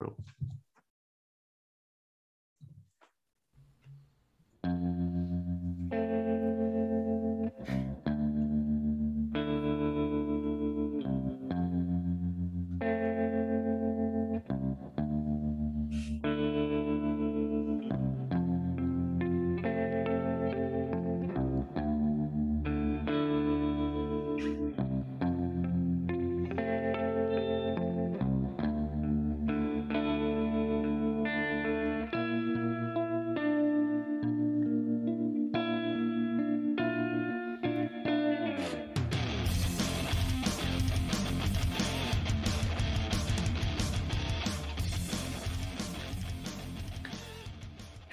[0.00, 0.16] rule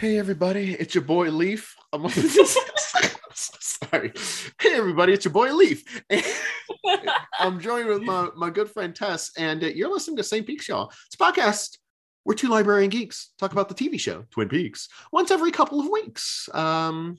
[0.01, 1.75] Hey everybody, it's your boy Leaf.
[1.93, 2.09] I'm
[3.33, 4.11] sorry.
[4.59, 6.03] Hey everybody, it's your boy Leaf.
[7.39, 10.67] I'm joined with my, my good friend Tess, and uh, you're listening to Same Peaks,
[10.67, 10.91] y'all.
[11.05, 11.77] It's a podcast
[12.23, 15.87] where two librarian geeks talk about the TV show Twin Peaks once every couple of
[15.87, 16.49] weeks.
[16.51, 17.17] Um,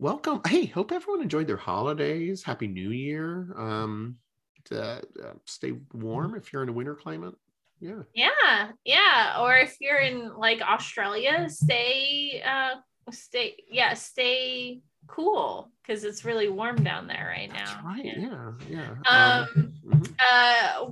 [0.00, 0.40] welcome.
[0.44, 2.42] Hey, hope everyone enjoyed their holidays.
[2.42, 3.54] Happy New Year.
[3.56, 4.16] Um,
[4.64, 7.34] to, uh, stay warm if you're in a winter climate
[7.82, 8.02] yeah.
[8.14, 12.76] Yeah yeah or if you're in like australia stay uh
[13.10, 17.58] stay yeah stay cool because it's really warm down there right now.
[17.58, 18.52] That's right yeah.
[18.68, 20.02] yeah, um, um mm-hmm.
[20.18, 20.86] uh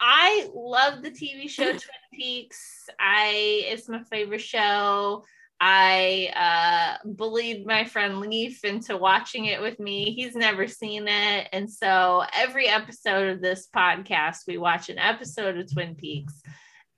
[0.00, 1.80] i love the tv show twin
[2.12, 2.88] peaks.
[2.98, 5.24] I it's my favorite show
[5.64, 10.12] I uh, bullied my friend Leaf into watching it with me.
[10.12, 11.48] He's never seen it.
[11.52, 16.42] And so every episode of this podcast, we watch an episode of Twin Peaks.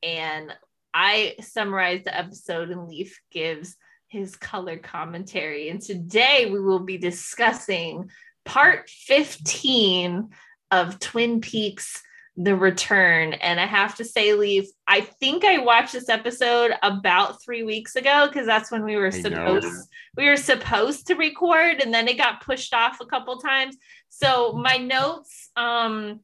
[0.03, 0.51] And
[0.95, 3.77] I summarize the episode, and Leaf gives
[4.09, 5.69] his color commentary.
[5.69, 8.09] And today we will be discussing
[8.47, 10.31] part 15
[10.71, 12.03] of Twin Peaks
[12.37, 13.35] the return.
[13.35, 17.97] And i have to say leave i think i watched this episode about three weeks
[17.97, 19.83] ago because that's when we were I supposed know.
[20.17, 23.77] we were supposed to record and then it got pushed off a couple times.
[24.09, 26.21] So my notes um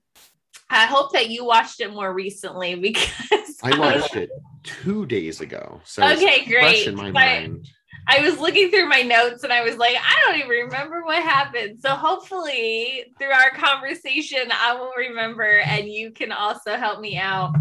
[0.69, 4.31] i hope that you watched it more recently because i watched it
[4.63, 7.69] two days ago so okay great in my mind
[8.07, 11.23] I was looking through my notes and I was like, I don't even remember what
[11.23, 11.81] happened.
[11.81, 17.55] So hopefully, through our conversation, I will remember and you can also help me out.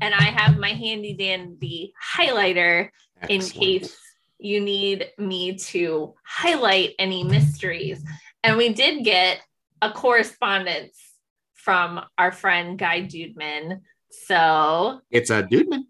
[0.00, 2.90] And I have my handy dandy highlighter
[3.22, 3.54] Excellent.
[3.54, 3.96] in case
[4.38, 8.04] you need me to highlight any mysteries.
[8.42, 9.40] And we did get
[9.80, 10.98] a correspondence
[11.54, 13.80] from our friend Guy Dudeman.
[14.10, 15.84] So it's a Dudeman.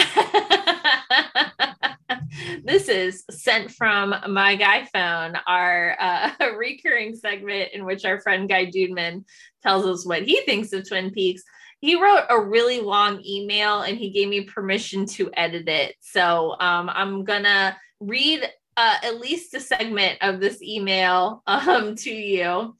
[2.64, 8.48] this is sent from my guy phone, our uh, recurring segment in which our friend
[8.48, 9.24] Guy Dudeman
[9.62, 11.42] tells us what he thinks of Twin Peaks.
[11.80, 15.96] He wrote a really long email and he gave me permission to edit it.
[16.00, 18.42] So um, I'm gonna read
[18.76, 22.76] uh, at least a segment of this email um, to you.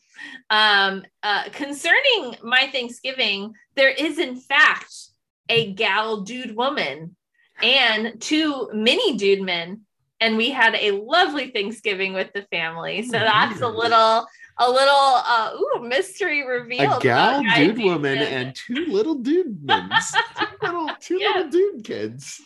[0.51, 5.10] Um, uh, concerning my Thanksgiving, there is in fact
[5.51, 7.17] a gal dude woman
[7.63, 9.83] and two mini dude men.
[10.23, 13.03] And we had a lovely Thanksgiving with the family.
[13.03, 14.27] So that's a little
[14.59, 16.99] a little uh ooh, mystery reveal.
[16.99, 19.91] A gal dude woman and two little dude men.
[20.39, 21.29] two little two yeah.
[21.29, 22.41] little dude kids.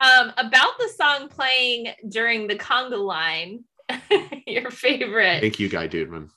[0.00, 3.64] Um, about the song playing during the conga line,
[4.46, 5.40] your favorite.
[5.40, 6.30] Thank you, Guy Dudeman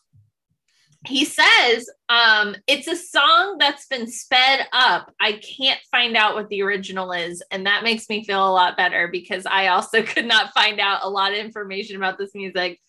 [1.05, 5.13] he says um, it's a song that's been sped up.
[5.19, 7.43] I can't find out what the original is.
[7.51, 11.01] And that makes me feel a lot better because I also could not find out
[11.03, 12.79] a lot of information about this music.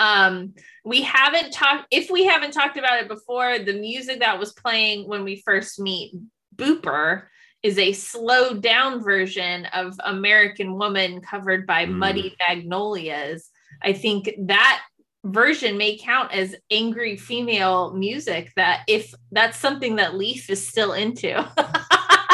[0.00, 0.54] Um,
[0.84, 5.08] we haven't talked, if we haven't talked about it before, the music that was playing
[5.08, 6.14] when we first meet
[6.56, 7.24] Booper
[7.62, 11.92] is a slowed down version of American Woman covered by mm.
[11.92, 13.48] Muddy Magnolias.
[13.82, 14.82] I think that
[15.24, 20.92] version may count as angry female music that if that's something that leaf is still
[20.92, 21.48] into.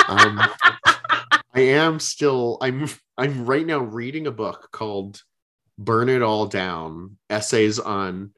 [0.08, 0.40] Um,
[1.54, 5.22] i am still i'm i'm right now reading a book called
[5.78, 8.32] burn it all down essays on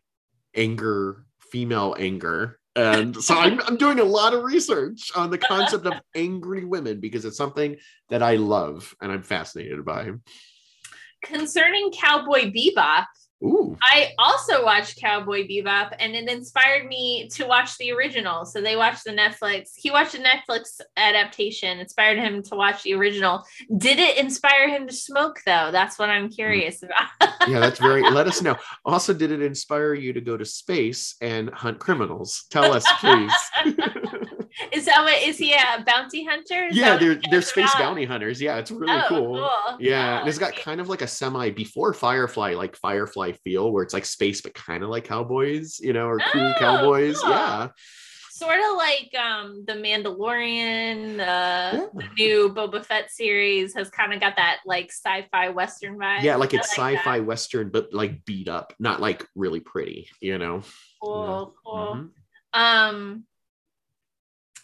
[0.54, 2.58] anger female anger.
[2.74, 6.98] And so I'm, I'm doing a lot of research on the concept of angry women
[6.98, 7.76] because it's something
[8.08, 10.10] that i love and i'm fascinated by.
[11.22, 13.04] Concerning cowboy bebop
[13.42, 13.76] Ooh.
[13.82, 18.44] I also watched Cowboy Bebop and it inspired me to watch the original.
[18.44, 22.94] So they watched the Netflix, he watched the Netflix adaptation, inspired him to watch the
[22.94, 23.44] original.
[23.76, 25.70] Did it inspire him to smoke though?
[25.72, 26.86] That's what I'm curious hmm.
[26.86, 27.48] about.
[27.48, 28.56] yeah, that's very let us know.
[28.84, 32.44] Also, did it inspire you to go to space and hunt criminals?
[32.50, 33.32] Tell us, please.
[34.72, 36.66] is that what is he a bounty hunter?
[36.66, 38.40] Is yeah, they're they're space bounty hunters.
[38.40, 39.36] Yeah, it's really Oh, cool.
[39.36, 39.76] cool.
[39.80, 43.72] Yeah, Oh, and it's got kind of like a semi before Firefly, like Firefly feel,
[43.72, 47.20] where it's like space, but kind of like cowboys, you know, or cool Oh, cowboys.
[47.20, 47.30] cool.
[47.30, 47.68] Yeah,
[48.30, 51.86] sort of like um the Mandalorian, uh Yeah.
[51.94, 56.22] the new Boba Fett series has kind of got that like sci-fi western vibe.
[56.22, 56.82] yeah, like it's that.
[56.96, 60.62] sci-fi western, but like beat up, not like really pretty, you know.
[61.00, 61.96] Cool, cool.
[61.96, 62.10] Mhm.
[62.58, 63.24] Um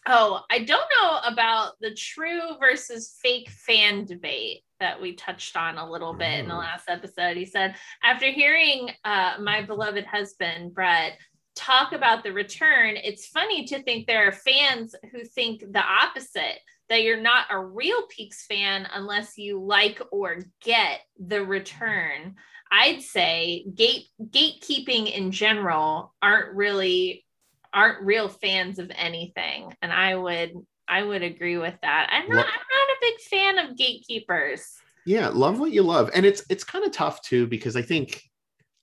[0.07, 5.79] oh, I don't know about the true versus fake fan debate that we touched on
[5.79, 6.59] a little bit in the Mm.
[6.59, 7.37] last episode.
[7.37, 11.19] He said, after hearing uh, my beloved husband, Brett,
[11.55, 16.59] talk about the return, it's funny to think there are fans who think the opposite.
[16.89, 22.37] That you're not a real Peaks fan unless you like or get the return.
[22.73, 27.27] I'd say gate gatekeeping in general aren't really
[27.75, 30.53] aren't real fans of anything, and I would
[30.89, 32.09] I would agree with that.
[32.11, 34.65] I'm not I'm not a big fan of gatekeepers.
[35.07, 38.23] Yeah, love what you love, and it's it's kind of tough too because I think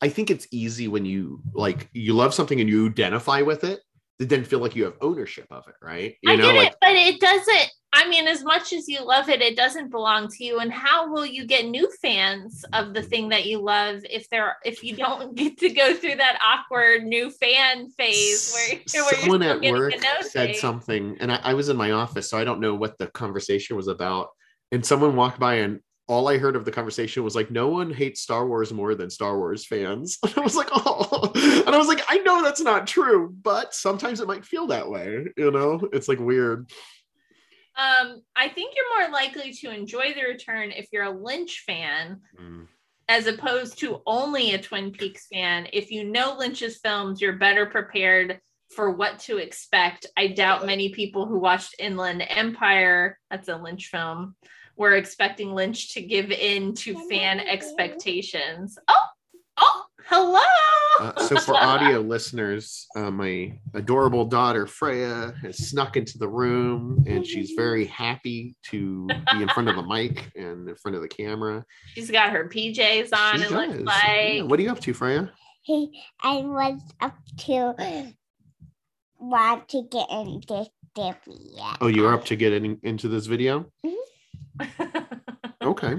[0.02, 3.80] I think it's easy when you like you love something and you identify with it,
[4.20, 6.16] to then feel like you have ownership of it, right?
[6.22, 7.72] You I know, get like it, but it doesn't.
[7.96, 10.60] I mean, as much as you love it, it doesn't belong to you.
[10.60, 14.58] And how will you get new fans of the thing that you love if there
[14.66, 19.44] if you don't get to go through that awkward new fan phase where, where someone
[19.44, 19.94] at work
[20.24, 20.60] said things?
[20.60, 23.78] something and I, I was in my office so i don't know what the conversation
[23.78, 24.30] was about.
[24.72, 27.94] And someone walked by and all i heard of the conversation was like no one
[27.94, 30.18] hates star wars more than star wars fans.
[30.24, 31.32] And i was like oh.
[31.66, 34.90] And i was like i know that's not true but sometimes it might feel that
[34.90, 35.80] way you know?
[35.94, 36.70] It's like weird
[37.78, 42.22] Um, I think you're more likely to enjoy the return if you're a Lynch fan
[43.08, 45.68] as opposed to only a Twin Peaks fan.
[45.72, 48.40] If you know Lynch's films, you're better prepared
[48.76, 50.06] for what to expect.
[50.18, 54.36] I doubt many people who watched Inland Empire, that's a Lynch film,
[54.76, 58.78] were expecting Lynch to give in to fan expectations.
[58.88, 59.08] Oh,
[59.58, 60.42] oh, hello.
[61.28, 67.26] So for audio listeners, uh, my adorable daughter Freya has snuck into the room, and
[67.26, 71.08] she's very happy to be in front of the mic and in front of the
[71.08, 71.66] camera.
[71.94, 73.84] She's got her PJs on, She it looks does.
[73.84, 74.34] like.
[74.36, 74.42] Yeah.
[74.44, 75.32] What are you up to, Freya?
[75.64, 75.88] Hey,
[76.22, 78.14] I was up to
[79.20, 81.64] want to get in this video.
[81.82, 83.72] Oh, you're up to getting into this video.
[85.62, 85.96] Okay.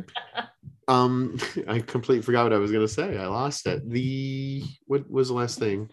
[0.88, 1.38] Um,
[1.68, 3.18] I completely forgot what I was gonna say.
[3.18, 3.88] I lost it.
[3.88, 5.88] The what was the last thing?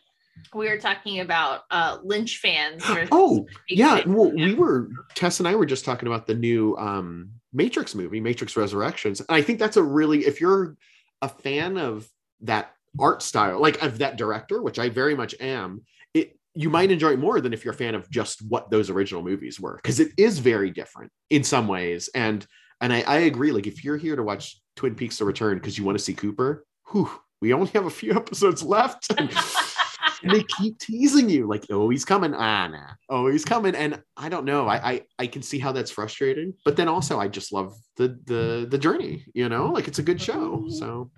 [0.54, 2.84] we were talking about uh Lynch fans.
[3.12, 3.98] Oh, yeah.
[3.98, 4.07] fans.
[4.07, 8.19] Well, we were Tess and I were just talking about the new um Matrix movie,
[8.19, 9.19] Matrix Resurrections.
[9.22, 10.75] And I think that's a really if you're
[11.22, 12.07] a fan of
[12.42, 15.81] that art style, like of that director, which I very much am,
[16.13, 18.90] it you might enjoy it more than if you're a fan of just what those
[18.90, 22.10] original movies were, because it is very different in some ways.
[22.13, 22.45] And
[22.83, 23.51] and I, I agree.
[23.51, 26.13] Like if you're here to watch Twin Peaks: The Return because you want to see
[26.13, 27.09] Cooper, whew,
[27.41, 29.12] we only have a few episodes left.
[29.18, 29.30] and
[30.33, 34.30] they keep teasing you like oh he's coming ah nah oh he's coming and i
[34.30, 37.51] don't know I, I i can see how that's frustrating but then also i just
[37.51, 41.12] love the the the journey you know like it's a good show so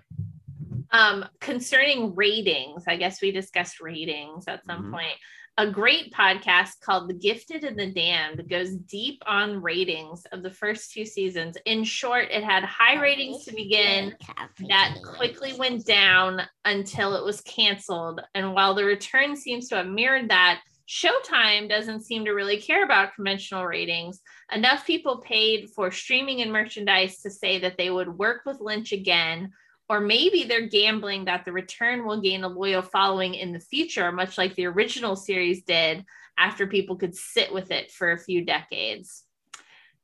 [0.90, 4.90] um concerning ratings i guess we discussed ratings at some Mhm.
[4.90, 5.18] point
[5.58, 10.50] a great podcast called the gifted and the damned goes deep on ratings of the
[10.50, 14.14] first two seasons in short it had high ratings to begin
[14.68, 18.20] that quickly went down until it was canceled.
[18.34, 22.84] And while the return seems to have mirrored that, Showtime doesn't seem to really care
[22.84, 24.20] about conventional ratings.
[24.52, 28.92] Enough people paid for streaming and merchandise to say that they would work with Lynch
[28.92, 29.50] again.
[29.88, 34.10] Or maybe they're gambling that the return will gain a loyal following in the future,
[34.10, 36.04] much like the original series did
[36.38, 39.24] after people could sit with it for a few decades.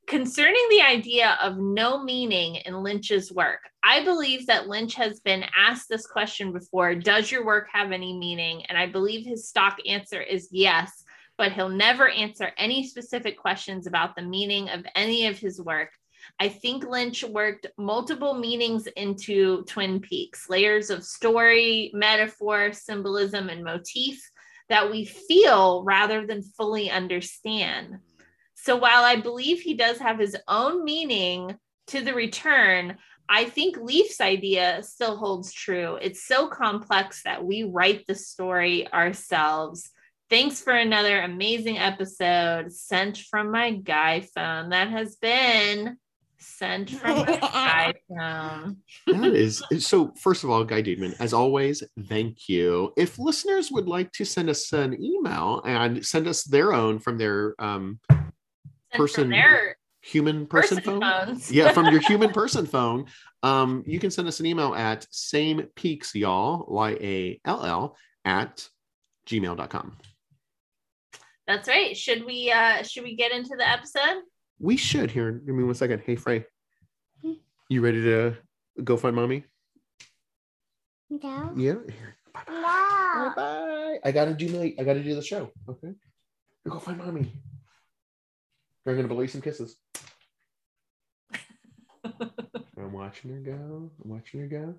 [0.05, 5.45] Concerning the idea of no meaning in Lynch's work, I believe that Lynch has been
[5.57, 8.65] asked this question before Does your work have any meaning?
[8.65, 11.03] And I believe his stock answer is yes,
[11.37, 15.89] but he'll never answer any specific questions about the meaning of any of his work.
[16.39, 23.63] I think Lynch worked multiple meanings into Twin Peaks, layers of story, metaphor, symbolism, and
[23.63, 24.21] motif
[24.69, 27.97] that we feel rather than fully understand.
[28.55, 31.55] So while I believe he does have his own meaning
[31.87, 32.97] to the return,
[33.29, 35.97] I think Leaf's idea still holds true.
[36.01, 39.89] It's so complex that we write the story ourselves.
[40.29, 45.97] Thanks for another amazing episode sent from my guy phone that has been
[46.43, 48.77] sent from my guy phone.
[49.07, 50.13] that is so.
[50.19, 52.93] First of all, Guy Dudeman, as always, thank you.
[52.97, 57.17] If listeners would like to send us an email and send us their own from
[57.17, 58.21] their um, Sent
[58.91, 61.51] from Person- their human person, person phone, phones.
[61.51, 63.05] yeah, from your human person phone,
[63.41, 67.95] um, you can send us an email at same peaks y'all y a l l
[68.25, 68.67] at
[69.27, 69.97] gmail.com.
[71.47, 71.95] That's right.
[71.97, 74.21] Should we uh should we get into the episode?
[74.59, 75.31] We should here.
[75.31, 76.03] Give me one second.
[76.05, 76.45] Hey, Frey,
[77.21, 77.33] hmm?
[77.69, 78.35] you ready to
[78.83, 79.45] go find mommy?
[81.09, 81.53] No.
[81.55, 81.75] Yeah.
[81.87, 82.17] Here.
[82.33, 82.53] Bye bye.
[83.15, 83.33] No.
[83.35, 83.99] Bye.
[84.03, 84.73] I gotta do my.
[84.79, 85.51] I gotta do the show.
[85.69, 85.93] Okay.
[86.67, 87.31] Go find mommy.
[88.85, 89.75] I'm gonna blow you some kisses.
[92.03, 93.91] I'm watching her go.
[94.03, 94.75] I'm watching her go.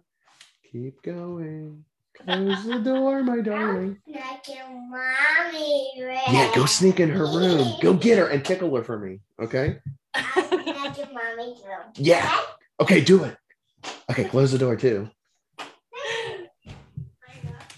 [0.71, 1.85] Keep going.
[2.23, 3.99] Close the door, my darling.
[4.07, 5.93] Like your mommy.
[5.97, 7.75] Yeah, go sneak in her room.
[7.83, 9.21] Go get her and tickle her for me.
[9.41, 9.79] Okay.
[11.15, 11.93] Mommy's room.
[11.97, 12.41] Yeah.
[12.81, 13.37] Okay, do it.
[14.11, 15.09] Okay, close the door too.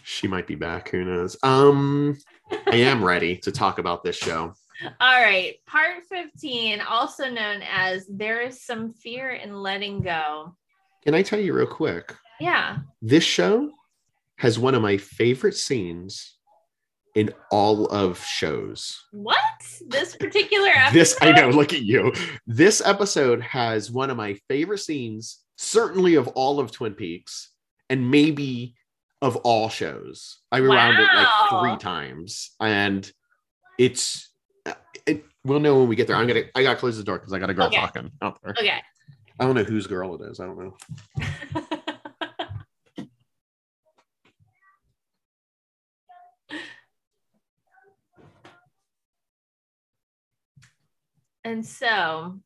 [0.05, 0.89] She might be back.
[0.91, 1.37] Who knows?
[1.43, 2.17] Um,
[2.51, 4.55] I am ready to talk about this show.
[5.01, 10.55] All right, part 15, also known as There is Some Fear in Letting Go.
[11.03, 12.15] Can I tell you real quick?
[12.41, 12.79] Yeah.
[13.01, 13.71] This show
[14.37, 16.37] has one of my favorite scenes
[17.15, 19.03] in all of shows.
[19.13, 19.39] What?
[19.89, 20.93] This particular episode?
[20.99, 22.13] This I know, look at you.
[22.47, 27.51] This episode has one of my favorite scenes, certainly of all of Twin Peaks,
[27.89, 28.75] and maybe
[29.23, 30.41] of all shows.
[30.53, 33.11] I rewound it like three times, and
[33.79, 34.29] it's
[34.67, 34.75] uh,
[35.07, 36.17] it, we'll know when we get there.
[36.17, 37.77] I'm gonna I gotta close the door because I got a girl Okay.
[37.77, 38.53] talking out there.
[38.59, 38.81] Okay.
[39.41, 40.39] I don't know whose girl it is.
[40.41, 40.77] I don't know.
[51.47, 52.37] and so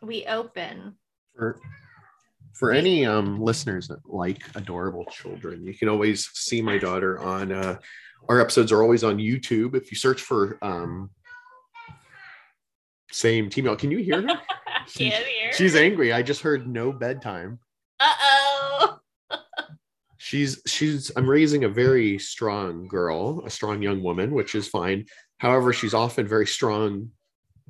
[0.00, 0.94] we open.
[1.36, 1.60] for
[2.54, 7.52] for any um listeners that like adorable children you can always see my daughter on
[7.52, 7.76] uh
[8.28, 11.10] our episodes are always on youtube if you search for um
[13.12, 14.28] same team can you hear her
[14.94, 15.52] Can't hear.
[15.52, 17.58] she's angry i just heard no bedtime
[18.00, 18.98] Uh oh.
[20.18, 25.06] she's she's i'm raising a very strong girl a strong young woman which is fine
[25.38, 27.10] however she's often very strong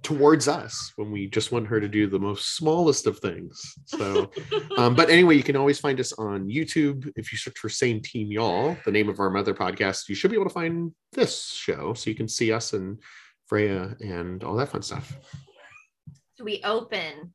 [0.02, 3.74] towards us when we just want her to do the most smallest of things.
[3.86, 4.30] So
[4.78, 7.10] um, but anyway you can always find us on youtube.
[7.16, 10.30] If you search for same team y'all the name of our mother podcast you should
[10.30, 12.98] be able to find this show so you can see us and
[13.46, 15.16] freya and all that fun stuff.
[16.36, 17.34] So we open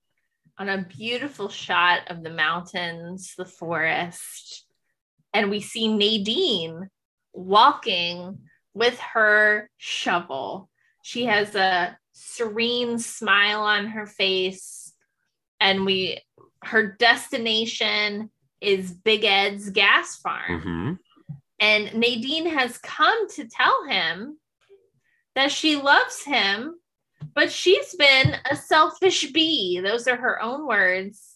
[0.58, 4.66] on a beautiful shot of the mountains, the forest,
[5.34, 6.90] and we see Nadine
[7.34, 8.40] walking
[8.74, 10.70] with her shovel.
[11.04, 14.94] She has a serene smile on her face,
[15.60, 16.22] and we
[16.64, 18.32] her destination
[18.62, 20.62] is Big Ed's gas farm.
[20.62, 21.00] Mhm.
[21.60, 24.40] And Nadine has come to tell him
[25.36, 26.80] that she loves him,
[27.34, 29.80] but she's been a selfish bee.
[29.80, 31.36] Those are her own words.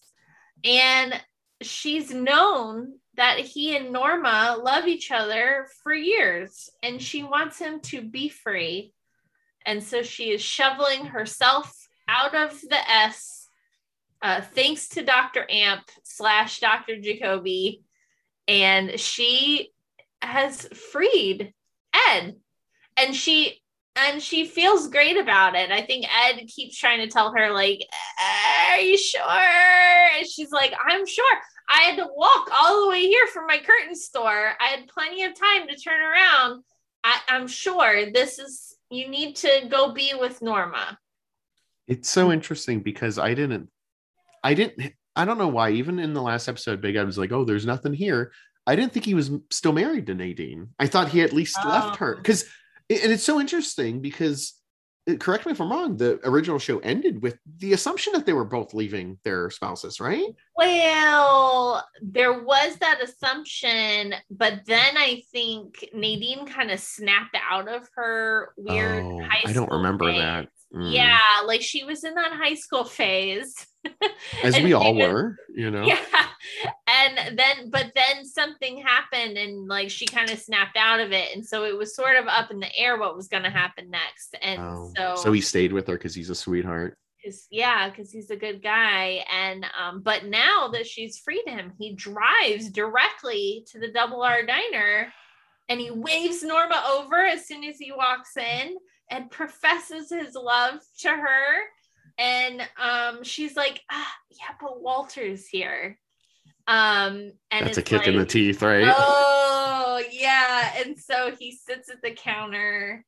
[0.63, 1.21] And
[1.61, 7.81] she's known that he and Norma love each other for years, and she wants him
[7.81, 8.93] to be free.
[9.65, 13.47] And so she is shoveling herself out of the S,
[14.21, 15.45] uh, thanks to Dr.
[15.49, 16.99] Amp slash Dr.
[16.99, 17.83] Jacoby.
[18.47, 19.71] And she
[20.21, 21.53] has freed
[22.09, 22.35] Ed.
[22.97, 23.61] And she
[23.95, 25.71] and she feels great about it.
[25.71, 27.85] I think Ed keeps trying to tell her, like,
[28.71, 29.21] are you sure?
[30.17, 31.37] And she's like, I'm sure.
[31.67, 34.53] I had to walk all the way here from my curtain store.
[34.59, 36.63] I had plenty of time to turn around.
[37.03, 40.97] I, I'm sure this is you need to go be with Norma.
[41.87, 43.69] It's so interesting because I didn't,
[44.43, 45.71] I didn't, I don't know why.
[45.71, 48.31] Even in the last episode, Big Ed was like, "Oh, there's nothing here."
[48.67, 50.69] I didn't think he was still married to Nadine.
[50.77, 52.17] I thought he at least left her Oh.
[52.17, 52.43] because,
[52.89, 54.53] and it's so interesting because,
[55.09, 55.97] Uh, correct me if I'm wrong.
[55.97, 60.35] The original show ended with the assumption that they were both leaving their spouses, right?
[60.55, 67.87] Well, there was that assumption, but then I think Nadine kind of snapped out of
[67.95, 70.49] her weird Oh, I don't remember that.
[70.73, 70.93] Mm.
[70.93, 73.55] Yeah, like she was in that high school phase.
[74.43, 75.83] as we all was- were, you know.
[75.83, 75.99] Yeah.
[76.87, 81.35] And then, but then something happened and like she kind of snapped out of it.
[81.35, 83.89] And so it was sort of up in the air what was going to happen
[83.89, 84.35] next.
[84.41, 86.97] And Oh, so, so he stayed with her because he's a sweetheart.
[87.23, 89.23] Cause, yeah, because he's a good guy.
[89.31, 94.45] And um, but now that she's freed him, he drives directly to the double R
[94.45, 95.11] diner
[95.67, 98.75] and he waves Norma over as soon as he walks in
[99.09, 101.55] and professes his love to her.
[102.17, 105.97] And um, she's like, ah, yeah, but Walter's here.
[106.67, 108.93] Um, and That's a kick in the teeth, right?
[108.95, 110.73] Oh yeah.
[110.77, 113.03] And so he sits at the counter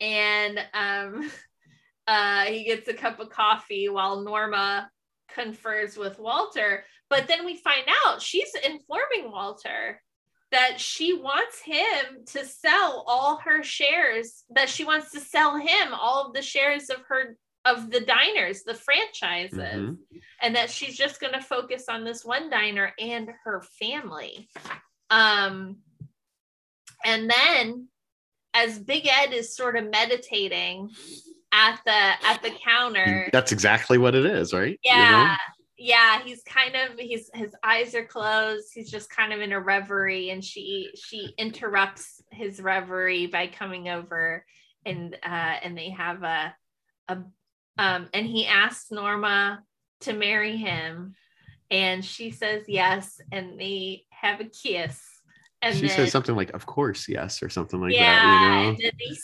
[0.00, 1.30] and um
[2.06, 4.88] uh he gets a cup of coffee while Norma
[5.34, 6.84] confers with Walter.
[7.08, 10.00] But then we find out she's informing Walter
[10.52, 15.94] that she wants him to sell all her shares, that she wants to sell him
[15.94, 19.98] all of the shares of her of the diners, the franchises, Mhm.
[20.40, 24.48] and that she's just going to focus on this one diner and her family.
[25.10, 25.82] Um,
[27.04, 27.88] and then
[28.54, 30.90] as Big Ed is sort of meditating
[31.52, 31.92] at the
[32.26, 34.80] at the counter, That's exactly what it is, right?
[34.82, 35.00] You know?
[35.00, 35.36] yeah
[35.80, 38.68] yeah he's kind of he's his eyes are closed.
[38.74, 43.88] He's just kind of in a reverie and she she interrupts his reverie by coming
[43.88, 44.44] over
[44.84, 46.54] and uh and they have a
[47.08, 47.18] a
[47.78, 49.62] um and he asks norma
[50.00, 51.14] to marry him
[51.70, 55.00] and she says yes and they have a kiss
[55.62, 58.22] and she then, says something like, "Of course, yes," or something like yeah, that.
[58.22, 59.16] You know, and then they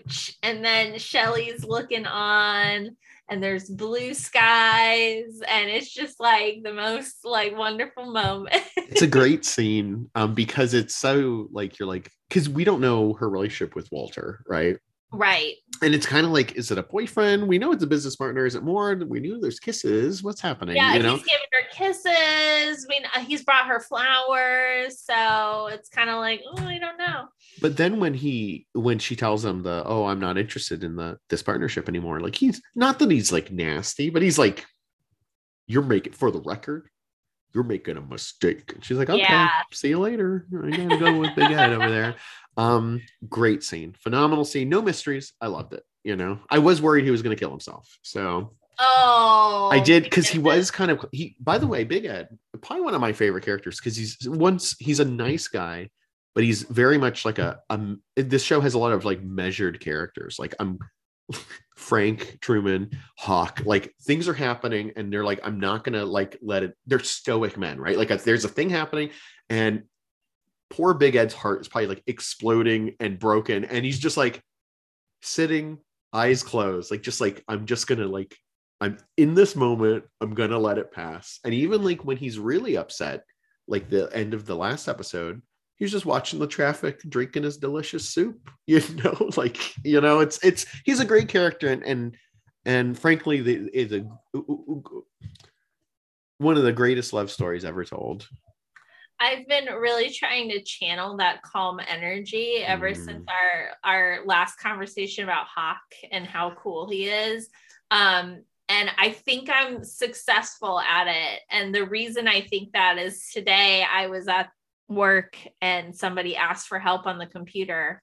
[0.00, 2.96] smooch, and then Shelly's looking on,
[3.28, 8.62] and there's blue skies, and it's just like the most like wonderful moment.
[8.76, 13.14] it's a great scene um, because it's so like you're like because we don't know
[13.14, 14.76] her relationship with Walter, right?
[15.12, 15.54] Right.
[15.82, 17.46] And it's kind of like, is it a boyfriend?
[17.46, 18.46] We know it's a business partner.
[18.46, 18.94] Is it more?
[18.94, 20.22] We knew there's kisses.
[20.22, 20.76] What's happening?
[20.76, 22.86] Yeah, you know, he's giving her kisses.
[22.86, 26.96] I mean, uh, he's brought her flowers, so it's kind of like, oh, I don't
[26.96, 27.26] know.
[27.60, 31.18] but then when he when she tells him the oh i'm not interested in the
[31.30, 34.64] this partnership anymore like he's not that he's like nasty but he's like
[35.66, 36.88] you're making for the record
[37.56, 39.48] you're making a mistake and she's like okay Yeah.
[39.72, 42.14] see you later i gotta go with big ed over there
[42.58, 47.04] um great scene phenomenal scene no mysteries i loved it you know i was worried
[47.06, 51.34] he was to kill himself so Oh, I did because he was kind of he.
[51.40, 52.28] By the way, Big Ed,
[52.60, 55.88] probably one of my favorite characters because he's once he's a nice guy,
[56.34, 58.02] but he's very much like a um.
[58.16, 60.36] This show has a lot of like measured characters.
[60.38, 60.78] Like I'm
[61.76, 63.62] Frank Truman, Hawk.
[63.64, 66.76] Like things are happening, and they're like, I'm not gonna like let it.
[66.86, 67.96] They're stoic men, right?
[67.96, 69.10] Like there's a thing happening,
[69.48, 69.84] and
[70.70, 74.42] poor Big Ed's heart is probably like exploding and broken, and he's just like
[75.22, 75.78] sitting,
[76.12, 78.36] eyes closed, like just like I'm just gonna like
[78.80, 80.04] I'm in this moment.
[80.20, 81.40] I'm gonna let it pass.
[81.44, 83.24] And even like when he's really upset,
[83.68, 85.42] like the end of the last episode,
[85.76, 88.50] he's just watching the traffic, drinking his delicious soup.
[88.68, 92.16] You know, like you know, it's it's he's a great character, and and
[92.64, 94.04] and frankly, the, is a
[96.38, 98.28] one of the greatest love stories ever told.
[99.20, 102.96] I've been really trying to channel that calm energy ever Mm.
[102.96, 107.48] since our our last conversation about Hawk and how cool he is.
[107.92, 111.42] Um, and I think I'm successful at it.
[111.50, 114.50] And the reason I think that is today I was at
[114.88, 118.02] work and somebody asked for help on the computer,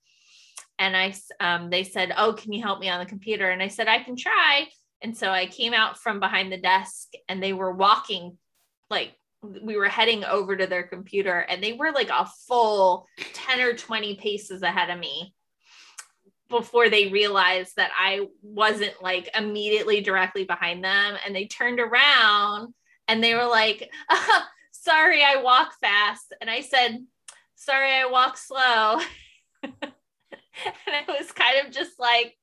[0.80, 3.67] and i um, they said, "Oh, can you help me on the computer?" And I
[3.67, 4.67] said, "I can try."
[5.02, 8.38] And so I came out from behind the desk, and they were walking
[8.89, 13.60] like we were heading over to their computer and they were like a full 10
[13.60, 15.34] or 20 paces ahead of me
[16.50, 22.74] before they realized that I wasn't like immediately directly behind them and they turned around
[23.08, 24.50] and they were like "Ah,
[24.84, 26.34] sorry I walk fast.
[26.41, 27.06] And I said
[27.56, 29.00] sorry I walk slow.
[30.86, 32.36] And I was kind of just like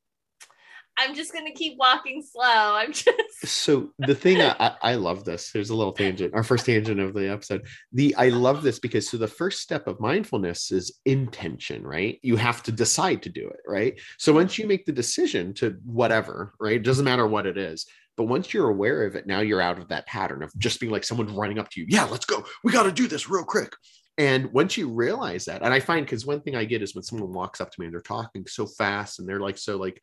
[0.98, 2.42] I'm just gonna keep walking slow.
[2.74, 3.09] I'm just
[3.44, 6.98] so the thing I, I I love this there's a little tangent our first tangent
[6.98, 7.66] of the episode.
[7.92, 12.18] The i love this because so the first step of mindfulness is intention right?
[12.22, 13.98] You have to decide to do it right?
[14.18, 16.76] So once you make the decision to whatever right?
[16.76, 19.79] It doesn't matter what it is but once you're aware of it now you're out
[19.79, 22.44] of that pattern of just being like someone running up to you yeah let's go
[22.64, 23.73] we got to do this real quick
[24.18, 27.03] and once you realize that and i find because one thing i get is when
[27.03, 30.01] someone walks up to me and they're talking so fast and they're like so like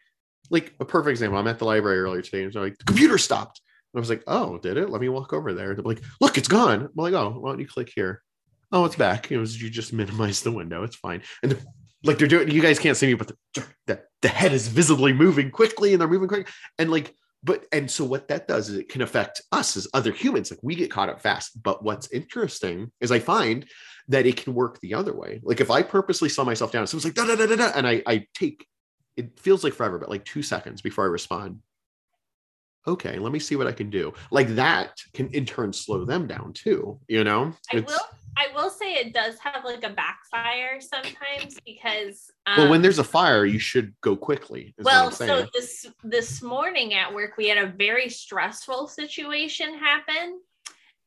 [0.49, 1.37] like a perfect example.
[1.37, 3.61] I'm at the library earlier today, and they're like, the computer stopped.
[3.93, 4.89] And I was like, oh, did it?
[4.89, 5.73] Let me walk over there.
[5.75, 6.81] They're like, look, it's gone.
[6.81, 8.21] I'm like, oh, why don't you click here?
[8.71, 9.31] Oh, it's back.
[9.31, 10.83] It was you just minimize the window.
[10.83, 11.21] It's fine.
[11.41, 11.57] And
[12.03, 15.13] like they're doing, you guys can't see me, but the, the the head is visibly
[15.13, 16.49] moving quickly, and they're moving quick.
[16.77, 17.13] And like,
[17.47, 20.51] but and so what that does is it can affect us as other humans.
[20.51, 21.61] Like we get caught up fast.
[21.63, 23.65] But what's interesting is I find
[24.09, 25.39] that it can work the other way.
[25.41, 27.87] Like if I purposely slow myself down, someone's like da da da da da, and
[27.87, 28.67] I I take
[29.15, 31.59] it feels like forever, but like two seconds before I respond.
[32.85, 34.13] okay, let me see what I can do.
[34.31, 37.53] Like that can in turn slow them down too, you know?
[37.73, 38.07] I It's- will
[38.37, 42.99] I will say it does have like a backfire sometimes because um, well, when there's
[42.99, 44.75] a fire, you should go quickly.
[44.79, 50.39] well so this this morning at work we had a very stressful situation happen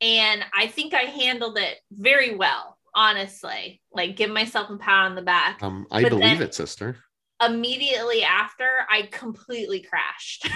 [0.00, 5.14] and I think I handled it very well honestly like give myself a pat on
[5.14, 6.96] the back um, I but believe it, sister.
[7.44, 10.48] immediately after I completely crashed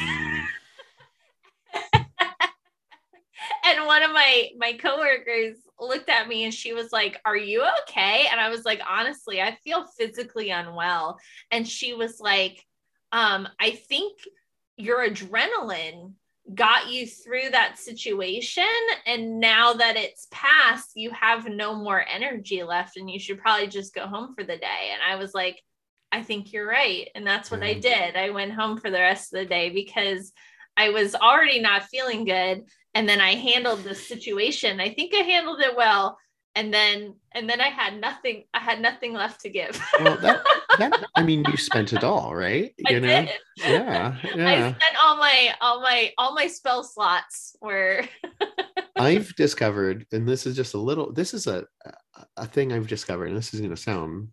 [3.75, 7.65] And one of my my coworkers looked at me and she was like are you
[7.83, 8.27] okay?
[8.31, 11.19] And i was like honestly i feel physically unwell.
[11.51, 12.65] And she was like
[13.13, 14.19] um i think
[14.77, 16.13] your adrenaline
[16.55, 18.65] got you through that situation
[19.07, 23.67] and now that it's passed you have no more energy left and you should probably
[23.67, 24.91] just go home for the day.
[24.93, 25.61] And i was like
[26.13, 27.09] i think you're right.
[27.17, 28.15] And that's what i did.
[28.15, 30.33] I went home for the rest of the day because
[30.77, 35.19] i was already not feeling good and then i handled the situation i think i
[35.19, 36.19] handled it well
[36.55, 40.45] and then and then i had nothing i had nothing left to give well, that,
[40.79, 42.73] that, I mean, you spent it all, right?
[42.87, 43.21] I You know?
[43.23, 43.31] did.
[43.57, 44.49] Yeah, yeah.
[44.49, 48.03] I spent all my all my all my spell slots were
[48.97, 51.13] I've discovered, and this is just a little.
[51.13, 51.95] This is a a-
[52.37, 54.29] a thing I've discovered, and this is going to sound.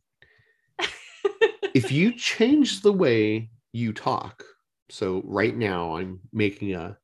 [1.74, 4.44] if you change the way you talk,
[4.90, 6.98] so right now I'm making a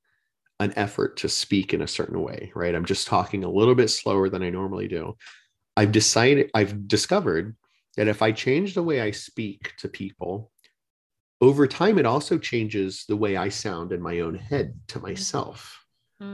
[0.60, 2.74] an effort to speak in a certain way, right?
[2.74, 5.16] I'm just talking a little bit slower than I normally do.
[5.76, 7.56] I've decided, I've discovered
[7.96, 10.52] that if I change the way I speak to people,
[11.40, 15.84] over time, it also changes the way I sound in my own head to myself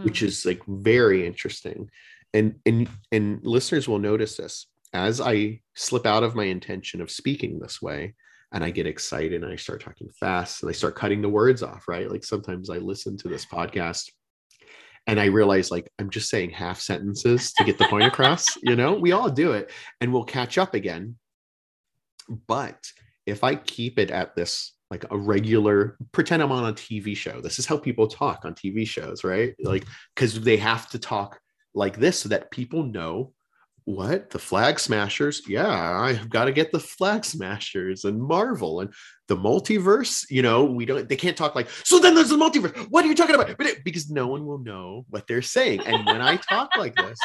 [0.01, 0.23] which Hmm.
[0.23, 1.89] is like very interesting
[2.33, 7.11] and and and listeners will notice this as i slip out of my intention of
[7.11, 8.13] speaking this way
[8.53, 11.61] and i get excited and i start talking fast and i start cutting the words
[11.63, 12.09] off right?
[12.09, 14.09] Like sometimes i listen to this podcast
[15.07, 18.75] and i realize like i'm just saying half sentences to get the point across you
[18.75, 18.93] know?
[18.93, 21.17] We all do it and we'll catch up again.
[22.47, 22.79] But
[23.25, 27.41] if i keep it at this like a regular pretend i'm on a tv show.
[27.41, 29.55] This is how people talk on tv shows right?
[29.61, 29.85] Like
[30.15, 31.39] because they have to talk
[31.73, 33.32] like this so that people know
[33.85, 34.29] what?
[34.29, 35.41] The flag smashers?
[35.47, 38.93] Yeah i've got to get the flag smashers and marvel and
[39.27, 42.75] the multiverse you know we don't they can't talk like so then there's the multiverse
[42.89, 43.57] what are you talking about?
[43.83, 45.81] Because no one will know what they're saying.
[45.81, 47.19] And when i talk like this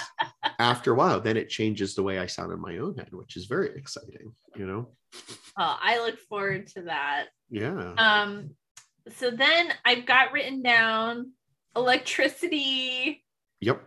[0.59, 3.37] after a while then it changes the way i sound in my own head which
[3.37, 4.88] is very exciting you know?
[5.57, 7.27] Oh, i look forward to that.
[7.51, 7.94] Yeah.
[7.97, 8.51] Um
[9.16, 11.33] so then i've got written down
[11.75, 13.25] electricity.
[13.61, 13.83] Yep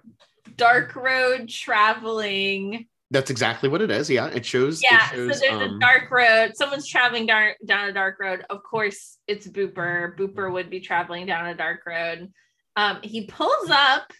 [0.58, 2.88] dark road traveling.
[3.10, 4.10] That's exactly what it is.
[4.10, 6.56] Yeah it shows it yeah shows, so there's um, a dark road.
[6.56, 8.45] Someone's traveling down, down a dark road.
[8.49, 10.15] Of course it's booper.
[10.17, 12.32] Booper would be traveling down a dark road.
[12.75, 14.12] Um, he pulls up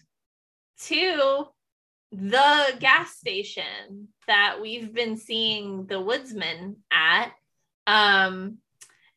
[0.84, 1.46] to
[2.12, 7.32] the gas station that we've been seeing the woodsman at.
[7.86, 8.58] Um,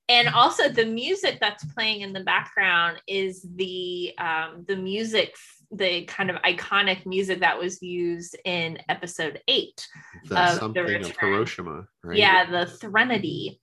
[0.08, 5.36] and also the music that's playing in the background is the um, the music
[5.78, 9.88] the kind of iconic music that was used in episode eight
[10.26, 13.62] the of the something of hiroshima right yeah, the Threnody.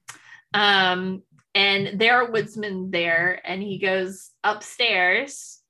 [0.55, 1.23] Um,
[1.55, 5.61] and there are woodsmen there, and he goes upstairs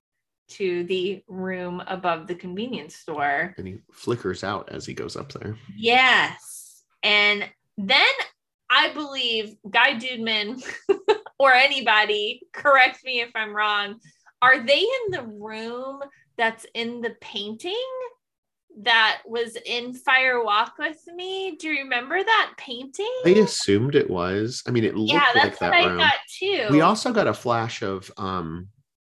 [0.51, 3.55] to the room above the convenience store.
[3.57, 6.83] and he flickers out as he goes up there Yes.
[7.03, 8.07] And then
[8.69, 10.63] I believe Guy Dudeman
[11.39, 13.99] or anybody, correct me if I'm wrong,
[14.41, 16.01] are they in the room
[16.37, 17.75] that's in the painting
[18.83, 21.57] that was in Fire Walk with Me?
[21.59, 23.07] Do you remember that painting?
[23.27, 26.15] i assumed it was i mean it looked yeah, like that's that what I got
[26.39, 26.69] too.
[26.71, 28.69] we also got a flash of um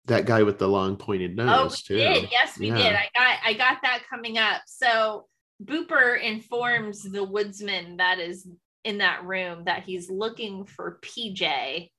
[0.05, 2.29] that guy with the long pointed oh, nose we too did.
[2.31, 2.77] Yes, we Yeah.
[2.77, 2.95] did.
[2.95, 4.61] I got I got that coming up.
[4.65, 5.27] So
[5.63, 8.47] Booper informs the woodsman that is
[8.85, 11.89] in that room that he's looking for PJ,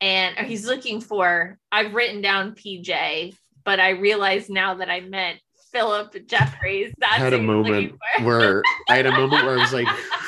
[0.00, 1.58] and he's looking for.
[1.70, 5.40] I've written down PJ, but I realize now that I meant
[5.72, 6.92] Philip Jeffries.
[6.98, 9.62] That's I had a who he's looking moment where i had a moment where i
[9.62, 9.88] was like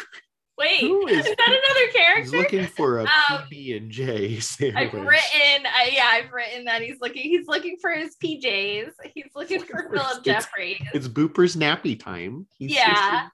[0.56, 2.22] Wait, who is, is- that another character?
[2.22, 3.08] he's looking for a Um,
[3.50, 7.22] pb and j sandwich I've written, uh, yeah, I've written that he's looking.
[7.22, 8.90] He's looking for his PJs.
[9.14, 10.80] He's looking for for Philip Jeffries.
[10.94, 13.28] it's booper's nappy time he's Yeah.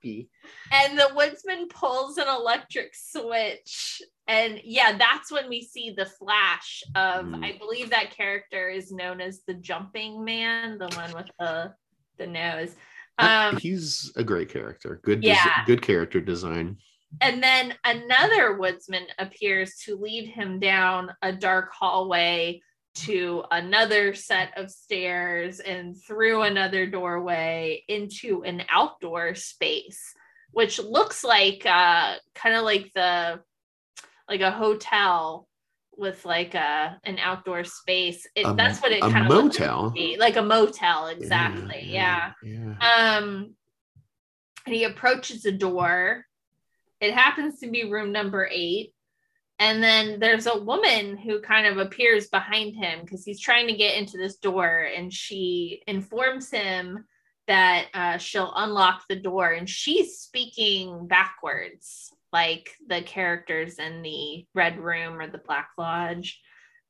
[0.72, 6.82] and the woodsman pulls an electric switch and yeah that's when we see the flash
[6.94, 7.44] of Mm.
[7.44, 11.72] i believe that character is known as the jumping man the one with the
[12.18, 12.74] the nose
[13.18, 15.64] um he's a great character good des- Yeah.
[15.66, 16.78] good character design
[17.20, 22.60] and then another woodsman appears to lead him down a dark hallway
[22.92, 30.14] to another set of stairs and through another doorway into an outdoor space
[30.52, 33.40] which looks like uh kind of like the
[34.28, 35.46] like a hotel
[35.96, 39.94] with like a an outdoor space it, that's what it kind of motel?
[40.18, 42.74] like a motel exactly yeah, yeah.
[43.18, 43.54] um
[44.66, 46.24] and he approaches a door
[47.00, 48.92] it happens to be room number eight.
[49.58, 53.76] And then there's a woman who kind of appears behind him because he's trying to
[53.76, 57.04] get into this door and she informs him
[57.46, 64.46] that uh, she'll unlock the door and she's speaking backwards like the characters in the
[64.54, 66.40] red room or the black lodge.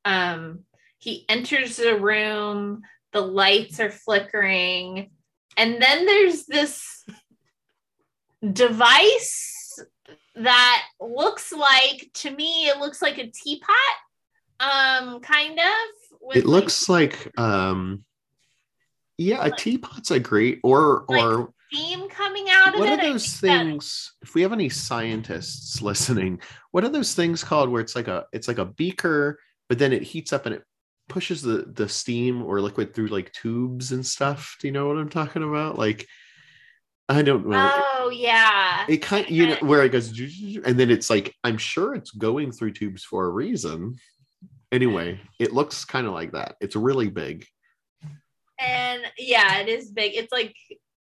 [0.05, 0.61] Um,
[0.99, 5.11] he enters the room the lights are flickering
[5.57, 7.05] and then there's this
[8.53, 9.60] device
[10.37, 13.77] that looks like to me it looks like a teapot
[14.61, 18.05] um kind of it like, looks like um
[19.19, 23.12] yeah a teapot's a great or Like, or steam coming out of what it are
[23.12, 26.40] those things if we have any scientists listening
[26.71, 29.38] what are those things called where it's like a it's like a beaker
[29.69, 30.64] but then it heats up and it
[31.11, 34.57] pushes the the steam or liquid through like tubes and stuff?
[34.61, 35.79] Do you know what i'm talking about?
[35.79, 36.07] Like
[37.11, 37.70] i don't know.
[38.03, 38.87] Oh yeah.
[38.88, 40.09] It kind you know where it goes
[40.64, 43.96] and then it's like i'm sure it's going through tubes for a reason.
[44.73, 46.57] Anyway it looks kind of like that.
[46.61, 47.46] It's really big.
[48.59, 50.14] And yeah it is big.
[50.14, 50.55] It's like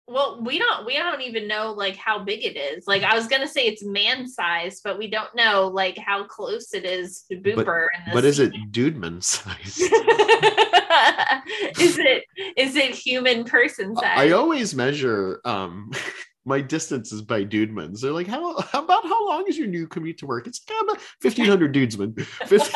[0.08, 3.28] well we don't we don't even know like how big it is like i was
[3.28, 7.36] gonna say it's man size but we don't know like how close it is to
[7.38, 9.80] booper in this but is it dudeman size
[11.80, 12.24] is it
[12.56, 15.92] is it human person size I always measure um
[16.48, 18.02] my distances by dudemans.
[18.02, 20.46] They're like, how, how about how long is your new commute to work?
[20.46, 22.22] It's about fifteen hundred dudesman.
[22.22, 22.70] 50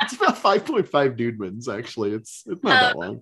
[0.00, 1.68] it's about five point five dudemans.
[1.68, 3.20] Actually, it's it's not that Um, long.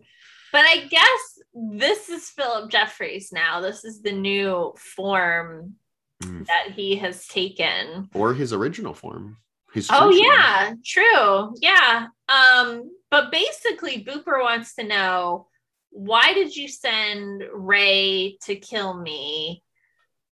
[0.52, 5.74] but i guess this is philip jeffries now this is the new form
[6.22, 6.46] Mm.
[6.46, 9.36] that he has taken Or his original form.
[9.72, 10.30] His Oh true form.
[10.32, 11.54] yeah, true.
[11.60, 12.06] Yeah.
[12.28, 15.48] Um, but basically Booper wants to know
[15.90, 19.64] why did you send Ray to kill me?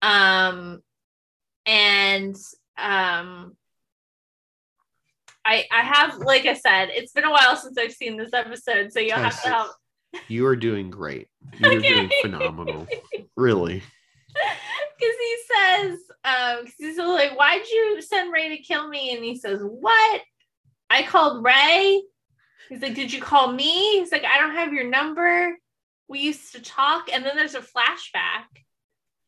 [0.04, 0.82] Um
[1.66, 2.36] and
[2.78, 3.58] um
[5.44, 8.94] I I have like I said, it's been a while since I've seen this episode,
[8.94, 9.72] so you'll have to help
[10.28, 11.28] You are doing great.
[11.60, 12.88] You're doing phenomenal.
[13.36, 13.84] Really.
[15.00, 19.16] because he says, um, he's like, why'd you send Ray to kill me?
[19.16, 20.22] And he says, What?
[20.90, 22.02] I called Ray.
[22.70, 24.00] He's like, Did you call me?
[24.00, 25.58] He's like, I don't have your number.
[26.08, 27.10] We used to talk.
[27.12, 28.46] And then there's a flashback.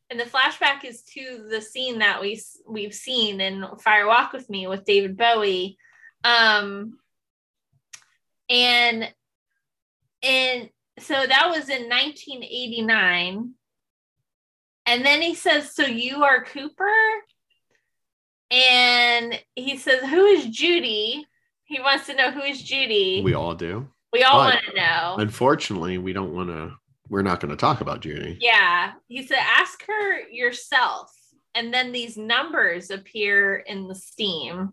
[0.09, 4.49] And the flashback is to the scene that we we've seen in Fire Walk with
[4.49, 5.77] Me with David Bowie.
[6.23, 6.99] Um
[8.49, 9.11] and
[10.23, 13.53] and so that was in 1989
[14.85, 16.91] and then he says, So you are Cooper?
[18.51, 21.25] And he says, Who is Judy?
[21.65, 23.21] He wants to know who is Judy.
[23.23, 23.87] We all do.
[24.11, 25.15] We all want to know.
[25.17, 26.73] Unfortunately, we don't want to.
[27.09, 28.37] We're not going to talk about Judy.
[28.41, 28.93] yeah.
[29.07, 31.11] He said, Ask her yourself.
[31.55, 34.71] And then these numbers appear in the steam.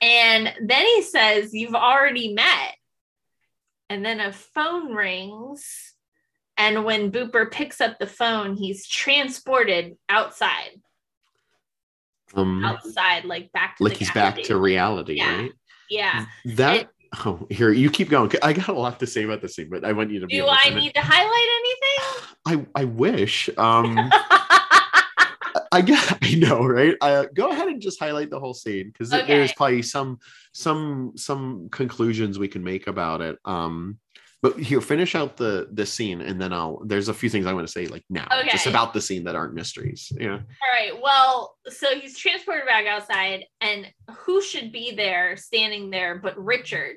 [0.00, 2.74] And then he says, You've already met.
[3.90, 5.92] And then a phone rings.
[6.56, 10.80] And when Booper picks up the phone, he's transported outside.
[12.34, 15.36] Um, outside, like back to like he's back to reality, Yeah.
[15.36, 15.52] right?
[15.90, 16.26] Yeah.
[16.46, 16.76] That.
[16.76, 16.88] It-
[17.24, 18.32] oh, here you keep going.
[18.42, 20.26] I got a lot to say about this scene, but I want you to.
[20.26, 22.66] Do I need to highlight anything?
[22.74, 23.48] I I wish.
[23.56, 23.96] Um,
[25.74, 26.18] I get.
[26.22, 26.96] I know, right?
[27.00, 30.18] Uh, go ahead and just highlight the whole scene because there's probably some
[30.52, 33.38] some some conclusions we can make about it.
[33.44, 33.98] Um,
[34.40, 36.82] but here, finish out the the scene, and then I'll.
[36.84, 39.34] There's a few things I want to say like now, just about the scene that
[39.34, 40.12] aren't mysteries.
[40.18, 40.34] Yeah.
[40.34, 40.92] All right.
[41.02, 46.96] Well, so he's transported back outside, and who should be there, standing there, but Richard?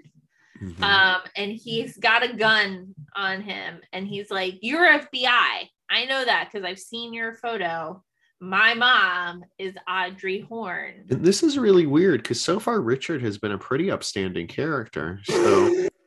[0.62, 0.82] Mhm.
[0.82, 5.70] Um, and he's got a gun on him, and he's like, "You're FBI.
[5.90, 8.04] I know that because I've seen your photo.
[8.40, 13.38] My mom is Audrey Horne." And this is really weird because so far Richard has
[13.38, 15.20] been a pretty upstanding character.
[15.24, 15.88] So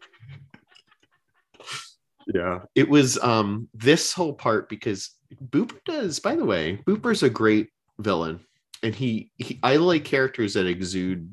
[2.34, 5.10] yeah, it was um this whole part because
[5.50, 8.40] Booper does, by the way, Booper's a great villain.
[8.82, 11.30] And he, he I like characters that exude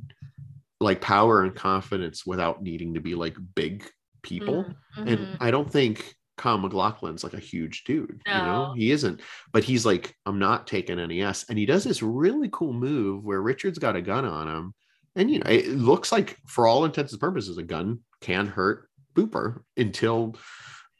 [0.79, 3.89] like power and confidence without needing to be like big
[4.21, 4.65] people.
[4.97, 5.11] Mhm.
[5.11, 8.21] And I don't think Kyle MacLachlan's like a huge dude.
[8.25, 9.21] You know, he isn't.
[9.51, 11.45] But he's like, I'm not taking any S.
[11.49, 14.73] And he does this really cool move where Richard's got a gun on him.
[15.15, 18.87] And you know, it looks like for all intents and purposes, a gun can hurt
[19.15, 20.35] Booper until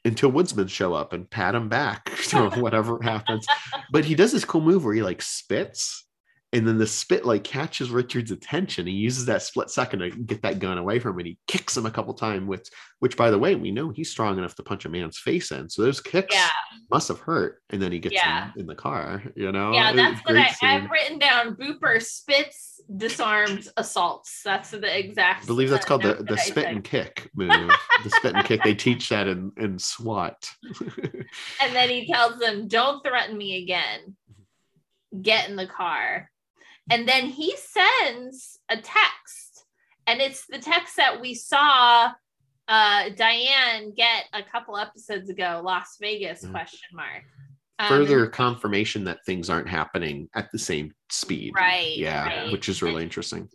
[0.06, 3.46] until woodsmen show up and pat him back or whatever happens.
[3.90, 6.07] But he does this cool move where he like spits
[6.54, 8.88] and then the spit like catches Richard's attention.
[8.88, 11.76] He uses that split second to get that gun away from him and he kicks
[11.76, 14.64] him a couple times, which which by the way, we know he's strong enough to
[14.64, 15.70] punch a man's face in.
[15.70, 16.48] So those kicks Yeah.
[16.90, 17.62] must have hurt.
[17.70, 18.52] And then he gets Yeah.
[18.56, 19.74] in, in the car, you know?
[19.74, 21.56] Yeah, that's what I, I've written down.
[21.58, 24.42] Booper spits, disarms, assaults.
[24.44, 25.44] That's the exact.
[25.44, 27.50] I believe that's called the, the spit and kick move.
[28.06, 28.64] the spit and kick.
[28.64, 30.50] They teach that in, in SWAT.
[31.62, 34.16] And then he tells them, "Don't threaten me again.
[35.22, 36.32] Get in the car."
[36.90, 39.66] And then he sends a text,
[40.06, 42.12] and it's the text that we saw
[42.70, 45.62] uh, Diane get a couple episodes ago.
[45.64, 46.44] Las Vegas?
[46.44, 46.52] Mhm.
[46.52, 47.24] Question mark.
[47.80, 51.54] Um, Further and- confirmation that things aren't happening at the same speed.
[51.56, 52.52] Right, Yeah, right.
[52.52, 53.50] which is really interesting.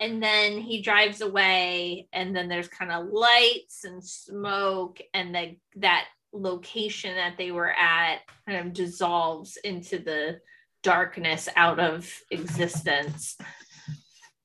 [0.00, 5.56] and then he drives away and then there's kind of lights and smoke and the
[5.74, 10.38] that location that they were at kind of dissolves into the
[10.82, 13.36] darkness out of existence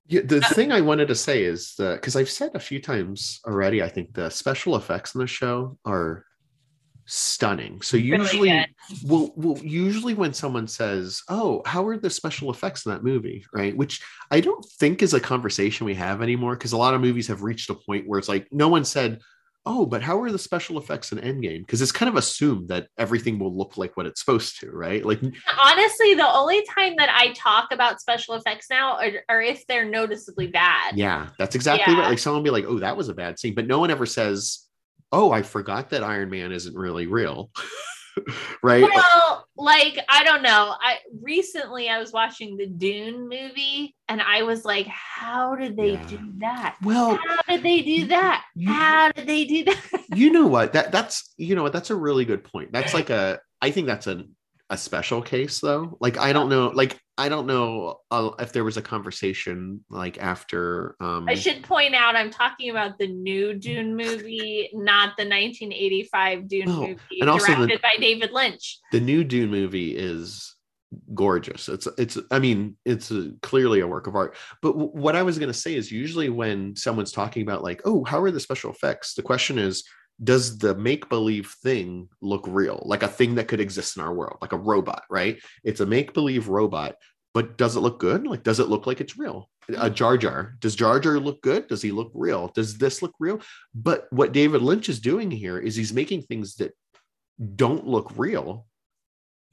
[0.08, 2.82] Yeah, the uh, thing I wanted to say is that because I've said a few
[2.82, 6.26] times already, I think the special effects in the show are
[7.06, 7.82] stunning.
[7.82, 8.66] So usually, good.
[9.06, 13.46] well, well, usually when someone says, "Oh, how are the special effects in that movie?"
[13.54, 17.02] Right, which I don't think is a conversation we have anymore because a lot of
[17.02, 19.22] movies have reached a point where it's like no one said,
[19.66, 22.88] "Oh, but how are the special effects in Endgame?" Because it's kind of assumed that
[22.98, 25.04] everything will look like what it's supposed to, right?
[25.06, 25.20] Like
[25.62, 29.86] honestly the only time that i talk about special effects now are, are if they're
[29.86, 32.00] noticeably bad Yeah, that's exactly Yeah.
[32.02, 32.10] right.
[32.10, 34.06] Like someone will be like, "Oh, that was a bad scene," but no one ever
[34.06, 34.68] says,
[35.12, 37.52] "Oh, I forgot that Iron Man isn't really real."
[38.64, 38.84] right?
[38.84, 44.42] well like i don't know i recently i was watching the dune movie and i
[44.44, 46.08] was like how did they Yeah.
[46.08, 49.82] do that well, how did they do that you- how did they do that
[50.16, 50.74] you know what?
[50.74, 51.74] That that's you know what?
[51.74, 52.72] That's a really good point.
[52.72, 53.40] That's like a.
[53.62, 54.26] I think that's a
[54.74, 55.98] a special case though.
[56.02, 56.68] Like I don't know.
[56.70, 60.96] Like I don't know uh, if there was a conversation like after.
[61.00, 66.48] um I should point out I'm talking about the new Dune movie, not the 1985
[66.48, 68.80] Dune Oh, movie and also the- directed by David Lynch.
[68.92, 70.56] the new Dune movie is
[71.14, 71.70] gorgeous.
[71.70, 74.36] It's it's I mean it's a, clearly a work of art.
[74.62, 77.82] But w- what I was going to say is usually when someone's talking about like
[77.86, 79.84] oh how are the special effects, the question is
[80.24, 84.14] does the make believe thing look real, like a thing that could exist in our
[84.14, 85.40] world, like a robot, right?
[85.64, 86.96] It's a make believe robot.
[87.34, 88.28] But does it look good?
[88.28, 89.50] Like, does it look like it's real?
[89.78, 90.56] A Jar Jar.
[90.60, 91.68] Does Jar Jar look good?
[91.68, 92.52] Does he look real?
[92.54, 93.42] Does this look real?
[93.74, 96.74] But what David Lynch is doing here is he's making things that
[97.56, 98.68] don't look real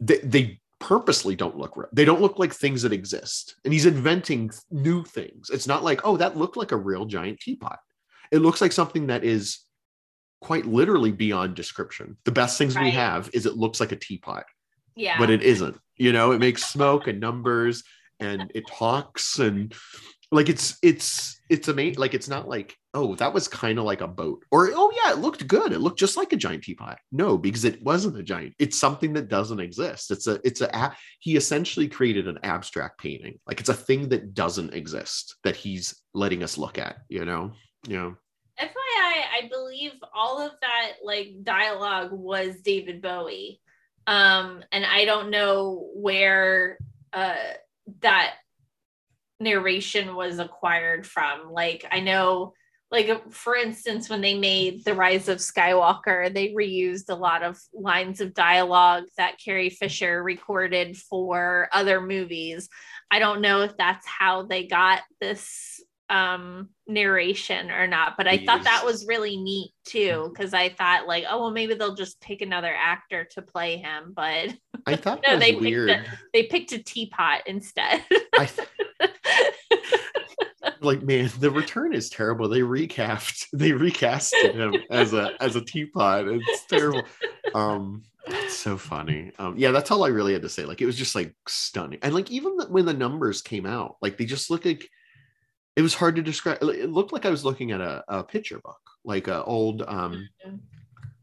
[0.00, 1.88] they, they purposely don't look real.
[1.92, 3.54] They don't look like things that exist.
[3.64, 5.50] And he's inventing new things.
[5.50, 7.78] It's not like, oh, that looked like a real giant teapot.
[8.32, 9.60] It looks like something that is
[10.40, 12.16] quite literally beyond description.
[12.24, 14.44] The best things we have is it looks like a teapot,
[14.96, 15.18] Yeah.
[15.18, 15.78] but it isn't.
[15.96, 17.82] You know, it makes smoke and numbers
[18.20, 19.74] and it talks and
[20.32, 21.98] like it's it's it's amazing.
[21.98, 24.44] Like it's not like, oh, that was kind of like a boat.
[24.52, 25.72] Or oh yeah, it looked good.
[25.72, 26.98] It looked just like a giant teapot.
[27.10, 28.54] No, because it wasn't a giant.
[28.58, 30.10] It's something that doesn't exist.
[30.12, 33.40] It's a it's a he essentially created an abstract painting.
[33.46, 37.52] Like it's a thing that doesn't exist that he's letting us look at, you know?
[37.88, 38.12] Yeah.
[39.40, 43.60] I believe all of that like dialogue was David Bowie.
[44.06, 46.78] Um, and I don't know where
[47.12, 47.34] uh
[48.00, 48.34] that
[49.38, 51.52] narration was acquired from.
[51.52, 52.54] Like I know
[52.90, 57.56] like for instance when they made the rise of skywalker they reused a lot of
[57.72, 62.68] lines of dialogue that carrie fisher recorded for other movies
[63.08, 65.69] i don't know if that's how they got this
[66.10, 71.06] um narration or not but i thought that was really neat too because i thought
[71.06, 74.52] like oh well maybe they'll just pick another actor to play him but
[74.86, 75.90] I thought no that they was picked weird.
[75.90, 78.04] a, they picked a teapot instead.
[78.38, 78.68] I th-
[80.80, 82.48] like man the return is terrible.
[82.48, 86.28] They recast they recasted him as a as a teapot.
[86.28, 87.02] It's terrible.
[87.54, 89.32] Um that's so funny.
[89.38, 90.64] Um yeah that's all i really had to say.
[90.64, 91.98] Like it was just like stunning.
[92.02, 94.88] And like even the, when the numbers came out like they just look like
[95.80, 98.58] it was hard to describe it looked like i was looking at a, a picture
[98.58, 100.28] book like an old um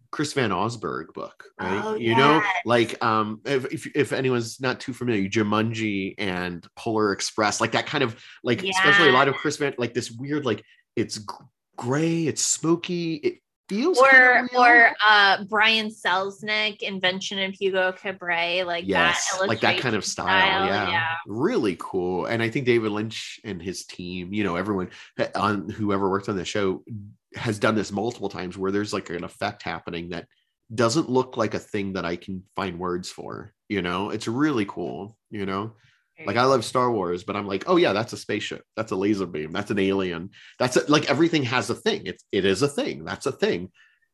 [0.10, 1.82] Chris Van Allsburg book, right?
[1.84, 7.12] Oh, you know, like um if, if if anyone's not too familiar, Jumanji and Polar
[7.12, 10.46] Express, like that kind of like especially a lot of Chris Van like this weird
[10.46, 10.64] like
[10.96, 11.20] it's
[11.76, 13.36] gray, it's smoky, it
[13.70, 19.80] feels or or uh Brian Selznick, Invention of Hugo Cabret, like yes, that like that
[19.80, 20.90] kind of illustration style, yeah.
[20.90, 21.08] yeah.
[21.28, 22.26] really cool.
[22.26, 24.90] And I think David Lynch and his team, you know, everyone
[25.20, 26.84] uh, on whoever worked on the show
[27.36, 30.28] has done this multiple times where there's like an effect happening that
[30.74, 33.54] doesn't look like a thing that I can find words for.
[33.70, 35.18] You know, it's really cool.
[35.30, 35.74] You know,
[36.26, 38.96] like I love Star Wars, but I'm like, oh yeah, that's a spaceship, that's a
[38.96, 42.04] laser beam, that's an alien, that's a, like everything has a thing.
[42.06, 43.06] It's it is a thing.
[43.06, 43.72] That's a thing.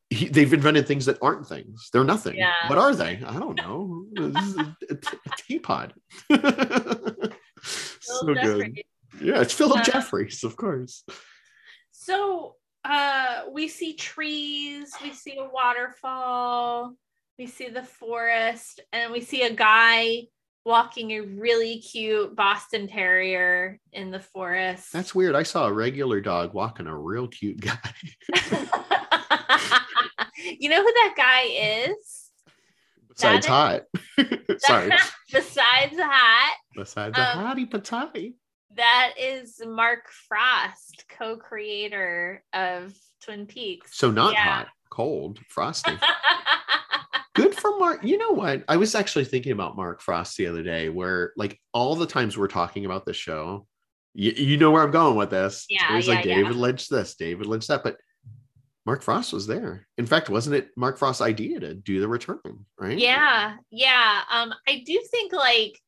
[0.09, 1.89] He, they've invented things that aren't things.
[1.91, 2.35] They're nothing.
[2.35, 2.67] Yeah.
[2.67, 3.21] What are they?
[3.25, 4.05] I don't know.
[4.13, 5.93] This is a, a, a teapot.
[6.29, 8.81] so Phil good.
[9.21, 11.03] Yeah, it's Philip Uh, Jeffries, of course.
[11.91, 16.95] So uh we see trees, we see a waterfall,
[17.39, 20.23] we see the forest, and we see a guy
[20.65, 24.91] walking a really cute Boston Terrier in the forest.
[24.93, 25.35] That's weird.
[25.35, 27.77] I saw a regular dog walking a real cute guy.
[30.59, 31.41] you know who that guy
[31.89, 32.29] is?
[33.09, 33.81] Besides is- hot.
[34.59, 34.91] Sorry.
[35.31, 38.35] Besides that, Besides a Um, hottie patati.
[38.75, 42.93] that is Mark Frost, co-creator of
[43.23, 43.97] Twin Peaks.
[43.97, 44.43] So not Yeah.
[44.43, 45.91] hot, cold, frosty.
[47.35, 48.03] Good for Mark.
[48.03, 48.63] You know what?
[48.67, 52.37] I was actually thinking about Mark Frost the other day, where like all the times
[52.37, 53.65] we're talking about the show,
[54.13, 55.65] you, you know where I'm going with this.
[55.67, 57.97] Yeah, always like yeah, David Lynch this, David Lynch that, but
[58.85, 59.87] Mark Frost was there.
[59.97, 62.65] In fact, wasn't it Mark Frost's idea to do the return?
[62.79, 62.99] Right?
[62.99, 65.79] yeah yeah um i do think like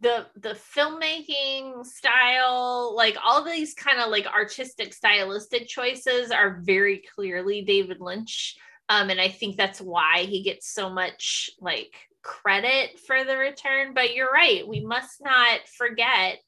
[0.00, 7.02] the the filmmaking style like all these kind of like artistic stylistic choices are very
[7.14, 8.56] clearly david lynch
[8.88, 13.94] um and i think that's why he gets so much like credit for the return.
[13.94, 16.38] But you're right we must not forget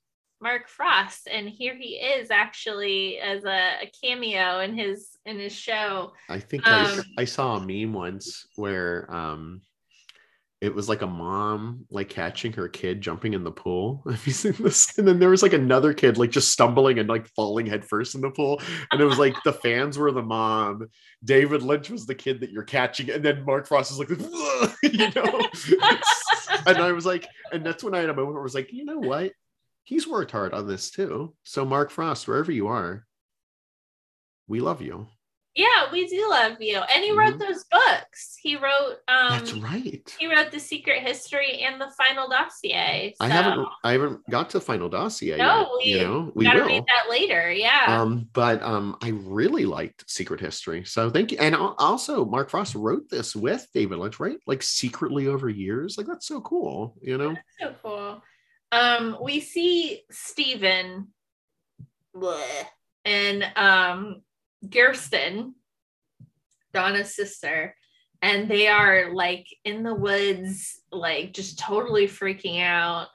[0.40, 5.52] mark frost and here he is actually as a, a cameo in his in his
[5.52, 6.12] show.
[6.28, 9.62] I think I, Um, I saw a meme once where um
[10.64, 14.02] it was like a mom like catching her kid jumping in the pool.
[14.10, 14.96] Have you seen this?
[14.98, 18.22] And then there was like another kid like just stumbling and like falling headfirst in
[18.22, 18.60] the pool.
[18.90, 20.88] And it was like the fans were the mom,
[21.22, 24.08] David Lynch was the kid that you're catching, and then Mark Frost is like,
[24.82, 25.48] you know.
[26.66, 28.72] and I was like, and that's when I had a moment where I was like,
[28.72, 29.32] you know what?
[29.84, 31.34] He's worked hard on this too.
[31.42, 33.06] So Mark Frost, wherever you are,
[34.48, 35.08] we love you.
[35.56, 36.78] Yeah, we do love you.
[36.78, 37.38] And he wrote Mhm.
[37.38, 38.36] those books.
[38.42, 40.16] He wrote um That's right.
[40.18, 43.14] he wrote The Secret History and the Final Dossier.
[43.20, 45.68] I haven't I haven't got to final dossier No, yet.
[45.78, 46.66] we you know, we gotta will.
[46.66, 47.52] read that later.
[47.52, 47.84] Yeah.
[47.86, 50.84] Um, but um, I really liked Secret History.
[50.84, 51.38] So thank you.
[51.38, 54.38] And also, Mark Frost wrote this with David Lynch, right?
[54.48, 55.96] Like secretly over years.
[55.96, 56.96] Like that's so cool.
[57.00, 58.22] You know, so cool.
[58.72, 61.12] Um, we see Stephen
[63.04, 64.22] and um
[64.68, 65.54] Gersten,
[66.72, 67.76] Donna's sister,
[68.22, 73.08] and they are like in the woods, like just totally freaking out.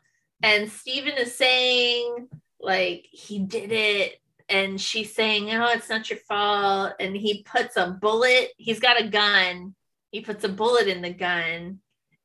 [0.44, 2.28] And Stephen is saying,
[2.60, 4.22] like, he did it.
[4.48, 6.94] And she's saying, Oh, it's not your fault.
[7.00, 9.76] And he puts a bullet, he's got a gun.
[10.12, 11.80] He puts a bullet in the gun.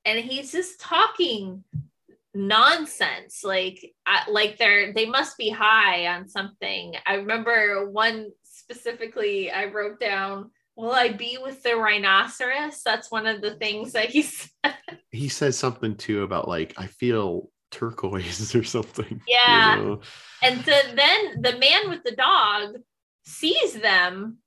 [0.06, 1.64] And he's just talking
[2.34, 8.32] nonsense like I, like they're they must be high on something i remember one
[8.68, 13.92] specifically i wrote down will i be with the rhinoceros that's one of the things
[13.92, 14.74] that he said
[15.10, 19.20] he says something too about like I feel turquoise or something.
[19.28, 19.76] you Yeah.
[19.76, 20.00] know?
[20.42, 22.76] and so then the man with the dog
[23.24, 24.38] sees them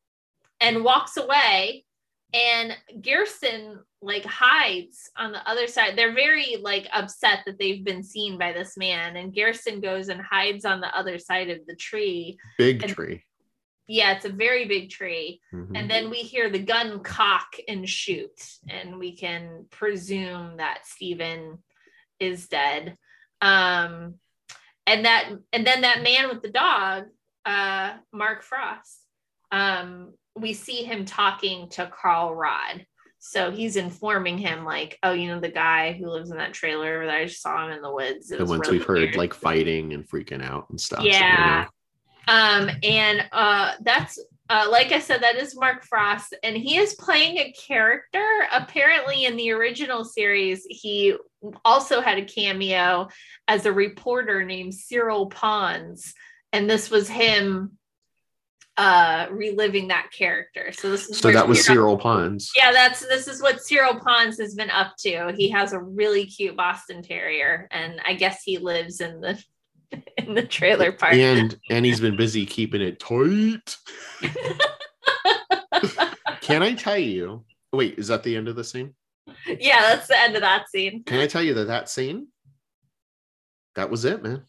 [0.59, 1.85] and walks away
[2.33, 5.93] and Gersten like hides on the other side.
[5.97, 10.19] They're very like upset that they've been seen by this man and Gersten goes and
[10.21, 12.37] hides on the other side of the tree.
[12.57, 13.23] Big And- tree.
[13.87, 15.41] Yeah, it's a very big tree.
[15.53, 15.71] Mhm.
[15.75, 21.63] And then we hear the gun cock and shoot and we can presume that Stephen
[22.19, 22.97] is dead.
[23.41, 24.15] Um
[24.85, 27.05] and that and then that man with the dog,
[27.45, 28.99] uh Mark Frost.
[29.51, 32.85] Um we see him talking to Carl Rodd.
[33.19, 37.05] So he's informing him like, oh, you know the guy who lives in that trailer
[37.05, 38.31] that I just saw him in the woods.
[38.31, 40.99] It the ones really we've heard like fighting and freaking out and stuff.
[40.99, 41.63] so, you Yeah.
[41.63, 41.69] know.
[42.27, 44.19] Um, and uh, that's
[44.49, 48.25] uh, like I said, that is Mark Frost, and he is playing a character.
[48.53, 51.15] Apparently, in the original series, he
[51.65, 53.09] also had a cameo
[53.49, 56.13] as a reporter named Cyril Pons,
[56.53, 57.73] and this was him
[58.77, 60.71] uh reliving that character.
[60.71, 62.51] So this is So that was Cyril- Cyril Pons.
[62.55, 65.33] yeah, that's this is what Cyril Pons has been up to.
[65.35, 69.43] He has a really cute Boston Terrier, and I guess he lives in the
[70.17, 71.13] in the trailer park.
[71.13, 73.77] And and he's been busy keeping it tight.
[76.41, 77.43] Can I tell you?
[77.73, 78.93] Wait, is that the end of the scene?
[79.45, 81.03] yeah, that's the end of that scene.
[81.03, 82.27] Can I tell you that that scene?
[83.75, 84.43] That was it, man.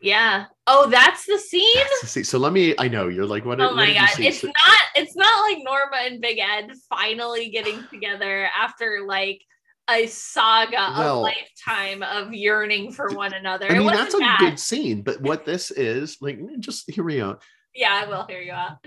[0.00, 0.46] Yeah.
[0.66, 1.76] Oh, that's the scene.
[1.76, 2.24] That's the scene.
[2.24, 2.74] So let me.
[2.78, 3.60] I know you're like, what?
[3.60, 4.08] Oh my god!
[4.18, 4.78] It's So- not.
[4.96, 9.42] It's not like Norma and Big Ed finally getting together after like
[9.90, 13.70] a saga, Well, a lifetime of yearning for one another.
[13.70, 14.38] I mean, that's a bad.
[14.38, 15.02] good scene.
[15.02, 17.42] But what this is, like, just hear me out.
[17.74, 18.78] Yeah, I will hear you out.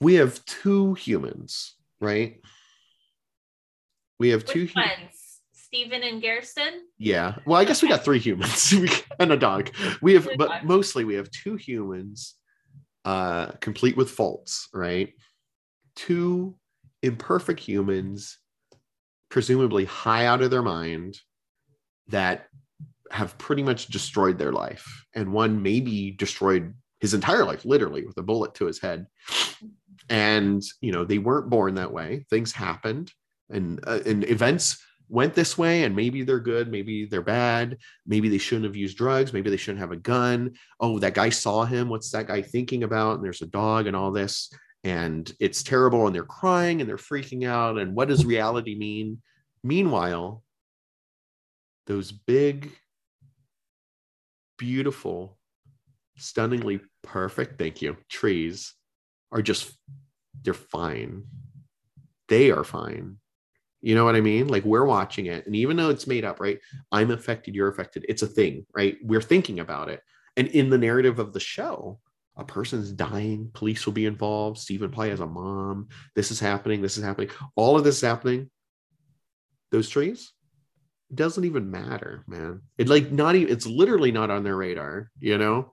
[0.00, 2.40] We have two humans, right?
[4.18, 4.62] We have two.
[4.62, 5.40] Which hu- ones?
[5.52, 6.86] Stephen and Garrison.
[6.98, 7.36] Yeah.
[7.46, 8.72] Well, I guess we got three humans
[9.18, 9.70] and a dog.
[10.00, 10.64] We have, but dog.
[10.64, 12.36] mostly we have two humans,
[13.04, 15.12] uh, complete with faults, right?
[15.96, 16.54] Two
[17.02, 18.38] imperfect humans,
[19.34, 21.18] presumably high out of their mind,
[22.06, 22.46] that
[23.10, 28.16] have pretty much destroyed their life, and one maybe destroyed his entire life, literally with
[28.16, 29.08] a bullet to his head.
[30.08, 32.24] And you know they weren't born that way.
[32.30, 33.12] Things happened,
[33.50, 37.76] and uh, and events went this way and maybe they're good maybe they're bad.
[38.06, 39.32] Maybe they shouldn't have used drugs.
[39.32, 40.54] Maybe they shouldn't have a gun.
[40.80, 41.88] Oh that guy saw him.
[41.88, 43.16] What's that guy thinking about?
[43.16, 44.50] And there's a dog and all this
[44.84, 49.20] and it's terrible and they're crying and they're freaking out and what does reality mean
[49.62, 50.42] meanwhile
[51.86, 52.70] those big
[54.58, 55.36] beautiful
[56.16, 58.74] stunningly perfect thank you trees
[59.32, 59.76] are just
[60.42, 61.24] they're fine
[62.28, 63.16] they are fine
[63.84, 64.48] you know what I mean?
[64.48, 66.58] Like we're watching it, and even though it's made up, right?
[66.90, 68.06] I'm affected, you're affected.
[68.08, 68.96] It's a thing, right?
[69.02, 70.00] We're thinking about it.
[70.38, 72.00] And in the narrative of the show,
[72.36, 74.58] a person's dying, police will be involved.
[74.58, 75.88] Stephen probably has a mom.
[76.14, 77.30] This is happening, this is happening.
[77.56, 78.50] All of this is happening.
[79.70, 80.32] Those trees
[81.14, 82.62] doesn't even matter, man.
[82.78, 85.72] It like not even it's literally not on their radar, you know?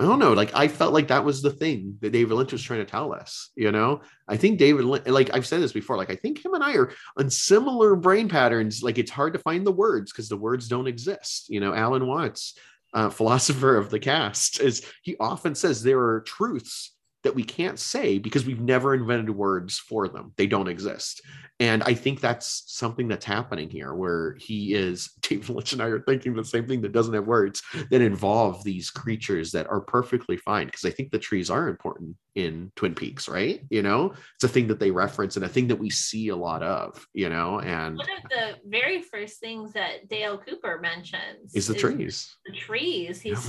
[0.00, 0.32] I don't know.
[0.32, 3.14] Like I felt like that was the thing that David Lynch was trying to tell
[3.14, 3.50] us.
[3.54, 6.54] You know, I think David, Lynch, like I've said this before, like I think him
[6.54, 8.82] and I are on similar brain patterns.
[8.82, 11.48] Like it's hard to find the words because the words don't exist.
[11.48, 12.58] You know, Alan Watts,
[12.94, 16.93] uh, philosopher of the cast, is he often says there are truths
[17.24, 20.32] that we can't say because we've never invented words for them.
[20.36, 21.22] They don't exist.
[21.60, 25.86] And I think that's something that's happening here where he is, David Lynch and I
[25.86, 29.80] are thinking the same thing that doesn't have words that involve these creatures that are
[29.80, 30.66] perfectly fine.
[30.66, 33.60] Because I think the trees are important in Twin Peaks, right?
[33.70, 36.36] You know, it's a thing that they reference and a thing that we see a
[36.36, 41.54] lot of, you know, and One of the very first things that Dale Cooper mentions
[41.54, 42.36] is the trees.
[42.46, 43.20] The trees.
[43.20, 43.48] He's.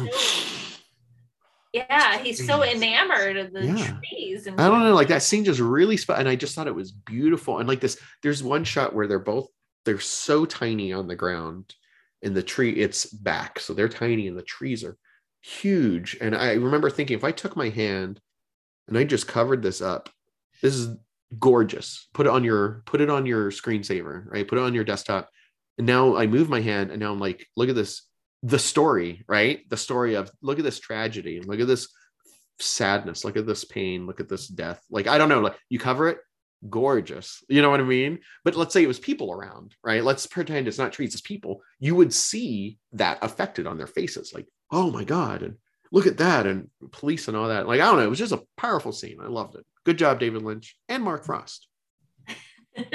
[1.75, 3.97] Yeah, he's so enamored of the Yeah.
[3.99, 4.47] trees.
[4.47, 6.75] And I don't know, like that scene just really sp- and I just thought it
[6.75, 7.59] was beautiful.
[7.59, 9.49] And like this, there's one shot where they're both
[9.83, 11.75] they're so tiny on the ground,
[12.23, 14.97] and the tree it's back, so they're tiny, and the trees are
[15.41, 16.17] huge.
[16.21, 18.19] And I remember thinking, if I took my hand
[18.87, 20.09] and I just covered this up,
[20.61, 20.95] this is
[21.37, 22.07] gorgeous.
[22.13, 24.47] Put it on your put it on your screensaver, right?
[24.47, 25.29] Put it on your desktop.
[25.77, 28.03] And now I move my hand, and now I'm like, look at this,
[28.45, 29.67] the story, right?
[29.69, 31.87] The story of look at this tragedy, look at this
[32.59, 34.81] sadness look at this pain look at this death.
[34.89, 36.19] Like i don't know like you cover it
[36.69, 38.19] gorgeous you know what i mean?
[38.43, 40.03] But let's say it was people around right?
[40.03, 41.61] Let's pretend it's not trees it's people.
[41.79, 45.55] You would see that affected on their faces like oh my god and
[45.91, 47.67] look at that and police and all that.
[47.67, 49.17] Like i don't know it was just a powerful scene.
[49.21, 49.65] I loved it.
[49.85, 51.67] Good job david lynch and mark frost.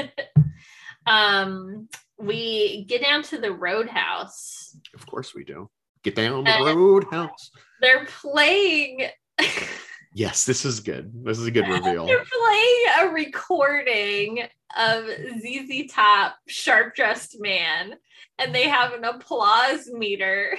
[1.06, 1.88] Um
[2.20, 4.76] we get down to the roadhouse.
[4.94, 5.68] of course we do
[6.02, 7.50] get down the Uh, roadhouse
[7.80, 9.08] They're playing
[10.14, 14.42] yes this is good this is a good reveal they're playing a recording
[14.76, 15.04] of
[15.40, 17.94] ZZ Top Sharp Dressed Man
[18.38, 20.56] and they have an applause meter.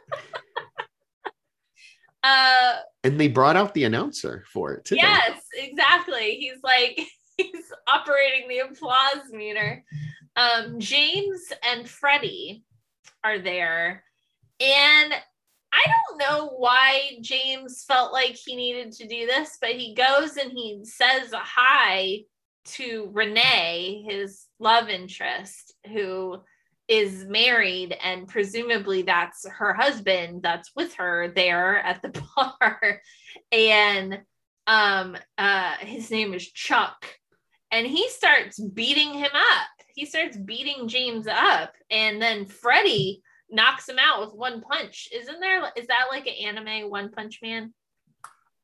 [2.22, 2.74] uh
[3.04, 6.36] and they brought out the announcer for it too Yes, exactly.
[6.36, 7.00] He's like
[7.36, 9.84] he's operating the applause meter.
[10.36, 12.64] Um, James and Freddie
[13.24, 14.04] are there,
[14.60, 15.14] and
[15.72, 20.36] I don't know why James felt like he needed to do this, but he goes
[20.36, 22.20] and he says hi
[22.66, 26.38] to Renee, his love interest, who
[26.88, 33.02] is married and presumably that's her husband that's with her there at the bar.
[33.50, 34.20] And
[34.68, 37.06] um uh his name is chuck
[37.70, 39.68] and he starts beating him up.
[39.94, 45.08] He starts beating james up and then freddie knocks him out with one punch.
[45.12, 47.72] Isn't there is that like an anime one punch man?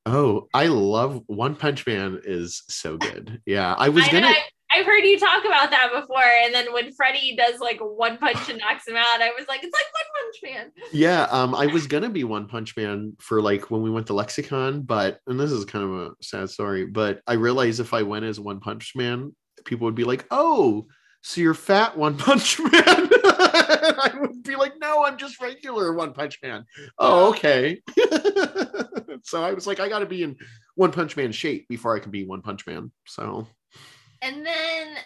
[0.05, 3.40] Oh, I love One Punch Man is so good.
[3.46, 4.42] Yeah, I was I, gonna I,
[4.74, 6.22] I've heard you talk about that before.
[6.44, 9.62] And then when Freddie does like one punch and knocks him out, I was like,
[9.62, 10.88] it's like One Punch Man.
[10.92, 14.14] Yeah, um, I was gonna be One Punch Man for like when we went to
[14.14, 18.02] Lexicon, but and this is kind of a sad story, but I realized if I
[18.02, 20.86] went as One Punch Man, people would be like, "Oh,
[21.22, 22.70] so you're fat One Punch Man."
[23.24, 26.64] I would be like, "No, I'm just regular One Punch Man."
[26.98, 27.82] Oh, okay.
[29.22, 30.36] so I was like, I got to be in
[30.74, 32.90] One Punch Man shape before I can be One Punch Man.
[33.06, 33.46] So
[34.22, 34.96] And then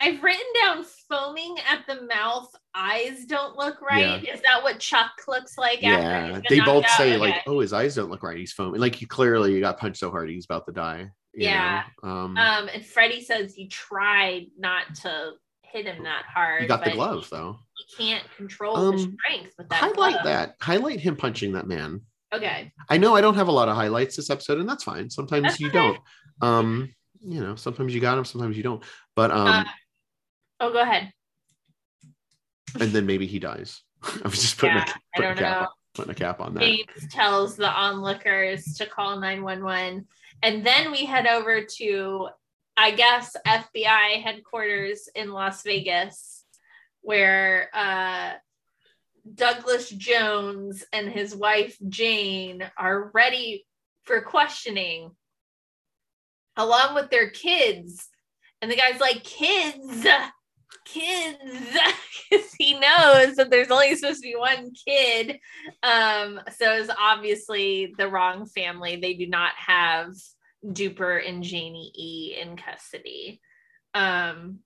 [0.00, 4.26] I've written down foaming at the mouth, eyes don't look right.
[4.28, 6.90] Is that what Chuck looks like yeah, they both out?
[6.96, 7.18] say Okay.
[7.18, 8.36] like, "Oh, his eyes don't look right.
[8.36, 11.08] He's foaming." Like he clearly got punched so hard he's about to die.
[11.34, 11.84] you Yeah.
[12.02, 16.62] Um, Um, and Freddie says he tried not to hit him that hard.
[16.62, 17.58] he got the glove though.
[17.76, 19.76] He can't control his Um, strength with that.
[19.80, 20.24] highlight glove.
[20.24, 20.56] that.
[20.60, 22.00] Highlight him punching that man.
[22.34, 22.72] Okay.
[22.88, 25.10] I know I don't have a lot of highlights this episode, and that's fine.
[25.10, 25.78] Sometimes That's you okay.
[25.78, 25.98] don't.
[26.40, 26.94] Um,
[27.24, 28.82] you know, sometimes you got him, sometimes you don't.
[29.16, 29.64] But um, Uh,
[30.60, 31.12] oh, go ahead.
[32.80, 33.82] and then maybe he dies.
[34.02, 35.60] I was just putting, Yeah, a, putting, a cap know.
[35.60, 36.60] on, putting a cap on that.
[36.64, 40.06] James tells the onlookers to call 911.
[40.42, 42.28] And then we head over to,
[42.76, 46.44] I guess, FBI headquarters in Las Vegas,
[47.02, 48.32] where uh,
[49.32, 53.64] Douglas Jones and his wife Jane are ready
[54.04, 55.12] for questioning,
[56.56, 58.08] along with their kids.
[58.60, 60.06] And the guy's like, kids,
[60.84, 61.38] kids,
[62.30, 65.38] because he knows that there's only supposed to be one kid.
[65.82, 68.96] Um, so it's obviously the wrong family.
[68.96, 70.14] They do not have
[70.64, 73.40] Dougie and Janie E in custody.
[73.94, 74.60] Um,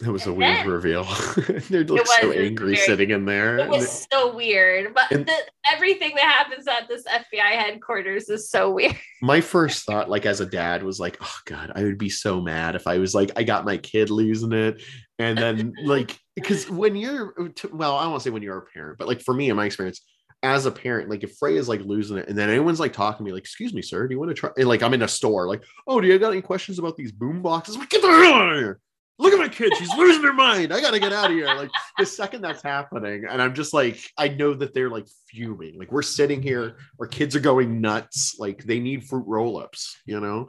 [0.00, 1.04] That was a weird reveal.
[1.68, 3.58] they look was, so angry very- sitting in there.
[3.58, 5.34] it was so weird, but And- the,
[5.72, 8.96] everything that happens at this FBI headquarters is so weird.
[9.20, 12.40] my first thought like as a dad was like oh god i would be so
[12.40, 14.82] mad if i was like i got my kid losing it
[15.18, 18.56] and then like because when you're uh, well i don't want to say when you're
[18.58, 20.00] a parent but like for me in my experience
[20.42, 23.18] as a parent like if frey is like losing it and then anyone's like talking
[23.18, 25.02] to me like excuse me sir do you want to try and like i'm in
[25.02, 28.00] a store like oh do you got any questions about these boom boxes like, get
[28.00, 28.80] the hell out of here
[29.20, 30.72] look at my kid she's losing her mind.
[30.72, 31.46] I gotta get out of here.
[31.46, 35.78] Like the second that's happening and i'm just like i know that they're like fuming.
[35.78, 38.36] Like we're sitting here our kids are going nuts.
[38.38, 40.48] Like they need fruit roll-ups you know?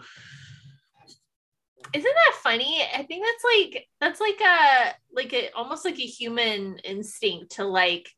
[1.93, 2.81] Isn't that funny?
[2.95, 7.65] I think that's like that's like a like a almost like a human instinct to
[7.65, 8.09] like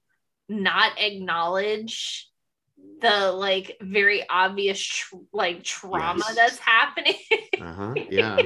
[0.48, 2.30] not acknowledge
[3.04, 6.36] the like very obvious tr- like trauma Yes.
[6.36, 7.16] that's happening.
[7.62, 8.40] uh-huh yeah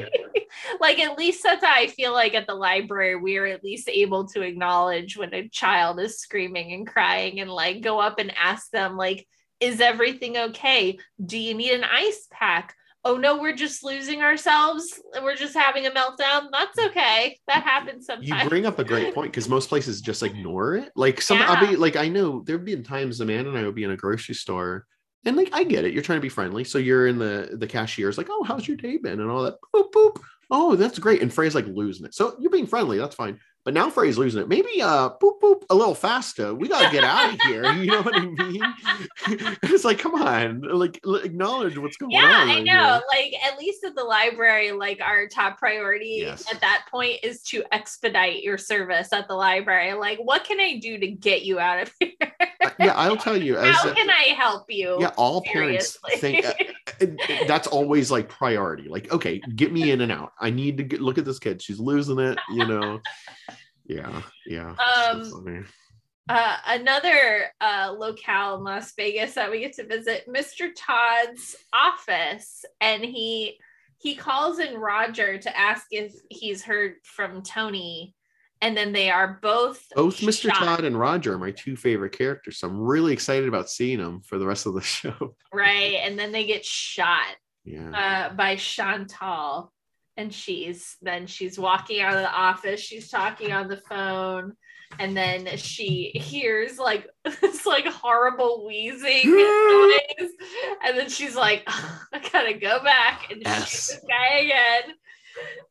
[0.82, 3.88] like at least that's how I feel like at the library we are at least
[3.90, 8.34] able to acknowledge when a child is screaming and crying and like go up and
[8.36, 9.26] ask them like
[9.60, 11.00] is everything okay?
[11.24, 12.76] Do you need an ice pack?
[13.08, 15.02] Oh no, we're just losing ourselves.
[15.24, 16.50] We're just having a meltdown.
[16.52, 17.40] That's okay.
[17.48, 18.44] That happens sometimes.
[18.44, 20.92] you bring up a great point because most places just ignore it.
[20.94, 23.86] Like some i'll be like i know there've been times amanda and i will be
[23.86, 24.86] in a grocery store
[25.26, 25.94] and like i get it.
[25.94, 26.66] You're trying to be friendly.
[26.66, 29.22] So you're in the the cashier's like oh how's your day been?
[29.22, 29.56] and all that.
[29.74, 30.22] Boop boop.
[30.52, 31.22] Oh that's great.
[31.22, 32.14] And frey's like losing it.
[32.14, 32.98] So you're being friendly.
[32.98, 36.70] That's fine but now frey's losing it maybe uh boop boop a little faster we
[36.70, 38.62] gotta get out of here you know what i mean
[39.62, 42.94] it's like come on like acknowledge what's going yeah, on Yeah, I know.
[42.94, 43.02] here.
[43.10, 46.46] Like at least at the library, like our top priority Yes.
[46.50, 49.94] at that point is to expedite your service at the library.
[49.96, 52.12] Like, what can I do to get you out of here?
[52.64, 54.98] Uh, yeah i'll tell you as How can I help you?
[55.00, 56.42] yeah all parents Seriously.
[56.42, 60.78] think uh, that's always like priority like okay get me in and out i need
[60.78, 63.00] to get, look at this kid she's losing it you know
[63.88, 65.66] yeah yeah Um,
[66.30, 70.70] uh, another uh, locale in Las Vegas that we get to visit, Mr.
[70.76, 73.58] Todd's office, and he
[74.00, 78.14] he calls in Roger to ask if he's heard from Tony,
[78.62, 82.18] and then they are both both mr shocked, todd and roger are my two favorite
[82.18, 85.36] characters so i'm really excited about seeing them for the rest of the show.
[85.54, 87.36] Right, and then they get shot
[87.68, 88.30] yeah.
[88.30, 89.72] uh, by Chantal,
[90.18, 94.54] and she's then she's walking out of the office, she's talking on the phone.
[95.00, 97.08] And then she hears like
[97.42, 100.30] this like horrible wheezing noise.
[100.84, 103.70] And then she's like, I gotta go back and Yes.
[103.70, 104.96] shoot this guy again.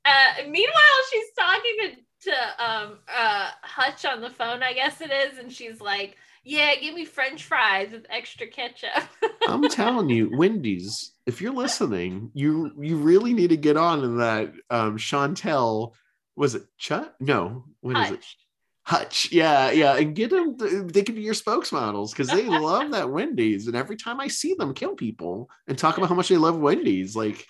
[0.04, 5.10] Uh, meanwhile, she's talking to, to um uh Hutch on the phone, I guess it
[5.10, 9.04] is, and she's like, Yeah, give me French fries with extra ketchup.
[9.48, 14.18] i'm telling you wendy's if you're listening you you really need to get on in
[14.18, 15.94] that um chantal
[16.36, 18.36] was it chut no what is it Hutch.
[18.86, 20.56] Hutch, yeah, yeah, and get them.
[20.56, 24.54] They could be your spokesmodels because they love that Wendy's, and every time I see
[24.54, 27.44] them kill people and talk about how much they love Wendy's, like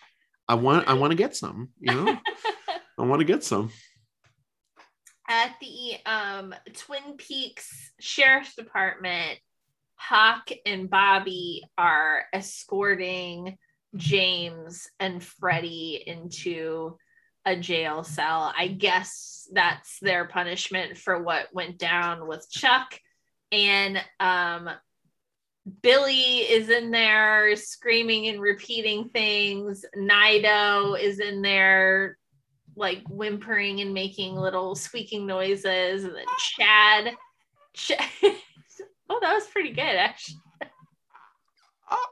[0.48, 2.18] I want, I want to get some, you know.
[2.98, 3.70] I want to get some.
[5.28, 9.38] At the um, Twin Peaks Sheriff's Department,
[9.96, 13.58] Hawk and Bobby are escorting
[13.94, 16.96] James and Freddie into
[17.44, 18.52] a jail cell.
[18.56, 22.98] I guess that's their punishment for what went down with Chuck.
[23.52, 24.68] And um,
[25.82, 29.84] Billy is in there screaming and repeating things.
[29.94, 32.18] Naido is in there
[32.74, 36.04] like whimpering and making little squeaking noises.
[36.04, 37.14] And then Chad,
[37.74, 38.08] Chad
[39.08, 40.36] oh, that was pretty good actually.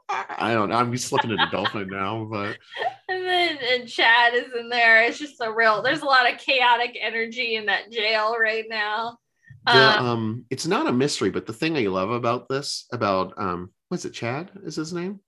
[0.08, 0.76] I don't know.
[0.76, 2.56] I'm slipping into dolphin now, but
[3.08, 5.02] and then and Chad is in there.
[5.04, 5.82] It's just a real.
[5.82, 9.18] There's a lot of chaotic energy in that jail right now.
[9.66, 11.30] the, um, it's not a mystery.
[11.30, 14.12] But the thing I love about this, about um, what's it?
[14.12, 15.20] Chad is his name.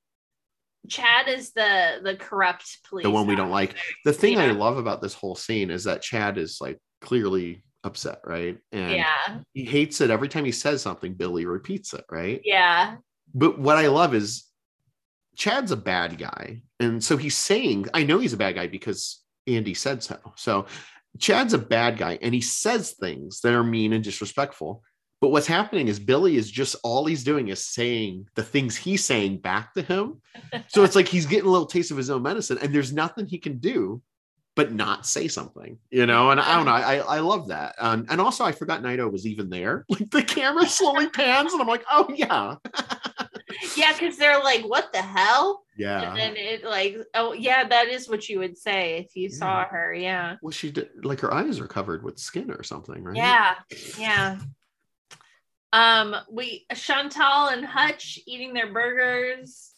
[0.88, 3.04] Chad is the the corrupt police.
[3.04, 3.76] The one we don't like.
[4.04, 8.20] The thing I love about this whole scene is that Chad is like clearly upset,
[8.24, 8.58] right?
[8.72, 11.14] And Yeah, he hates it every time he says something.
[11.14, 12.40] Billy repeats it, right?
[12.44, 12.96] yeah,
[13.34, 14.44] but what I love is
[15.36, 16.62] Chad's a bad guy.
[16.80, 20.18] And so he's saying, I know he's a bad guy because Andy said so.
[20.36, 20.66] So
[21.18, 24.82] Chad's a bad guy and he says things that are mean and disrespectful.
[25.20, 29.04] But what's happening is Billy is just all he's doing is saying the things he's
[29.04, 30.20] saying back to him.
[30.68, 33.26] So it's like he's getting a little taste of his own medicine and there's nothing
[33.26, 34.02] he can do
[34.56, 36.30] but not say something, you know?
[36.30, 37.74] And I don't know, I, I love that.
[37.78, 39.84] Um, and also, I forgot Naido was even there.
[39.96, 42.56] Like the camera slowly pans and I'm like, oh, yeah.
[43.76, 43.92] yeah.
[43.92, 46.08] Because they're like, "What the hell?" Yeah.
[46.08, 49.64] And then it like, oh yeah, that is what you would say if you saw
[49.66, 49.92] her.
[49.92, 53.16] Yeah, Well, she did like her eyes are covered with skin or something, right?
[53.16, 53.54] yeah,
[53.98, 54.38] yeah.
[55.72, 59.72] Um, we Chantal and Hutch eating their burgers.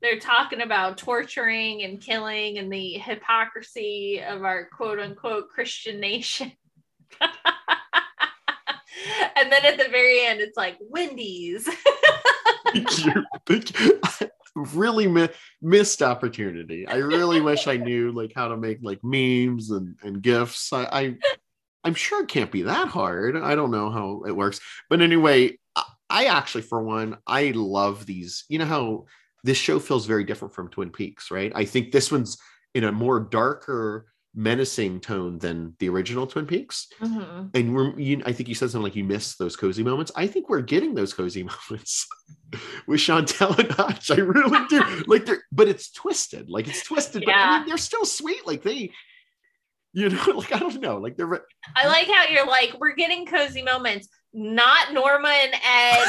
[0.00, 6.52] They're talking about torturing and killing and the hypocrisy of our quote unquote Christian nation.
[7.20, 7.30] and
[9.52, 11.68] then at the very end, it's like Wendy's.
[13.48, 15.28] You- really mi-
[15.60, 16.86] missed opportunity.
[16.88, 20.72] I really wish I knew like how to make like memes and, and gifs.
[20.72, 21.16] I, I
[21.84, 23.36] I'm sure it can't be that hard.
[23.36, 24.60] I don't know how it works.
[24.88, 28.44] But anyway, I, I actually for one, I love these.
[28.48, 29.04] You know how
[29.44, 31.52] this show feels very different from Twin Peaks, right?
[31.54, 32.38] I think this one's
[32.74, 34.06] in a more darker,
[34.38, 36.88] menacing tone than the original Twin Peaks.
[37.00, 37.50] Mhm.
[37.54, 40.12] and we're you, I think you said something like you miss those cozy moments.
[40.14, 42.06] I think we're getting those cozy moments
[42.86, 44.10] with Chantal and Hutch.
[44.10, 44.82] I really do.
[45.06, 46.50] like they're but it's twisted.
[46.50, 48.46] Like it's twisted, but I mean they're still sweet.
[48.46, 48.92] Like they,
[49.94, 50.98] you know, like I don't know.
[50.98, 56.04] Like they're I like how you're like, we're getting cozy moments, not Norma and Ed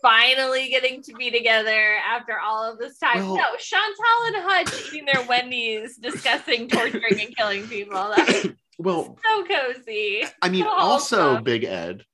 [0.00, 3.18] finally getting to be together after all of this time.
[3.18, 8.12] Well- no, Chantal and Hutch eating their Wendy's, discussing torturing and killing people.
[8.16, 8.46] That's
[8.78, 10.24] well, so cozy.
[10.42, 11.44] I mean, so also wholesome.
[11.44, 12.04] Big Ed.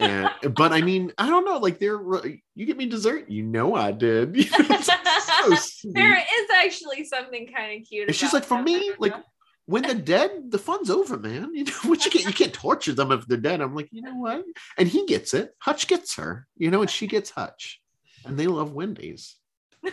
[0.00, 1.58] And, but I mean, I don't know.
[1.58, 2.00] Like they're
[2.54, 4.36] you get me dessert, you know I did.
[4.44, 4.92] You know, so.
[5.92, 8.08] There is actually something kind of cute.
[8.08, 9.14] And she's like, for me, like
[9.66, 11.50] when they're dead, the fun's over, man.
[11.54, 13.60] You know, what you can't you can't torture them if they're dead.
[13.60, 14.44] I'm like, you know what?
[14.76, 15.54] And he gets it.
[15.58, 17.80] Hutch gets her, you know, and she gets Hutch.
[18.26, 19.36] And they love Wendy's.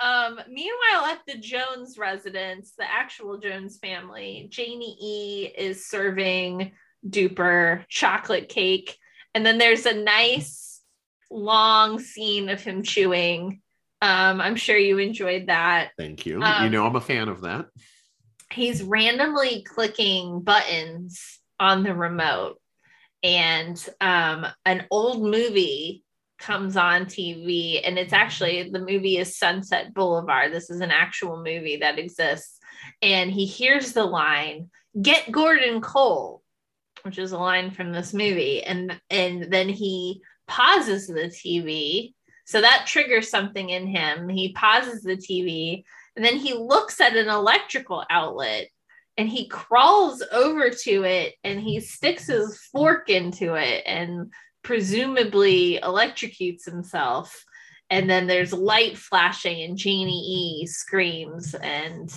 [0.00, 6.72] Um, meanwhile, at the Jones residence, the actual Jones family, Janie E is serving
[7.08, 8.96] Dougie chocolate cake.
[9.34, 10.82] And then there's a nice
[11.30, 13.60] long scene of him chewing.
[14.00, 15.90] Um, I'm sure you enjoyed that.
[15.98, 16.38] Thank you.
[16.38, 17.66] you Um, know, I'm a fan of that.
[18.52, 22.60] He's randomly clicking buttons on the remote,
[23.22, 26.04] and um, an old movie
[26.38, 30.52] comes on TV, and it's actually the movie is Sunset Boulevard.
[30.52, 32.58] This is an actual movie that exists,
[33.02, 34.70] and he hears the line,
[35.02, 36.42] "Get Gordon Cole,"
[37.02, 42.14] which is a line from this movie, and and then he pauses the TV.
[42.48, 44.26] So that triggers something in him.
[44.26, 45.84] He pauses the TV
[46.16, 48.68] and then he looks at an electrical outlet
[49.18, 54.32] and he crawls over to it and he sticks his fork into it and
[54.62, 57.44] presumably electrocutes himself.
[57.90, 61.54] And then there's light flashing and Janie E screams.
[61.54, 62.10] And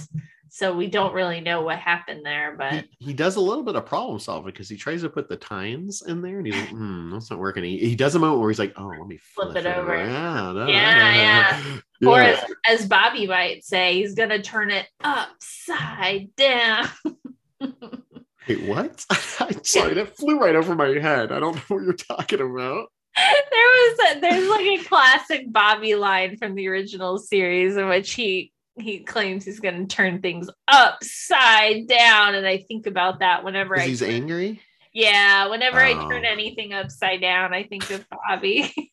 [0.54, 3.78] so we don't really know what happened there, but He, he does a little bit
[3.78, 6.70] of problem solving because he tries to put the tines in there and he's like,
[6.72, 7.64] hmm, that's not working.
[7.64, 9.96] He, he does a moment where he's like, oh, let me Flip flip, it over.
[9.96, 11.78] Yeah, da- Yeah, yeah.
[12.06, 16.90] or as, as Bobby might say, he's going to turn it upside down.
[17.62, 19.06] Wait, what?
[19.40, 21.32] I'm sorry, that flew right over my head.
[21.32, 22.92] I don't know what you're talking about.
[23.16, 28.12] there was a, there's like a classic Bobby line from the original series in which
[28.12, 33.44] he he claims he's going to turn things upside down, and I think about that
[33.44, 34.62] whenever I He's turn- angry.
[34.94, 36.30] yeah, whenever I turn Oh.
[36.30, 38.74] anything upside down, I think of Bobby.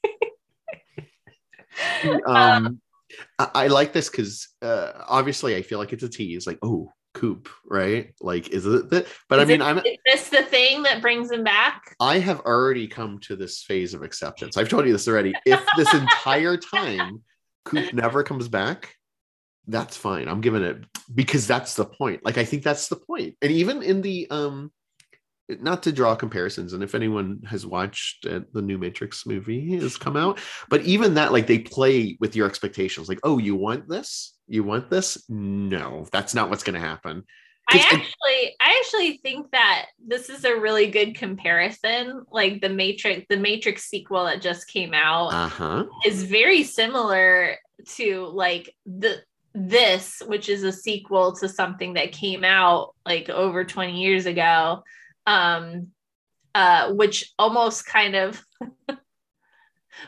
[2.26, 2.81] Um,
[3.39, 6.47] I, I like this because uh, obviously I feel like it's a tease.
[6.47, 8.12] Like, oh, Coop, right?
[8.20, 9.07] Like, is it that?
[9.29, 11.95] But I mean, it- I'm is this the thing that brings him back?
[12.01, 14.57] I have already come to this phase of acceptance.
[14.57, 15.33] I've told you this already.
[15.47, 17.22] If this entire time
[17.64, 18.95] Coop never comes back,
[19.69, 20.29] that's fine.
[20.29, 22.25] I'm giving it because that's the point.
[22.25, 23.37] Like I think that's the point.
[23.43, 24.73] And even in the um
[25.49, 29.97] not to draw comparisons and if anyone has watched uh, the new matrix movie has
[29.97, 30.39] come out
[30.69, 34.62] but even that like they play with your expectations like oh you want this you
[34.62, 37.25] want this no that's not what's going to happen
[37.71, 42.25] i it- actually, I actually think that this is a really good comparison.
[42.31, 47.57] Like the Matrix, the Matrix sequel that just came out uh-huh is very similar
[47.97, 49.23] to like the
[49.55, 54.83] this, which is a sequel to something that came out like over 20 years ago.
[55.27, 55.89] Um,
[56.55, 58.43] uh, which almost kind of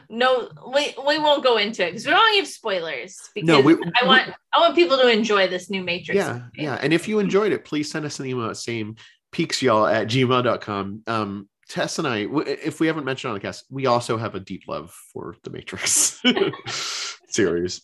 [0.08, 3.46] no, we, we won't go into it because we don't want to give spoilers because
[3.46, 6.16] No, we- I want I want people to enjoy this new Matrix.
[6.16, 6.44] yeah movie.
[6.54, 8.96] yeah and if you enjoyed it please send us an email at same
[9.32, 13.64] peaks y'all at gmail.com um tess and I, if we haven't mentioned on the cast
[13.70, 16.20] we also have a deep love for the matrix
[17.28, 17.82] series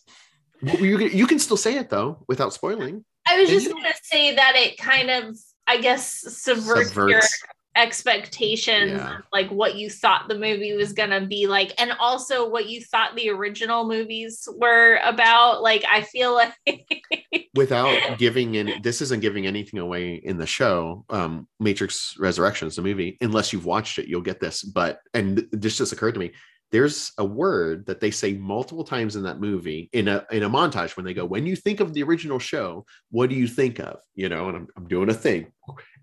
[0.61, 4.35] you, can- you can still say it though without spoiling I was just gonna say
[4.35, 5.37] that it kind of,
[5.67, 7.21] I guess, subverts, your
[7.75, 9.17] expectations, Yeah.
[9.33, 13.15] like what you thought the movie was gonna be like, and also what you thought
[13.15, 15.61] the original movies were about.
[15.61, 16.53] Like, I feel like
[17.55, 22.81] without giving any this isn't giving anything away in the show um matrix resurrections the
[22.81, 26.31] movie unless you've watched it you'll get this but and this just occurred to me
[26.71, 30.49] there's a word that they say multiple times in that movie in a in a
[30.49, 33.79] montage when they go when you think of the original show what do you think
[33.79, 33.99] of?
[34.15, 35.51] You know and i'm, I'm doing a thing.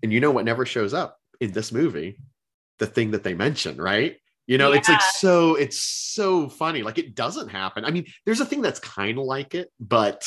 [0.03, 2.19] And you know what never shows up in this movie?
[2.79, 4.17] The thing that they mention right?
[4.47, 6.83] You know it's like so it's so funny.
[6.83, 7.85] Like it doesn't happen.
[7.85, 10.25] I mean there's a thing that's kind of like it but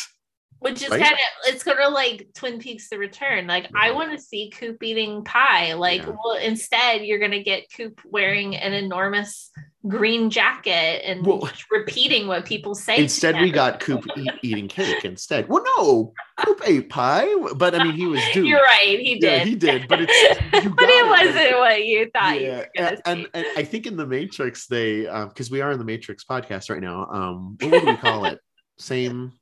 [0.60, 1.00] which is Right?
[1.02, 3.46] kind of it's sort of like Twin Peaks: The Return.
[3.46, 5.74] Like, I want to see Coop eating pie.
[5.74, 6.14] Like, Yeah.
[6.22, 9.50] well, instead you're gonna get Coop wearing an enormous
[9.86, 12.98] green jacket and Well- repeating what people say.
[12.98, 15.48] Instead, we got Coop eat, eating cake instead.
[15.48, 16.12] Well, no,
[16.44, 18.44] Coop ate pie, but I mean, he was due.
[18.48, 19.22] You're right, he did.
[19.22, 21.08] Yeah, he did, but it's but it it.
[21.08, 25.02] wasn't what you thought yeah, gonna and, and, and I think in the Matrix, they
[25.28, 27.06] because we are in the Matrix podcast right now.
[27.06, 28.40] Um, what would we call it?
[28.78, 29.32] Same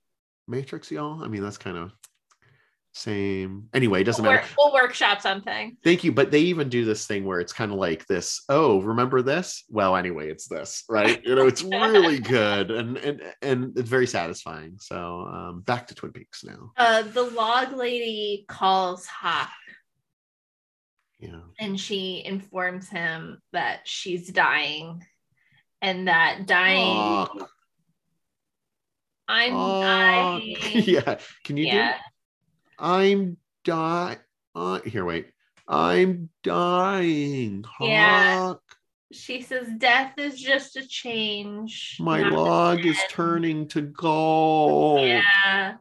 [0.48, 1.22] Matrix, y'all.
[1.22, 1.92] I mean, that's kind of
[2.92, 3.68] same.
[3.74, 4.46] Anyway, it doesn't we'll, matter.
[4.46, 5.76] work, we'll workshop something.
[5.84, 6.12] Thank you.
[6.12, 8.42] But they even do this thing where it's kind of like this.
[8.48, 9.64] Oh, remember this?
[9.68, 11.22] Well, anyway, it's this, right?
[11.22, 14.78] You know, it's really good and and and it's very satisfying.
[14.80, 14.96] So
[15.30, 16.72] um, back to Twin Peaks now.
[16.78, 19.50] Uh, the log lady calls Hawk
[21.18, 21.40] Yeah.
[21.60, 25.04] and she informs him that she's dying
[25.82, 27.26] and that dying,
[29.28, 29.80] I'm aw.
[30.38, 30.56] dying.
[30.72, 31.18] yeah.
[31.44, 31.92] Can you yeah.
[31.92, 31.98] do?
[32.78, 34.18] I'm dying.
[34.54, 35.30] Uh, here, wait.
[35.68, 37.64] I'm dying.
[37.80, 38.54] Yeah.
[39.12, 41.96] She says death is just a change.
[42.00, 45.02] My log is turning to gold.
[45.02, 45.74] Yeah.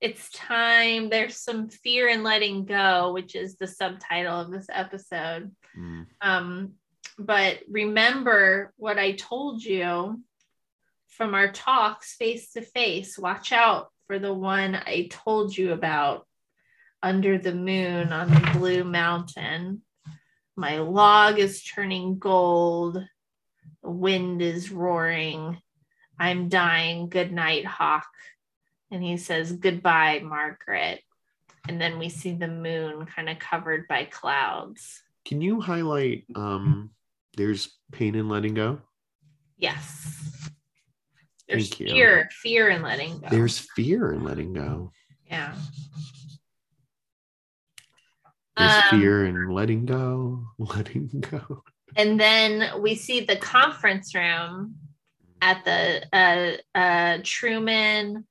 [0.00, 1.08] It's time.
[1.08, 5.50] There's some fear in letting go, which is the subtitle of this episode.
[5.78, 6.06] Mm.
[6.20, 6.72] Um,
[7.18, 10.20] but remember what I told you
[11.16, 13.18] from our talks face to face.
[13.18, 16.26] Watch out for the one I told you about
[17.02, 19.82] under the moon on the blue mountain.
[20.56, 23.02] My log is turning gold.
[23.82, 25.60] The wind is roaring.
[26.18, 27.08] I'm dying.
[27.08, 28.08] Good night, Hawk.
[28.90, 31.00] And he says, Goodbye, Margaret.
[31.68, 35.02] And then we see the moon kind of covered by clouds.
[35.24, 36.90] Can you highlight um
[37.36, 38.80] there's pain in letting go?
[39.58, 40.50] Yes.
[41.48, 41.86] There's Thank you.
[41.88, 43.28] fear, fear in letting go.
[43.30, 44.90] There's fear in letting go.
[45.30, 45.54] yeah.
[48.56, 51.62] There's Um, fear in letting go, letting go.
[51.94, 54.76] And then we see the conference room
[55.42, 58.26] at the uh, uh, Truman,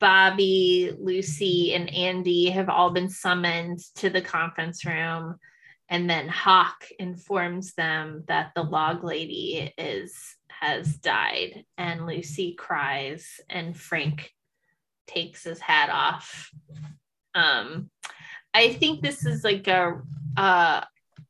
[0.00, 5.36] Bobby, Lucy, and Andy have all been summoned to the conference room.
[5.88, 10.14] And then Hawk informs them that the log lady is
[10.64, 14.30] has died, and Lucy cries, and Frank
[15.06, 16.50] takes his hat off.
[17.34, 17.90] Um,
[18.54, 20.00] I think this is like a
[20.36, 20.84] uh,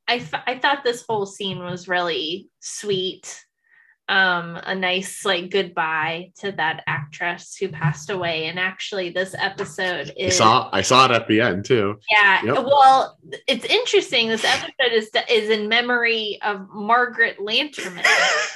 [0.07, 3.41] I, th- I thought this whole scene was really sweet.
[4.11, 10.11] um a nice like goodbye to that actress who passed away and actually this episode
[10.21, 11.99] I is saw I saw it at the end too.
[12.13, 12.65] yeah Yep.
[12.67, 13.17] well
[13.49, 18.05] it's interesting this episode is is in memory of margaret lanterman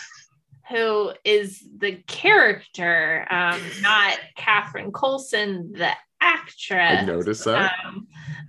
[0.69, 5.91] who is the character um not catherine coulson the
[6.21, 7.73] actress I noticed that.
[7.85, 8.07] um,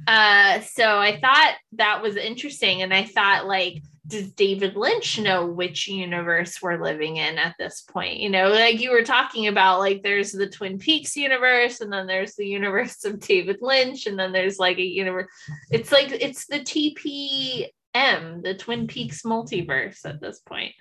[0.07, 5.45] uh, so I thought that was interesting, and I thought like, does David Lynch know
[5.45, 8.17] which universe we're living in at this point?
[8.17, 12.07] You know, like you were talking about, like there's the Twin Peaks universe, and then
[12.07, 15.27] there's the universe of David Lynch, and then there's like a universe.
[15.69, 20.73] It's like it's the TPM, the Twin Peaks multiverse at this point.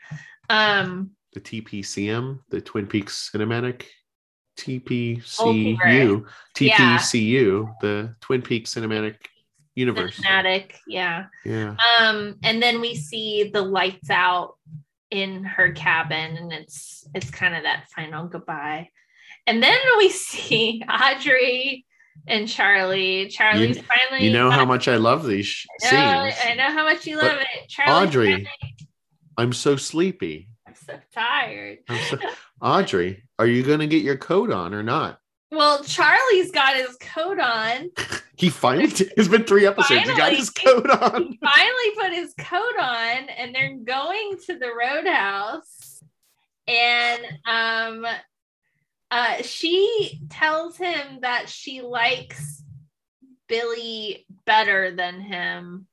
[0.49, 3.85] Um, the TPCM, the Twin Peaks Cinematic
[4.59, 6.25] TPCU.
[6.61, 6.99] Yeah.
[6.99, 9.17] TPCU, the Twin Peaks Cinematic
[9.75, 10.19] Universe.
[10.21, 11.27] cinematic, yeah.
[11.45, 11.77] Yeah.
[12.01, 14.57] um and then we see the lights out
[15.11, 18.89] in her cabin and it's it's kind of that final goodbye
[19.47, 21.87] and then we see audrey
[22.27, 26.41] and charlie charlie's finally You know how much I love these I know, scenes.
[26.45, 28.49] I know how much you love it charlie Audrey,
[29.39, 30.49] I'm so sleepy.
[30.87, 31.79] So tired
[32.11, 32.19] so-
[32.61, 35.21] Audrey, are you going to get your coat on or not?
[35.51, 37.91] well charlie's got his coat on
[38.37, 38.85] He finally,
[39.17, 40.09] it's been three episodes.
[40.09, 41.23] He got his coat on.
[41.25, 46.01] he finally put his coat on and they're going to the roadhouse
[46.69, 48.07] and um
[49.11, 52.63] uh she tells him that she likes
[53.49, 55.87] billy better than him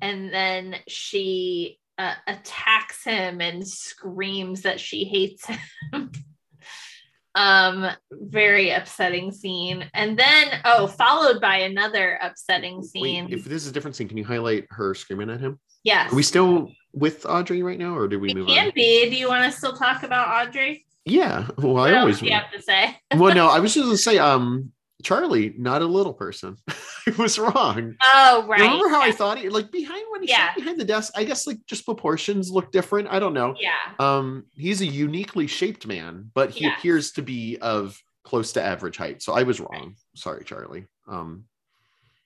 [0.00, 6.10] and then she uh, attacks him and screams that she hates him
[7.34, 13.62] um very upsetting scene and then oh followed by another upsetting scene Wait, if this
[13.64, 15.58] is a different scene, can you highlight her screaming at him?
[15.82, 18.72] yes Are we still with Audrey right now, or did we We move can on?
[18.74, 19.08] be.
[19.08, 20.84] Do you want to still talk about Audrey?
[21.06, 21.48] Yeah.
[21.56, 22.98] Well, I else always do you have to say?
[23.16, 24.72] well, no, I was just gonna say, um,
[25.02, 26.56] Charlie, not a little person.
[27.06, 27.96] I was wrong.
[28.02, 28.60] Oh, right.
[28.60, 30.48] Remember how I thought he like behind when he Yeah.
[30.48, 31.12] sat behind the desk?
[31.16, 33.08] I guess like just proportions look different.
[33.10, 33.54] I don't know.
[33.60, 33.72] Yeah.
[33.98, 36.76] Um, he's a uniquely shaped man, but he Yeah.
[36.76, 39.22] appears to be of close to average height.
[39.22, 39.96] So I was wrong.
[40.14, 40.86] Sorry, Charlie.
[41.08, 41.44] Um,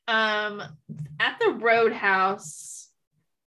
[0.08, 0.62] Um,
[1.18, 2.88] at the Roadhouse,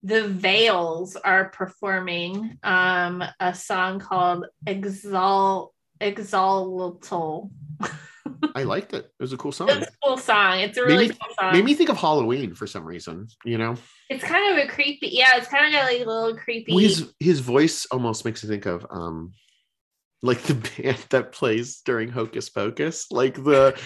[0.02, 7.50] the Veils are performing um a song called Exalt Axolotl.
[8.54, 9.06] I liked it.
[9.06, 9.68] It was a cool song.
[9.70, 10.60] It's a cool song.
[10.60, 11.52] It's a really Maybe- cool song.
[11.52, 13.26] Made me think of Halloween for some reason.
[13.44, 13.76] You know,
[14.10, 15.08] it's kind of a creepy.
[15.12, 16.72] Yeah, it's kind of like a little creepy.
[16.72, 19.32] Well, his his voice almost makes me think of um
[20.22, 23.78] like the band that plays during Hocus Pocus, like the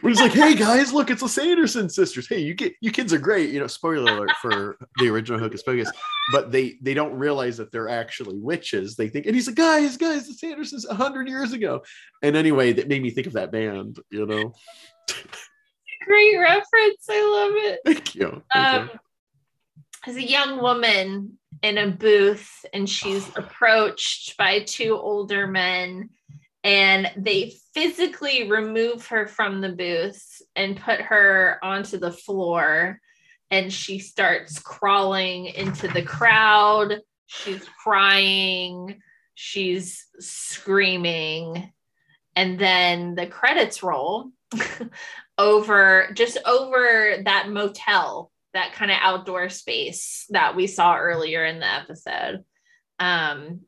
[0.00, 2.26] when he's like, "Hey guys, look, it's the Sanderson sisters.
[2.28, 5.62] Hey, you get you kids are great." You know, spoiler alert for the original Hocus
[5.62, 5.90] Pocus,
[6.32, 8.96] but they they don't realize that they're actually witches.
[8.96, 11.82] They think, and he's like, "Guys, guys, the Sandersons a hundred years ago."
[12.22, 13.98] And anyway, that made me think of that band.
[14.10, 14.52] You know,
[16.06, 17.06] Great reference.
[17.08, 17.80] I love it.
[17.84, 18.42] thank you.
[18.52, 18.98] Thank um, you.
[20.04, 26.10] there's a young woman in a booth and she's approached by two older men
[26.64, 33.00] and they physically remove her from the booth and put her onto the floor
[33.50, 37.00] and she starts crawling into the crowd.
[37.26, 39.00] She's crying.
[39.34, 41.72] She's screaming.
[42.36, 44.30] And then the credits roll
[45.38, 51.60] over just over that motel that kind of outdoor space that we saw earlier in
[51.60, 52.44] the episode.
[52.98, 53.60] Um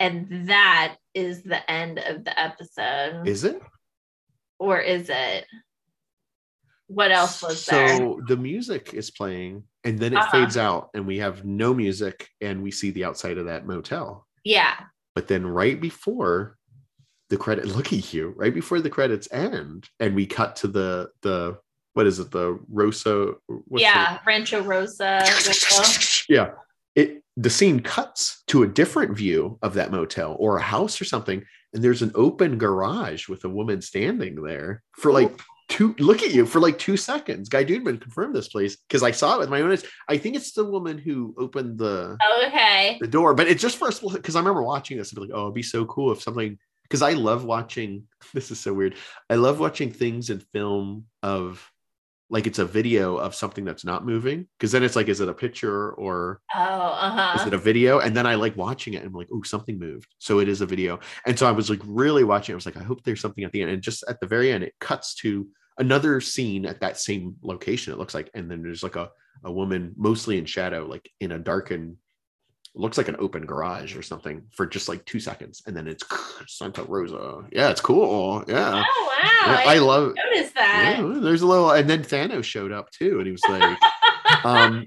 [0.00, 3.26] and that is the end of the episode.
[3.26, 3.60] Is it?
[4.62, 5.44] or is it
[6.94, 7.96] what else was so there?
[7.96, 10.30] So the music is playing and then it Uh-huh.
[10.44, 14.26] fades out and we have no music and we see the outside of that motel.
[14.44, 14.74] Yeah.
[15.14, 16.56] But then right before
[17.30, 21.08] the credit look at you right before the credits end and we cut to the
[21.22, 21.56] the
[21.94, 23.32] what is it the rosa
[23.68, 25.24] what's yeah rancho rosa
[26.28, 26.50] yeah.
[26.94, 31.06] It the scene cuts to a different view of that motel or a house or
[31.06, 35.32] something and there's an open garage with a woman standing there for like
[35.72, 37.48] two look at you for like two seconds.
[37.48, 39.84] Guy dudeman confirmed this place because i saw it with my own eyes.
[40.08, 42.98] I think it's the woman who opened the okay.
[43.00, 45.34] the door but it's just for us because i remember watching this and be like
[45.34, 48.04] oh it'd be so cool if something because i love watching
[48.34, 48.96] this is so weird.
[49.30, 51.66] I love watching things in film of
[52.30, 55.28] like it's a video of something that's not moving because then it's like is it
[55.28, 57.38] a picture or oh uh-huh.
[57.40, 57.98] is it a video?
[57.98, 60.14] And then i like watching it and i'm like oh something moved.
[60.18, 61.00] So it is a video.
[61.26, 62.56] And so i was like really watching it.
[62.56, 63.70] i was like i hope there's something at the end.
[63.70, 65.46] And just at the very end it cuts to
[65.82, 69.10] another scene at that same location it looks like and then there's like a,
[69.44, 71.96] a woman mostly in shadow like in a darkened
[72.74, 76.04] looks like an open garage or something for just like two seconds, and then it's
[76.48, 77.44] Santa Rosa.
[77.52, 78.44] Yeah, it's cool.
[78.48, 78.82] Yeah.
[78.86, 79.62] Oh wow!
[79.62, 80.14] Yeah, I, love.
[80.16, 80.96] Notice that.
[80.98, 83.78] Yeah, there's a little, and then Thanos showed up too, and he was like,
[84.44, 84.86] um,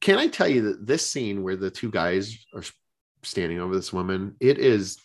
[0.00, 2.64] "Can I tell you that this scene where the two guys are
[3.22, 4.98] standing over this woman, it is,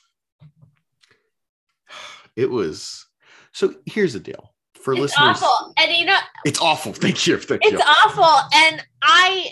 [2.36, 3.05] it was."
[3.51, 5.41] So here's the deal for it's listeners.
[5.41, 6.93] awful, and you know It's awful.
[7.05, 7.38] Thank you.
[7.38, 7.80] Thank it's you.
[7.80, 9.51] awful, and I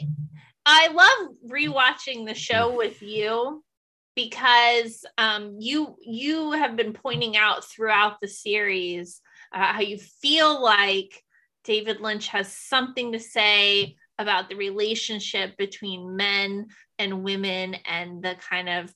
[0.65, 3.63] I love rewatching the show with you
[4.15, 9.21] because um, you you have been pointing out throughout the series
[9.53, 11.23] uh, how you feel like
[11.63, 16.67] David Lynch has something to say about the relationship between men
[16.97, 18.91] and women and the kind of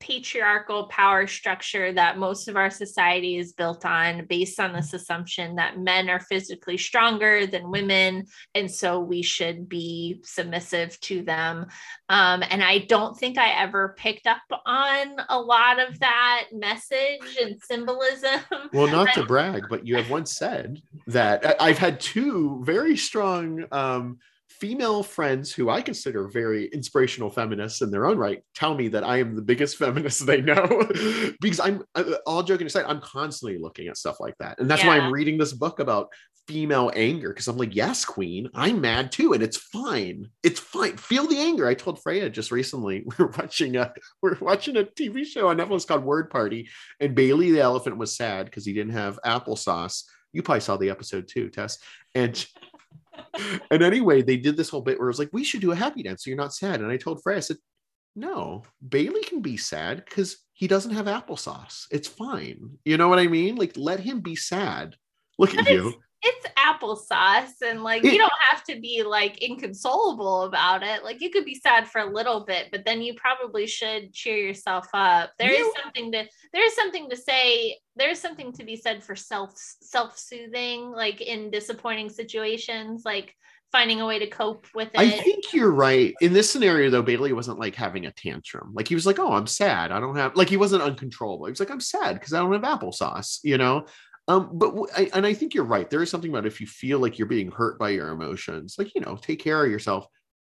[0.00, 5.56] patriarchal power structure that most of our society is built on based on this assumption
[5.56, 8.24] that men are physically stronger than women
[8.54, 11.66] and so we should be submissive to them.
[12.08, 17.36] Um, and i don't think i ever picked up on a lot of that message
[17.40, 18.40] and symbolism.
[18.72, 22.96] Well, not to brag, but you have once said that I- I've had two very
[22.96, 24.18] strong um,
[24.60, 29.04] female friends who I consider very inspirational feminists in their own right tell me that
[29.04, 30.88] I am the biggest feminist they know
[31.40, 34.58] because I'm uh, all joking aside, I'm constantly looking at stuff like that.
[34.58, 36.08] And that's why I'm reading this book about
[36.48, 39.34] female anger because I'm like, yes, queen, I'm mad too.
[39.34, 40.28] And it's fine.
[40.42, 40.96] It's fine.
[40.96, 41.68] Feel the anger.
[41.68, 43.92] I told Freya just recently, we're watching a
[44.22, 46.68] we're watching a TV show on Netflix called Word Party,
[47.00, 50.04] and Bailey the elephant was sad because he didn't have applesauce.
[50.32, 51.78] You probably saw the episode too, Tess.
[52.14, 52.44] And
[53.70, 55.76] and anyway, they did this whole bit where it was like, we should do a
[55.76, 56.80] happy dance so you're not sad.
[56.80, 57.58] And I told Freya, I said,
[58.16, 61.86] no, Bailey can be sad because he doesn't have applesauce.
[61.90, 62.78] It's fine.
[62.84, 63.56] You know what I mean?
[63.56, 64.96] Like, let him be sad.
[65.38, 65.94] Look at But you.
[66.22, 71.30] It's applesauce and like you don't have to be like inconsolable about it like you
[71.30, 75.30] could be sad for a little bit but then you probably should cheer yourself up
[75.38, 79.14] There is You- something to there's something to say there's something to be said for
[79.14, 83.34] self self-soothing like in disappointing situations like
[83.70, 86.14] finding a way to cope with it I think you're right.
[86.22, 88.72] In this scenario, though, Bailey wasn't like having a tantrum.
[88.72, 89.92] Like he was like, "Oh, I'm sad.
[89.92, 91.44] I don't have." Like he wasn't uncontrollable.
[91.44, 93.84] He was like, "I'm sad because I don't have applesauce." You know.
[94.28, 95.88] Um, but I, and I think you're right.
[95.88, 98.94] There is something about if you feel like you're being hurt by your emotions, like
[98.94, 100.06] you know, take care of yourself.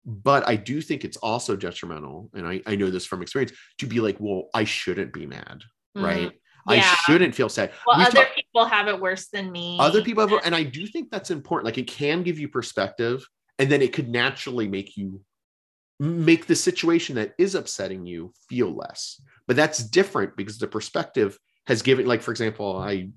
[0.05, 3.85] But I do think it's also detrimental, and I, I know this from experience, to
[3.85, 5.61] be like, well, I shouldn't be mad,
[5.95, 6.03] Mhm.
[6.03, 6.31] right?
[6.69, 7.71] I shouldn't feel sad.
[7.85, 10.85] well We've other people have it worse than me other people have and i do
[10.85, 13.25] think that's important like it can give you perspective
[13.57, 15.21] and then it could naturally make you
[15.99, 21.37] make the situation that is upsetting you feel less but that's different because the perspective
[21.67, 23.07] has given like for example i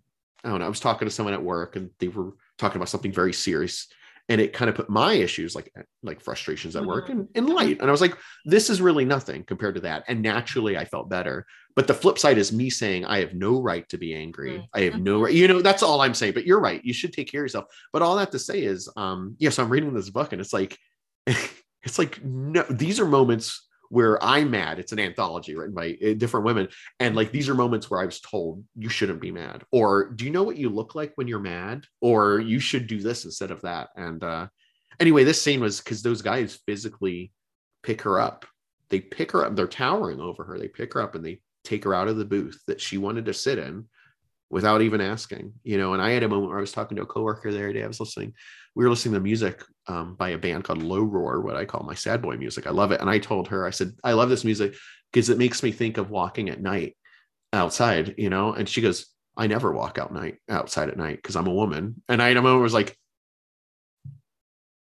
[0.45, 2.89] i don't know i was talking to someone at work and they were talking about
[2.89, 3.89] something very serious
[4.31, 5.75] and it kind of put my issues like
[6.05, 7.81] like frustrations at work in, in light.
[7.81, 10.05] And i was like this is really nothing compared to that.
[10.09, 11.45] And naturally i felt better.
[11.77, 14.53] But the flip side is me saying i have no right to be angry.
[14.53, 14.69] Mm.
[14.73, 17.13] i have no right you know that's all i'm saying but you're right you should
[17.13, 17.67] take care of yourself.
[17.93, 20.53] But all that to say is um yeah so i'm reading this book and it's
[20.53, 20.79] like
[21.27, 26.15] it's like no these are moments where i'm mad it's an anthology written by uh,
[26.15, 26.67] different women
[27.01, 30.25] and like these are moments where i was told you shouldn't be mad or do
[30.25, 31.85] you know what you look like when you're mad?
[32.01, 34.47] or you should do this instead of that and uh
[34.99, 37.33] anyway this scene was because those guys physically
[37.83, 38.47] pick her up.
[38.91, 41.85] They pick her up they're towering over her they pick her up and they take
[41.85, 43.87] her out of the booth that she wanted to sit in
[44.51, 47.05] without even asking you know and i had a moment where i was talking to
[47.05, 48.35] a coworker the other day i was listening
[48.75, 51.83] we were listening to music um, by a band called low roar what i call
[51.85, 52.67] my sad boy music.
[52.67, 53.01] I love it.
[53.01, 54.75] And i told her i said i love this music
[55.13, 56.97] because it makes me think of walking at night
[57.53, 58.53] outside you know?
[58.53, 59.07] And she goes
[59.37, 62.03] i never walk out night outside at night because i'm a woman.
[62.09, 62.97] And i had a moment was like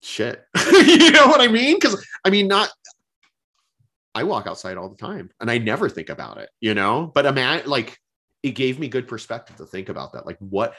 [0.02, 0.44] shit.
[0.72, 1.76] You know what i mean?
[1.76, 2.70] Because i mean not
[4.14, 7.12] i walk outside all the time and i never think about it you know?
[7.14, 7.98] But imagine like
[8.46, 10.28] it gave me good perspective to think about that.
[10.28, 10.76] Like what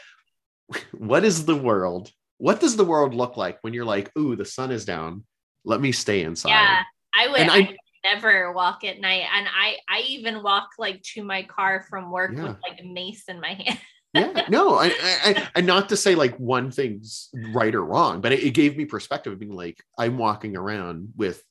[0.92, 4.44] what is the world what does the world look like when you're like ooh the
[4.44, 5.24] sun is down.
[5.64, 6.50] Let me stay inside.
[6.50, 6.82] Yeah
[7.14, 11.24] i would And I, never walk at night and i i even walk like to
[11.24, 12.44] my car from work Yeah.
[12.44, 13.80] with like a mace in my hand.
[14.12, 14.92] Yeah no I, I,
[15.24, 18.76] I and not to say like one thing's right or wrong but it, it gave
[18.76, 21.42] me perspective of being like i'm walking around with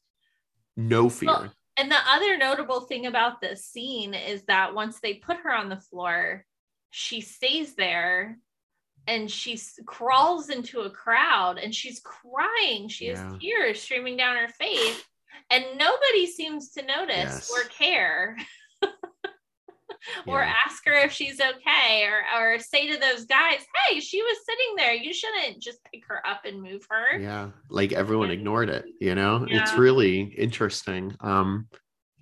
[0.78, 1.30] no fear.
[1.30, 5.54] Well, And the other notable thing about this scene is that once they put her
[5.54, 6.46] on the floor,
[6.92, 8.38] she stays there
[9.08, 12.88] and she crawls into a crowd and she's crying.
[12.88, 13.32] She Yeah.
[13.32, 15.04] has tears streaming down her face,
[15.50, 17.52] and nobody seems to notice Yes.
[17.52, 18.38] or care.
[20.28, 24.38] or ask her if she's okay or or say to those guys hey she was
[24.46, 28.70] sitting there you shouldn't just pick her up and move her yeah like everyone ignored
[28.70, 31.68] it you know it's really interesting um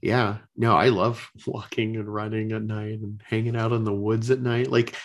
[0.02, 4.32] yeah no i love walking and running at night and hanging out in the woods
[4.32, 4.96] at night like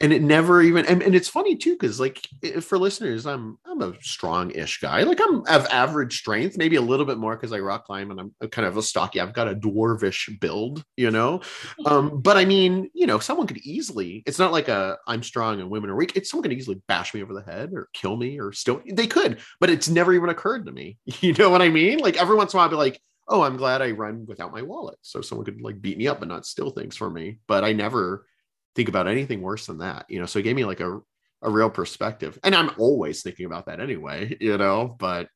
[0.00, 2.26] and it never even and, and it's funny too because like
[2.60, 5.02] for listeners i'm i'm a strong-ish guy.
[5.02, 8.20] Like i'm of average strength maybe a little bit more because i rock climb and
[8.20, 11.40] i'm kind of a stocky i've got a dwarvish build you know?
[11.86, 15.60] Um but i mean you know someone could easily it's not like a i'm strong
[15.60, 16.16] and women are weak.
[16.16, 19.06] It's someone could easily bash me over the head or kill me or still they
[19.06, 20.98] could but it's never even occurred to me.
[21.20, 21.98] You know what i mean?
[21.98, 24.52] Like every once in a while i'll be like oh i'm glad i run without
[24.52, 24.98] my wallet.
[25.02, 27.72] So someone could like beat me up but not steal things from me but i
[27.72, 28.26] never
[28.74, 30.26] think about anything worse than that you know?
[30.26, 31.00] So it gave me like a
[31.42, 34.94] a real perspective and i'm always thinking about that anyway you know?
[34.98, 35.28] But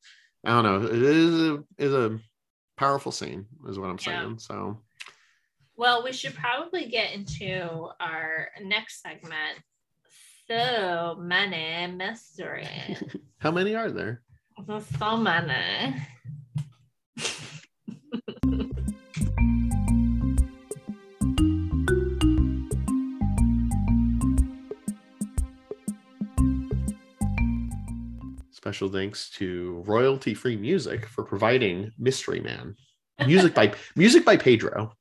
[0.45, 2.19] i don't know it is a, is a
[2.77, 4.21] powerful scene is what i'm Yeah.
[4.25, 4.81] saying so.
[5.77, 9.59] Well we should probably get into our next segment.
[10.47, 13.01] So many mysteries.
[13.39, 14.21] How many are there?
[14.99, 16.01] So many
[28.65, 32.75] Special thanks to royalty free music for providing Mystery Man.
[33.27, 34.91] Music by music by Pedro.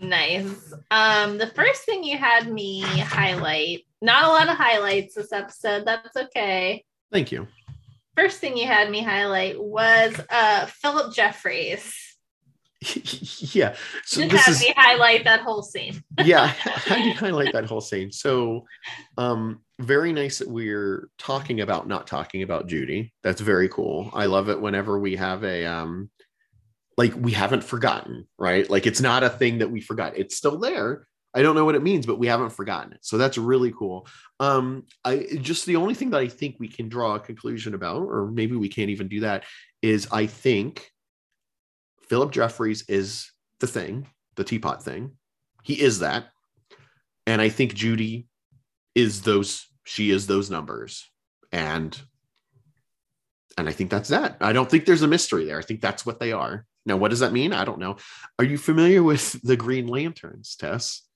[0.00, 0.72] Nice.
[0.90, 5.84] Um, the first thing you had me highlight, not a lot of highlights this episode.
[5.84, 6.82] That's okay.
[7.12, 7.46] Thank you.
[8.16, 12.11] First thing you had me highlight was uh Philip Jeffries.
[13.54, 13.74] yeah.
[14.04, 16.02] So Just this had is me highlight that whole scene.
[16.24, 16.46] yeah.
[16.46, 18.10] How do you highlight that whole scene?
[18.12, 18.66] So
[19.16, 23.12] um very nice that we're talking about not talking about Judy.
[23.22, 24.10] That's very cool.
[24.14, 26.10] I love it whenever we have a um
[26.98, 28.68] like we haven't forgotten, right?
[28.68, 30.16] Like it's not a thing that we forgot.
[30.16, 31.06] It's still there.
[31.34, 32.98] I don't know what it means, but we haven't forgotten it.
[33.02, 34.06] So that's really cool.
[34.38, 38.02] Um, I just the only thing that I think we can draw a conclusion about,
[38.02, 39.44] or maybe we can't even do that,
[39.80, 40.91] is I think
[42.12, 44.06] Philip Jeffries is the thing,
[44.36, 45.12] the teapot thing.
[45.62, 46.26] He is that.
[47.26, 48.28] And I think Judy
[48.94, 51.08] is those, she is those numbers.
[51.52, 51.98] And
[53.56, 54.36] and I think that's that.
[54.42, 55.58] I don't think there's a mystery there.
[55.58, 56.66] I think that's what they are.
[56.84, 57.54] Now, what does that mean?
[57.54, 57.96] I don't know.
[58.38, 61.08] Are you familiar with the Green Lanterns, Tess?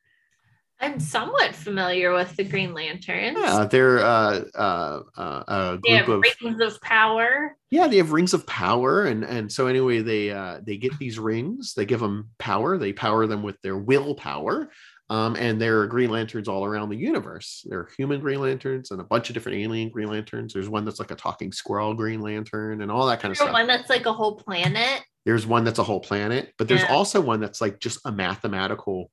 [0.81, 3.39] I'm somewhat familiar with the Green Lanterns.
[3.41, 7.57] Yeah, they're uh, uh, uh, a they have group of rings of power.
[7.71, 11.19] yeah, they have rings of power, and and so anyway, they uh, they get these
[11.19, 11.73] rings.
[11.75, 12.77] They give them power.
[12.77, 14.71] They power them with their willpower.
[15.09, 17.65] Um, and there are Green Lanterns all around the universe.
[17.69, 20.53] There are human Green Lanterns and a bunch of different alien Green Lanterns.
[20.53, 23.53] There's one that's like a talking squirrel Green Lantern and all that kind of stuff.
[23.53, 25.03] one that's like a whole planet.
[25.25, 26.93] There's one that's a whole planet, but there's Yeah.
[26.93, 29.11] also one that's like just a mathematical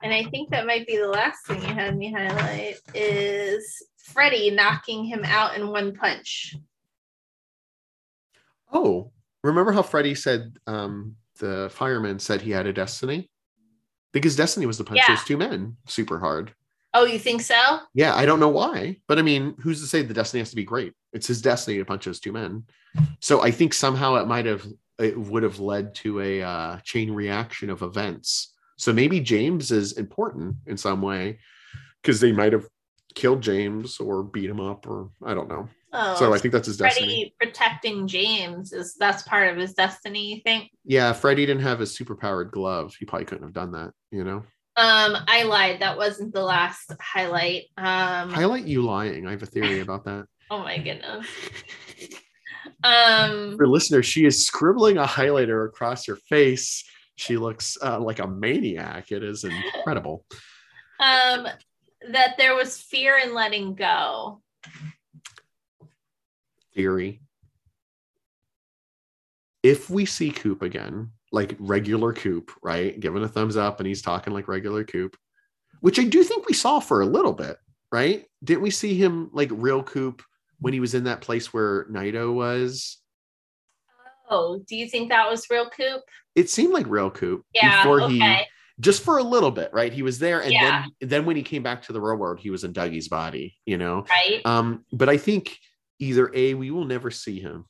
[0.02, 4.50] and I think that might be the last thing you had me highlight, is Freddy
[4.50, 6.56] knocking him out in one punch.
[8.72, 9.12] Oh,
[9.44, 13.30] remember how Freddie said um the fireman said he had a destiny?
[14.12, 15.16] Because destiny was to punch Yeah.
[15.16, 16.54] those two men super hard.
[16.94, 17.80] Oh, you think so?
[17.96, 20.56] Yeah, I don't know why, but I mean, who's to say the destiny has to
[20.56, 20.94] be great?
[21.12, 22.64] It's his destiny to punch those two men.
[23.20, 24.66] So I think somehow it might have
[25.00, 28.54] it would have led to a uh, chain reaction of events.
[28.78, 31.40] So maybe James is important in some way
[32.02, 32.68] because they might have
[33.16, 35.68] killed James or beat him up or I don't know.
[35.96, 37.08] Oh, So I think that's his destiny.
[37.08, 40.34] Freddy protecting James is that's part of his destiny.
[40.34, 40.72] You think?
[40.86, 42.96] Yeah, Freddy didn't have his superpowered glove.
[42.98, 44.44] He probably couldn't have done that, you know.
[44.76, 45.82] Um, I lied.
[45.82, 47.66] That wasn't the last highlight.
[47.78, 49.28] Um, Highlight you lying.
[49.28, 50.26] I have a theory about that.
[50.52, 51.26] Oh my goodness.
[52.84, 56.84] Um, For listeners, she is scribbling a highlighter across her face.
[57.16, 59.12] She looks uh, like a maniac.
[59.12, 60.26] It is incredible.
[61.00, 61.48] um,
[62.12, 64.42] that there was fear in letting go.
[66.74, 67.22] Theory.
[69.62, 73.00] If we see Coop again, like regular Coop, right?
[73.00, 75.16] Giving a thumbs up and he's talking like regular Coop,
[75.82, 77.58] which I do think we saw for a little bit,
[77.92, 78.26] right?
[78.44, 80.22] Didn't we see him like real Coop
[80.60, 82.98] when he was in that place where Naido was?
[84.30, 86.02] Oh, do you think that was real Coop?
[86.36, 87.84] It seemed like real Coop Yeah.
[87.84, 88.14] before okay.
[88.14, 88.44] he
[88.80, 89.94] just for a little bit, right?
[89.94, 90.86] He was there, and Yeah.
[91.00, 93.56] then then when he came back to the real world, he was in Dougie's body,
[93.66, 94.06] you know.
[94.10, 94.42] right.
[94.46, 95.58] Um, but I think
[96.00, 97.66] either A, we will never see him,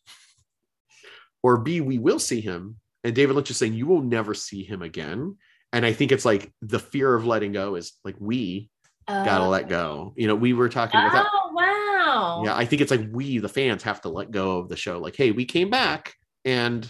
[1.42, 2.78] or B, we will see him.
[3.04, 5.38] And David Lynch is saying you will never see him again.
[5.74, 8.70] And I think it's like the fear of letting go is like we
[9.08, 10.14] gotta let go.
[10.16, 11.26] You know, we were talking about that.
[11.34, 12.44] Oh wow.
[12.46, 15.00] Yeah, I think it's like we, the fans, have to let go of the show.
[15.00, 16.14] Like, hey, we came back,
[16.46, 16.90] and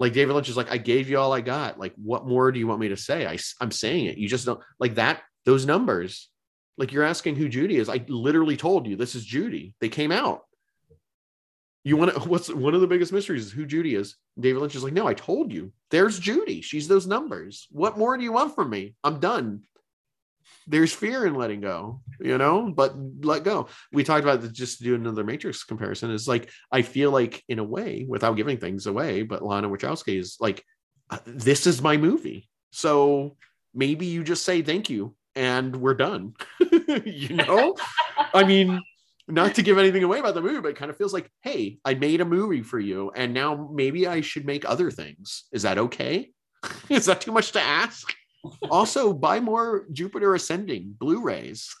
[0.00, 1.78] like David Lynch is like, I gave you all I got.
[1.78, 3.26] Like, what more do you want me to say?
[3.26, 4.18] I, I'm saying it.
[4.18, 5.22] You just don't like that.
[5.44, 6.28] Those numbers,
[6.76, 7.88] like you're asking who Judy is.
[7.88, 9.74] I literally told you this is Judy.
[9.80, 10.42] They came out.
[11.84, 12.20] You want to?
[12.28, 14.16] What's one of the biggest mysteries is who Judy is.
[14.38, 15.72] David Lynch is like, no, I told you.
[15.90, 16.60] There's Judy.
[16.60, 17.66] She's those numbers.
[17.70, 18.94] What more do you want from me?
[19.04, 19.62] I'm done.
[20.66, 24.84] There's fear in letting go, you know, but let go we talked about just to
[24.84, 28.86] do another matrix comparison is like i feel like in a way without giving things
[28.86, 30.64] away but lana wachowski is like
[31.10, 33.36] uh, this is my movie so
[33.74, 36.34] maybe you just say thank you and we're done
[37.04, 37.76] you know
[38.34, 38.82] i mean
[39.32, 41.78] not to give anything away about the movie but it kind of feels like hey
[41.84, 45.44] i made a movie for you and now maybe i should make other things.
[45.52, 46.30] Is that okay?
[46.88, 48.12] Is that too much to ask?
[48.70, 51.74] Also buy more jupiter ascending blu-rays.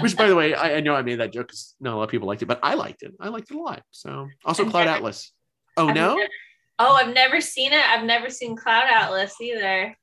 [0.00, 2.04] Which by the way I, I know i made that joke because not a lot
[2.04, 3.14] of people liked it but i liked it.
[3.20, 3.82] I liked it a lot.
[3.90, 5.32] So also I've cloud never- atlas.
[5.76, 6.14] Oh I've no?
[6.14, 6.28] never-
[6.78, 7.84] oh, I've never seen it.
[7.84, 9.96] I've never seen Cloud Atlas either.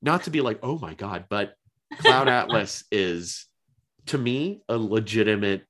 [0.00, 1.52] not to be like oh my god but
[1.98, 3.46] cloud atlas is
[4.06, 5.64] to me a legitimate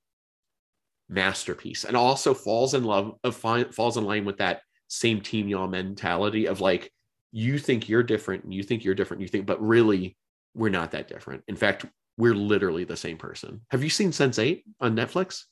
[1.09, 5.49] masterpiece and also falls in love uh, of falls in line with that same team
[5.49, 6.91] y'all mentality of like
[7.31, 10.17] you think you're different and you think you're different you think but really
[10.55, 11.85] we're not that different in fact
[12.17, 15.45] we're literally the same person have you seen sense 8 on netflix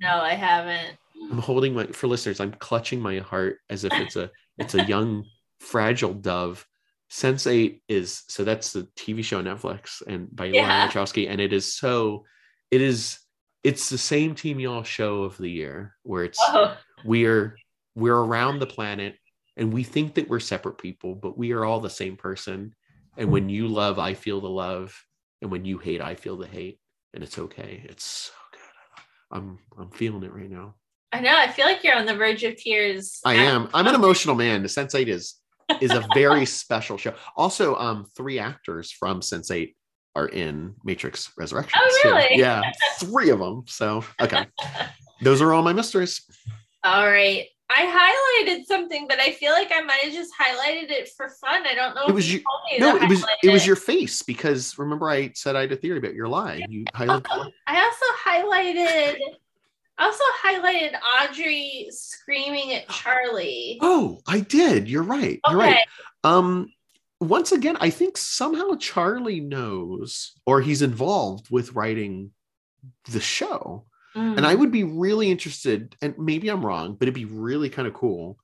[0.00, 0.96] No, I haven't.
[1.30, 2.40] I'm holding my for listeners.
[2.40, 5.24] I'm clutching my heart as if it's a it's a young
[5.60, 6.66] fragile dove.
[7.08, 10.62] Sense Eight is so that's the TV show on Netflix and by Yeah.
[10.62, 12.24] Lana Wachowski, and it is so
[12.70, 13.18] it is
[13.62, 17.56] it's the same team y'all show of the year where it's Oh, we're
[17.94, 19.16] we're around the planet
[19.56, 22.74] and we think that we're separate people, but we are all the same person.
[23.16, 24.92] And when you love, I feel the love,
[25.40, 26.80] and when you hate, I feel the hate,
[27.12, 27.84] and it's okay.
[27.88, 29.38] It's so good.
[29.38, 30.74] I'm I'm feeling it right now.
[31.12, 31.36] I know.
[31.36, 33.20] I feel like you're on the verge of tears.
[33.24, 33.68] I am.
[33.72, 34.64] I'm an um, emotional man.
[34.64, 35.36] The Sense Eight is
[35.80, 37.14] is a very special show.
[37.36, 39.76] Also, um, three actors from Sense Eight
[40.16, 41.80] are in Matrix Resurrection.
[41.82, 42.38] Oh, really?
[42.38, 42.62] Yeah,
[42.98, 43.64] three of them.
[43.66, 44.46] So okay,
[45.22, 46.22] those are all my mysteries.
[46.84, 47.46] All right.
[47.70, 51.66] I highlighted something, but I feel like I might have just highlighted it for fun.
[51.66, 52.02] I don't know.
[52.04, 52.60] It if was you you- told
[52.94, 55.76] me No, it was it was your face because remember I said I had a
[55.76, 56.62] theory about your lie.
[56.68, 57.50] You highlighted.
[57.66, 59.18] I also highlighted.
[59.98, 63.78] I also highlighted Audrey screaming at Charlie.
[63.80, 64.88] Oh, I did.
[64.88, 65.40] You're right.
[65.48, 65.86] You're right.
[66.22, 66.68] Um,
[67.20, 72.32] once again, I think somehow Charlie knows or he's involved with writing
[73.10, 73.86] the show.
[74.16, 74.36] Mm.
[74.36, 77.88] And I would be really interested, and maybe I'm wrong, but it'd be really kind
[77.88, 78.38] of cool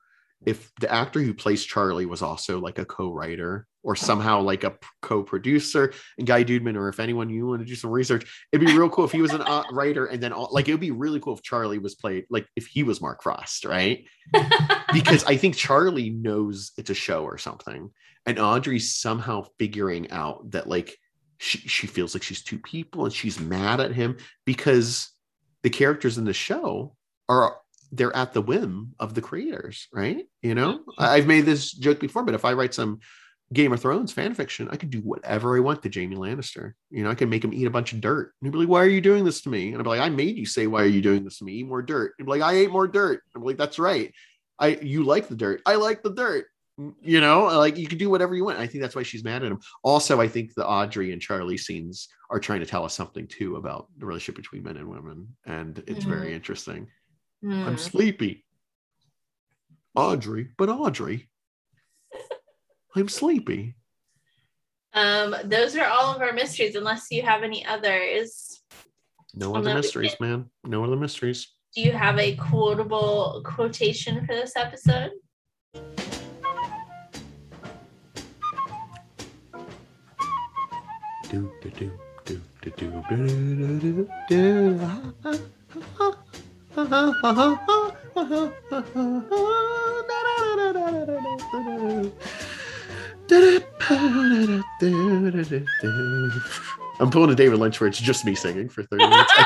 [0.47, 4.77] if the actor who plays Charlie was also like a co-writer or somehow like a
[5.01, 5.93] co-producer.
[6.19, 8.91] And Guy Dudeman, or if anyone you want to do some research, it'd be real
[8.91, 11.21] cool if he was an uh, writer, and then all, like it would be really
[11.21, 14.05] cool if Charlie was played like if he was Mark Frost, right?
[14.93, 17.91] because I think Charlie knows it's a show or something,
[18.27, 20.97] and Audrey's somehow figuring out that like
[21.39, 25.11] she she feels like she's two people and she's mad at him because
[25.63, 26.95] the characters in the show
[27.29, 27.57] are
[27.93, 30.27] they're at the whim of the creators, right?
[30.43, 33.01] You know, I've made this joke before, but if I write some
[33.53, 36.75] Game of Thrones fan fiction, I could do whatever I want to Jamie Lannister.
[36.91, 38.33] You know, I can make him eat a bunch of dirt.
[38.41, 39.69] And he'd be like, Why are you doing this to me?
[39.69, 41.55] And I'd be like, I made you say, Why are you doing this to me?
[41.55, 42.15] Eat more dirt.
[42.19, 43.23] And be like, I ate more dirt.
[43.35, 44.13] I'm like, That's right.
[44.61, 45.63] I you like the dirt.
[45.67, 46.47] I like the dirt.
[46.79, 48.59] Mm, you know, like you can do whatever you want.
[48.59, 49.61] I think that's why she's mad at him.
[49.83, 53.57] Also, I think the Audrey and Charlie scenes are trying to tell us something too
[53.57, 55.37] about the relationship between men and women.
[55.45, 56.37] And it's very mm-hmm.
[56.37, 56.87] interesting.
[57.43, 57.69] Hmm.
[57.69, 58.45] I'm sleepy.
[59.95, 61.29] Audrey, but Audrey.
[62.97, 63.77] I'm sleepy.
[64.93, 68.61] Um, those are all of our mysteries, unless you have any others.
[69.35, 70.51] No other mysteries, did- man.
[70.65, 71.49] No other mysteries.
[71.75, 75.13] Do you have a quotable quotation for this episode?
[81.31, 81.93] Do, do, do,
[82.25, 84.81] do, do, do, do, do, do,
[85.23, 85.39] do.
[97.01, 99.33] I'm pulling a David Lynch where it's just me singing for 30 minutes.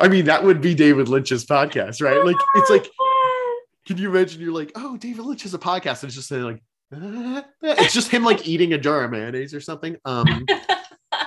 [0.00, 2.24] I, mean, that would be David Lynch's podcast, right?
[2.24, 2.88] Like, it's like,
[3.86, 4.40] can you imagine?
[4.40, 6.60] You're like, oh, David Lynch has a podcast, and it's just like,
[7.62, 9.96] it's just him like eating a jar of mayonnaise or something.
[10.04, 10.26] Um,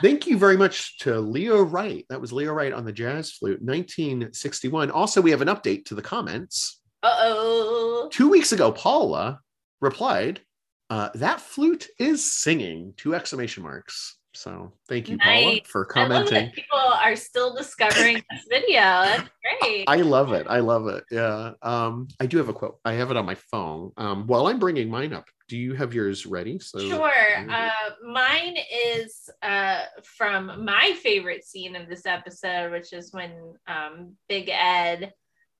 [0.02, 2.06] thank you very much to Leo Wright.
[2.10, 4.91] That was Leo Wright on the jazz flute, 1961.
[4.91, 6.80] Also, we have an update to the comments.
[7.03, 8.10] Uh oh.
[8.11, 9.40] Two weeks ago, Paula
[9.80, 10.41] replied,
[10.90, 14.18] uh, "That flute is singing!" Two exclamation marks.
[14.34, 15.61] So thank you, Paula, Nice.
[15.65, 16.52] for I love commenting.
[16.52, 18.80] people are still discovering this video.
[18.82, 19.30] That's
[19.61, 19.86] great.
[19.88, 20.48] I love it.
[20.49, 21.03] I love it.
[21.11, 21.52] Yeah.
[21.61, 22.78] Um, I do have a quote.
[22.86, 23.91] I have it on my phone.
[23.98, 26.57] Um, while I'm bringing mine up, do you have yours ready?
[26.60, 27.49] So Sure.
[27.49, 28.56] Uh, mine
[28.88, 33.34] is uh, from my favorite scene of this episode, which is when
[33.68, 35.11] um, Big Ed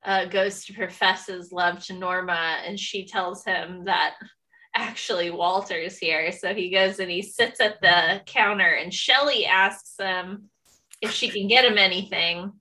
[0.06, 4.14] uh, goes to profess his love to Norma, and she tells him that
[4.74, 6.32] actually Walter's here.
[6.32, 10.50] So he goes and he sits at the counter, and Shelly asks him
[11.02, 12.54] if she can get him anything,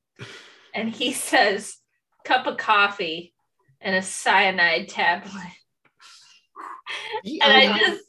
[0.75, 1.77] and he says,
[2.25, 3.33] "Cup of coffee
[3.81, 5.60] and a cyanide tablet."
[7.25, 8.05] And I just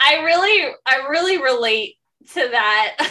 [0.00, 1.96] I really I really relate
[2.34, 2.96] to that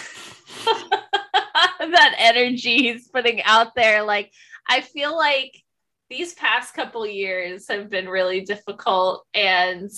[1.79, 4.03] that energy he's putting out there.
[4.03, 4.31] Like
[4.67, 5.55] I feel like
[6.09, 9.89] these past couple years have been really difficult and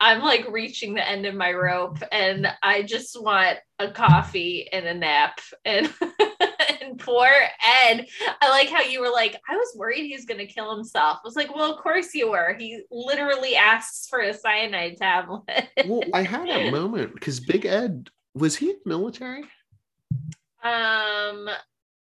[0.00, 4.86] I'm like reaching the end of my rope and I just want a coffee and
[4.86, 5.92] a nap and
[6.82, 7.28] and poor
[7.84, 8.06] Ed.
[8.40, 11.18] I like how you were like I was worried he was going to kill himself.
[11.22, 12.56] I was like well of course you were.
[12.58, 15.42] He literally asks for a cyanide tablet.
[15.86, 19.42] Well, I had a moment because Big Ed was he military?
[20.62, 21.48] um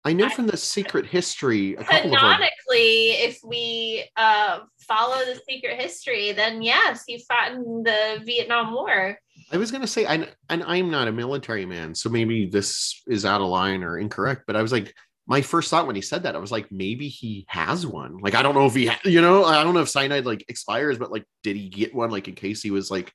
[0.07, 5.17] I know from the secret history a couple of our, canonically if we uh follow
[5.25, 9.19] the secret history then yes he fought in the Vietnam War
[9.53, 13.25] I was gonna say I and I'm not a military man, so maybe this is
[13.25, 14.95] out of line or incorrect, but I was like
[15.27, 18.19] my first thought when he said that, I was like, maybe he has one.
[18.19, 20.45] Like, I don't know if he, ha- you know, I don't know if cyanide like
[20.49, 23.11] expires, but like, did he get one like in case he was like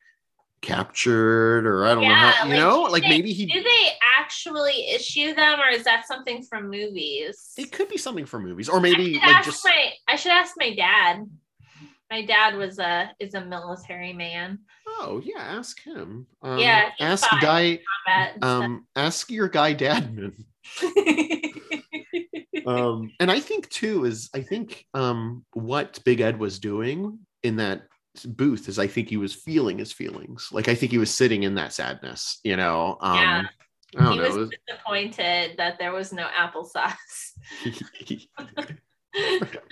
[0.62, 3.90] captured or I don't know how, you like, know, like they- maybe he, do they
[4.20, 7.54] actually issue them or is that something from movies?
[7.58, 10.74] It could be something from movies or maybe like just, my I should ask my
[10.76, 11.30] dad.
[12.12, 14.60] My dad was a is a military man
[15.00, 16.28] oh yeah, ask him.
[16.42, 17.40] Um, Yeah, ask fine.
[17.42, 17.80] guy,
[18.42, 20.34] um, ask your guy Dadman.
[22.68, 27.56] um and i think too is i think um what big ed was doing in
[27.56, 27.84] that
[28.26, 31.44] booth is i think he was feeling his feelings like i think he was sitting
[31.44, 33.44] in that sadness you know um Yeah.
[33.98, 37.34] i don't he know was disappointed that there was no applesauce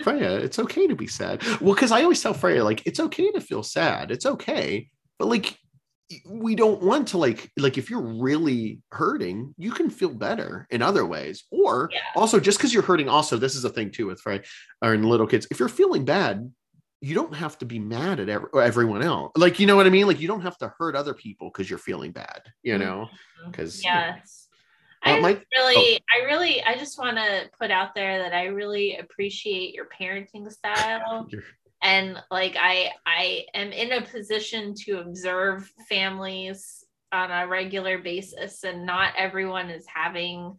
[0.02, 3.30] freya it's okay to be sad well because i always tell freya like it's okay
[3.30, 4.88] to feel sad it's okay
[5.18, 5.58] but like
[6.26, 10.80] we don't want to like like if you're really hurting you can feel better in
[10.80, 11.44] other ways.
[11.50, 12.00] Or Yeah.
[12.16, 14.46] also just because you're hurting also this is a thing too with right
[14.82, 16.50] or in little kids if you're feeling bad
[17.00, 19.30] you don't have to be mad at every, everyone else.
[19.36, 20.06] Like you know what i mean?
[20.06, 22.82] Like you don't have to hurt other people because you're feeling bad you mm-hmm.
[22.82, 23.08] know?
[23.52, 24.48] 'Cause, you know, yes
[25.02, 26.20] I my- really, oh.
[26.20, 30.50] I really, I just want to put out there that I really appreciate your parenting
[30.50, 31.28] style.
[31.82, 38.64] and like i i am in a position to observe families on a regular basis
[38.64, 40.56] and not everyone is having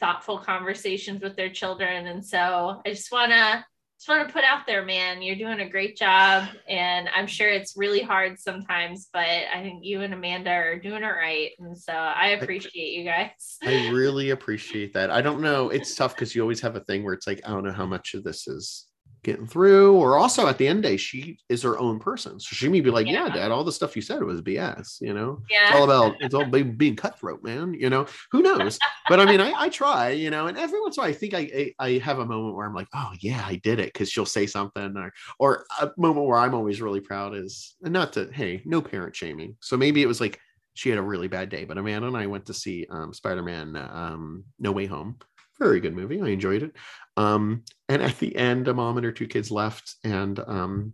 [0.00, 3.64] thoughtful conversations with their children and so i just want to
[3.98, 7.48] just want to put out there man you're doing a great job and i'm sure
[7.48, 11.78] it's really hard sometimes but i think you and amanda are doing it right and
[11.78, 15.10] so i appreciate you guys I really appreciate that.
[15.10, 15.70] I don't know.
[15.70, 17.86] It's tough because you always have a thing where it's like, I don't know how
[17.86, 18.86] much of this is
[19.26, 19.94] getting through.
[19.96, 22.40] Or also at the end of the day, she is her own person.
[22.40, 23.34] So she may be like, yeah, Yeah.
[23.34, 25.42] dad, all the stuff you said was BS, you know?
[25.50, 27.74] yeah It's all about it's all being cutthroat, man.
[27.74, 28.78] You know, who knows?
[29.10, 31.14] But I mean, I, I try, you know, and every once in a while I
[31.14, 33.92] think I, I I have a moment where I'm like, oh yeah, I did it
[33.92, 37.92] because she'll say something, or or a moment where I'm always really proud is and
[37.92, 39.56] not to hey, no parent shaming.
[39.60, 40.40] So maybe it was like
[40.74, 43.76] she had a really bad day, but Amanda and I went to see um, Spider-Man
[43.76, 45.18] um, No Way Home.
[45.58, 46.20] Very good movie.
[46.20, 46.72] I enjoyed it.
[47.16, 50.92] Um, and at the end, a mom and her two kids left, and um,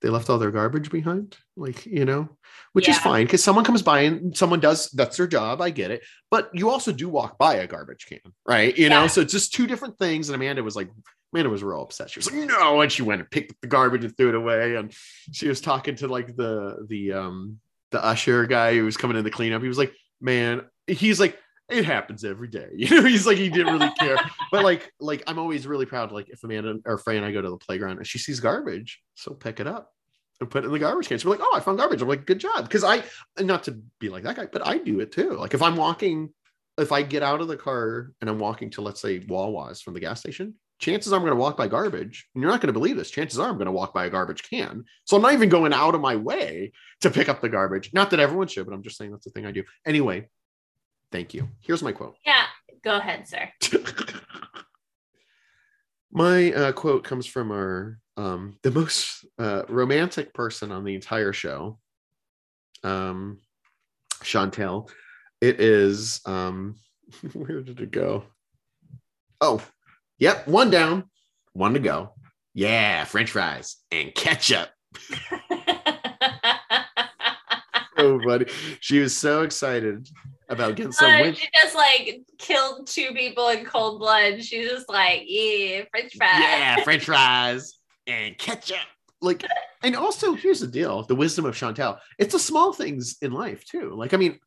[0.00, 2.28] they left all their garbage behind like you know
[2.72, 5.60] which is fine because someone comes by and someone does that's their job.
[5.60, 6.02] I get it.
[6.30, 8.76] But you also do walk by a garbage can right?
[8.76, 10.28] You know so it's just two different things.
[10.28, 10.88] And amanda was like
[11.32, 12.10] amanda was real upset.
[12.10, 14.34] She was like no and she went and picked up the garbage and threw it
[14.34, 14.76] away.
[14.76, 14.92] And
[15.32, 17.58] she was talking to like the the um
[17.90, 19.62] the usher guy who was coming in to clean up.
[19.62, 21.38] He was like man he's like
[21.68, 22.68] it happens every day.
[22.76, 24.16] You know he's like he didn't really care.
[24.50, 27.42] But like like i'm always really proud like if amanda or frey and i go
[27.42, 29.92] to the playground and she sees garbage she'll pick it up
[30.40, 32.00] and put it in the garbage can she'll be like oh i found garbage.
[32.00, 32.62] I'm like good job.
[32.62, 33.02] Because i
[33.40, 35.32] not to be like that guy but i do it too.
[35.32, 36.30] Like if i'm walking
[36.78, 39.94] if i get out of the car and i'm walking to let's say wawa's from
[39.94, 42.68] the gas station chances are i'm going to walk by garbage and you're not going
[42.68, 44.84] to believe this chances are i'm going to walk by a garbage can.
[45.04, 47.92] So i'm not even going out of my way to pick up the garbage.
[47.92, 49.64] Not that everyone should but i'm just saying that's the thing i do.
[49.84, 50.28] Anyway
[51.12, 52.44] thank you here's my quote Yeah,
[52.82, 53.48] go ahead, sir.
[56.10, 61.32] My uh, quote comes from our um, the most uh, romantic person on the entire
[61.34, 61.78] show,
[62.82, 63.40] um,
[64.22, 64.90] Chantal.
[65.40, 66.76] It is um,
[67.34, 68.24] where did it go?
[69.40, 69.62] Oh,
[70.18, 71.04] yep, one down,
[71.52, 72.14] one to go.
[72.54, 74.70] Yeah, French fries and ketchup.
[77.98, 78.46] So funny.
[78.78, 80.08] She was so excited
[80.48, 81.10] about getting some.
[81.10, 84.42] Uh, win- she just like killed two people in cold blood.
[84.42, 86.40] She's just like, yeah, French fries.
[86.40, 88.78] yeah, French fries and ketchup.
[89.20, 89.44] Like,
[89.82, 91.98] and also here's the deal: the wisdom of Chantal.
[92.18, 93.94] It's the small things in life too.
[93.94, 94.38] Like, I mean,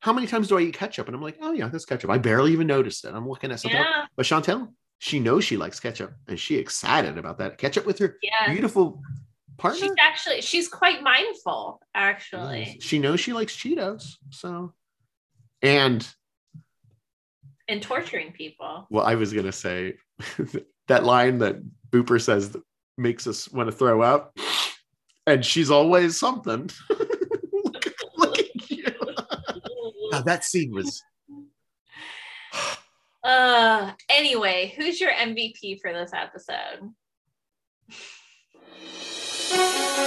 [0.00, 1.06] how many times do I eat ketchup?
[1.06, 2.10] And I'm like, oh yeah, that's ketchup.
[2.10, 3.14] I barely even noticed it.
[3.14, 3.86] I'm looking at something, else.
[3.90, 7.98] Yeah, but Chantal, she knows she likes ketchup, and she excited about that ketchup with
[7.98, 8.50] her yeah.
[8.50, 9.02] beautiful
[9.58, 9.80] partner.
[9.80, 14.72] She's actually she's quite mindful, actually, She knows she likes Cheetos, so.
[15.62, 16.06] And
[17.68, 18.86] and torturing people.
[18.90, 19.94] well, I was gonna say
[20.88, 21.56] that line that
[21.90, 22.62] Booper says that
[22.98, 24.36] makes us want to throw up,
[25.26, 26.70] and she's always something.
[26.90, 27.84] look,
[28.16, 28.84] look at you.
[30.10, 31.02] Now, that scene was
[33.22, 36.90] Uh anyway, who's your MVP for this episode?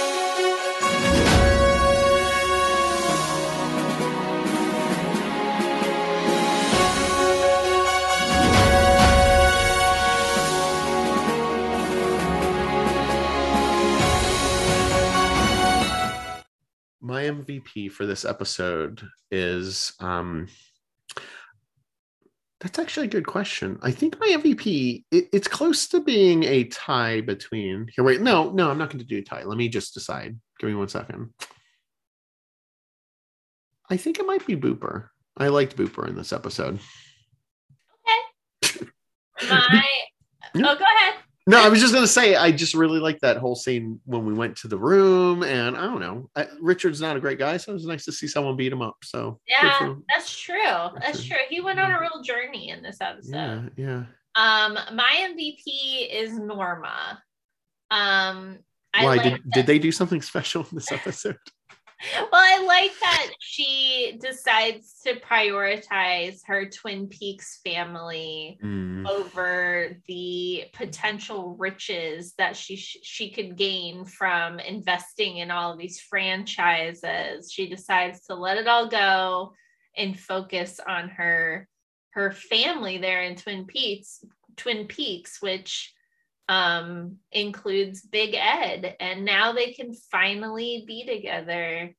[17.14, 20.48] my MVP for this episode is um
[22.60, 23.78] that's actually a good question.
[23.82, 28.02] I think my MVP it- it's close to being a tie between here.
[28.04, 29.44] Wait, no, no, I'm not going to do a tie.
[29.44, 30.36] Let me just decide.
[30.58, 31.32] Give me one second.
[33.88, 35.08] I think it might be Booper.
[35.36, 36.80] I liked Booper in this episode.
[38.66, 38.86] Okay.
[39.48, 39.86] My
[40.56, 41.14] oh go ahead.
[41.46, 44.32] No, I was just gonna say I just really like that whole scene when we
[44.32, 46.30] went to the room, and I don't know.
[46.34, 48.80] I, Richard's not a great guy, so it was nice to see someone beat him
[48.80, 48.96] up.
[49.04, 50.88] So Yeah, that's true.
[51.00, 51.36] That's true.
[51.50, 53.34] He went on a real journey in this episode.
[53.36, 54.04] yeah, yeah.
[54.36, 57.22] Um, my MVP is Norma.
[57.90, 58.58] Um,
[58.94, 61.36] I Why like did that- did they do something special in this episode?
[62.32, 68.58] Well, I like that she decides to prioritize her Twin Peaks family
[69.04, 75.78] Mm, over the potential riches that she she could gain from investing in all of
[75.78, 77.52] these franchises.
[77.52, 79.52] She decides to let it all go
[79.96, 81.68] and focus on her
[82.10, 84.24] her family there in Twin Peaks,
[84.56, 85.92] Twin Peaks, which
[86.48, 91.94] um includes Big Ed and now they can finally be together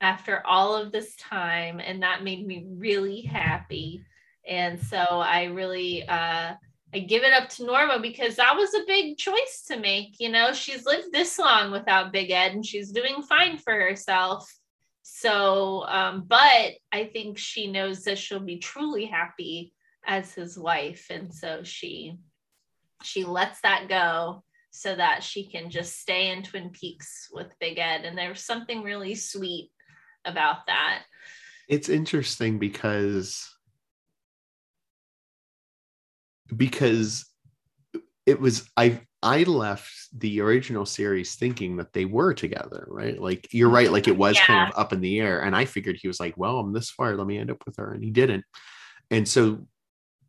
[0.00, 4.02] after all of this time and that made me really happy
[4.48, 6.54] and so I really uh
[6.92, 10.16] I give it up to Norma because that was a big choice to make.
[10.18, 14.52] You know, she's lived this long without Big Ed and she's doing fine for herself.
[15.02, 19.72] So, um, but I think she knows that she'll be truly happy
[20.04, 21.06] as his wife.
[21.10, 22.16] And so she
[23.02, 27.78] she lets that go so that she can just stay in Twin Peaks with Big
[27.78, 28.04] Ed.
[28.04, 29.70] And there's something really sweet
[30.24, 31.02] about that.
[31.68, 33.48] it's interesting because
[36.56, 37.24] because
[38.26, 43.20] it was I I left the original series thinking that they were together, right?
[43.20, 45.98] Like you're right, like it was kind of up in the air, and I figured
[46.00, 48.10] he was like, "Well, I'm this far, let me end up with her," and he
[48.10, 48.44] didn't.
[49.10, 49.66] And so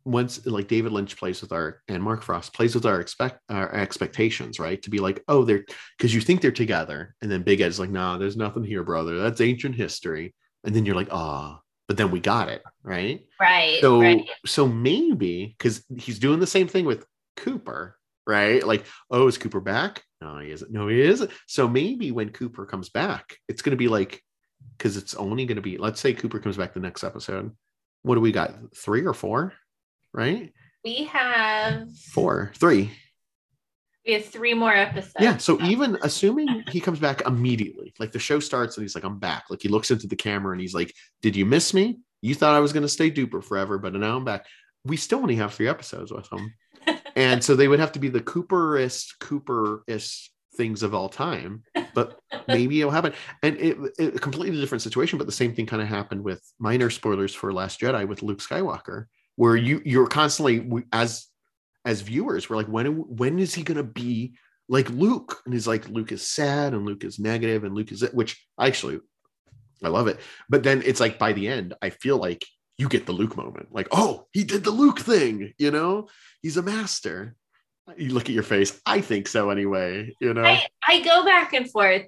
[0.04, 3.72] once like David Lynch plays with our and Mark Frost plays with our expect our
[3.74, 4.82] expectations, right?
[4.82, 5.64] To be like, oh, they're
[5.96, 9.18] because you think they're together, and then Big Ed's like, nah, there's nothing here, brother.
[9.18, 10.34] That's ancient history.
[10.64, 13.24] And then you're like, ah, but then we got it, right?
[13.40, 13.78] Right.
[13.80, 14.28] So right.
[14.46, 17.04] so maybe because he's doing the same thing with
[17.36, 18.66] Cooper, right?
[18.66, 20.02] Like, oh, is Cooper back?
[20.20, 20.70] No, he isn't.
[20.70, 21.30] No, he isn't.
[21.48, 24.22] So maybe when Cooper comes back, it's going to be like,
[24.78, 27.50] because it's only going to be, let's say Cooper comes back the next episode.
[28.02, 28.54] What do we got?
[28.76, 29.52] Three or four?
[30.12, 30.52] Right?
[30.84, 32.90] We have Four, three.
[34.06, 35.14] we have three more episodes.
[35.20, 35.36] Yeah.
[35.36, 39.18] So even assuming he comes back immediately, like the show starts and he's like, I'm
[39.18, 39.44] back.
[39.48, 41.98] Like he looks into the camera and he's like, Did you miss me?
[42.20, 44.46] You thought I was going to stay duper forever, but now I'm back.
[44.84, 46.54] We still only have three episodes with him.
[47.16, 51.62] and so they would have to be the Cooperist, Cooperist things of all time.
[51.94, 52.18] But
[52.48, 53.12] maybe it'll happen.
[53.42, 56.90] And it, it completely different situation, but the same thing kind of happened with minor
[56.90, 59.06] spoilers for Last Jedi with Luke Skywalker,
[59.36, 61.26] where you you're constantly as
[61.84, 64.34] as viewers, we're like, when when is he gonna be
[64.68, 65.42] like Luke?
[65.44, 69.00] And he's like, Luke is sad and Luke is negative and Luke is which actually
[69.84, 70.20] I love it.
[70.48, 72.44] But then it's like by the end, I feel like
[72.78, 73.68] you get the Luke moment.
[73.72, 76.08] Like, oh, he did the Luke thing, you know?
[76.40, 77.36] He's a master.
[77.96, 78.80] You look at your face.
[78.86, 80.44] I think so anyway, you know.
[80.44, 82.06] I, I go back and forth.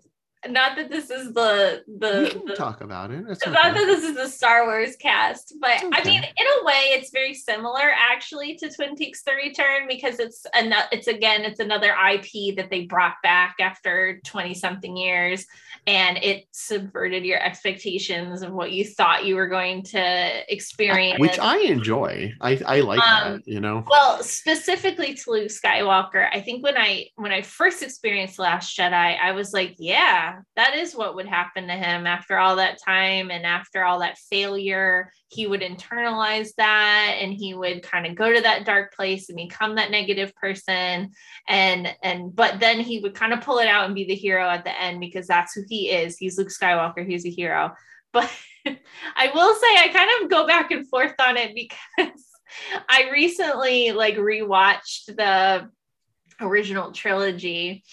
[0.49, 3.25] Not that this is the the, the talk about it.
[3.29, 3.79] It's not okay.
[3.79, 7.35] that this is the Star Wars cast, but I mean, in a way, it's very
[7.35, 12.57] similar actually to Twin Peaks: The Return because it's an, it's again, it's another IP
[12.57, 15.47] that they brought back after twenty something years,
[15.87, 21.19] and it subverted your expectations of what you thought you were going to experience.
[21.21, 22.33] Which I enjoy.
[22.41, 23.85] I, I like Um, that, you know.
[23.89, 28.93] well specifically to luke skywalker i think when i when i first experienced last jedi
[29.19, 33.31] i was like yeah that is what would happen to him after all that time
[33.31, 35.11] and after all that failure.
[35.29, 39.37] He would internalize that and he would kind of go to that dark place and
[39.37, 41.11] become that negative person.
[41.49, 44.49] And and but then he would kind of pull it out and be the hero
[44.49, 46.17] at the end because that's who he is.
[46.17, 47.07] He's luke skywalker.
[47.07, 47.73] He's a hero.
[48.13, 48.31] But
[49.17, 52.25] i will say i kind of go back and forth on it because
[52.89, 55.69] I recently like rewatched the
[56.41, 57.85] original trilogy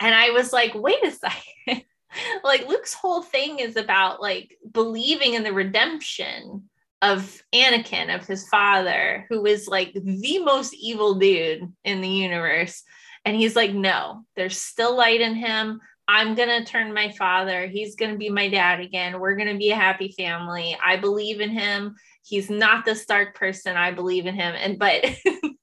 [0.00, 1.84] and I was like, wait a second.
[2.44, 6.68] like Luke's whole thing is about like believing in the redemption
[7.00, 12.82] of Anakin, of his father, who is like the most evil dude in the universe.
[13.24, 15.80] And he's like, no, there's still light in him.
[16.08, 17.66] I'm going to turn my father.
[17.66, 19.20] He's going to be my dad again.
[19.20, 20.76] We're going to be a happy family.
[20.84, 23.76] I believe in him he's not the Stark person.
[23.76, 24.54] I believe in him.
[24.56, 25.04] And but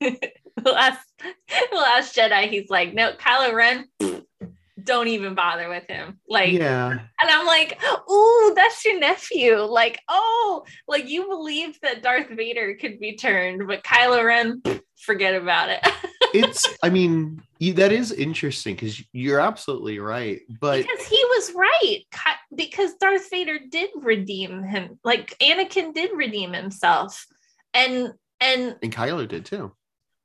[0.63, 3.85] the last the last Jedi, he's like, no, Kylo Ren,
[4.83, 6.19] don't even bother with him.
[6.27, 6.89] Like, yeah.
[6.89, 7.79] and I'm like,
[8.09, 9.57] ooh, that's your nephew.
[9.57, 14.61] Like, oh, like you believe that Darth Vader could be turned, but Kylo Ren,
[14.97, 15.85] forget about it.
[16.31, 20.41] It's I mean, you- that is interesting because you're absolutely right.
[20.61, 22.01] But because he was right.
[22.53, 24.99] Because Darth Vader did redeem him.
[25.03, 27.25] Like Anakin did redeem himself.
[27.73, 29.71] And and and Kylo did too.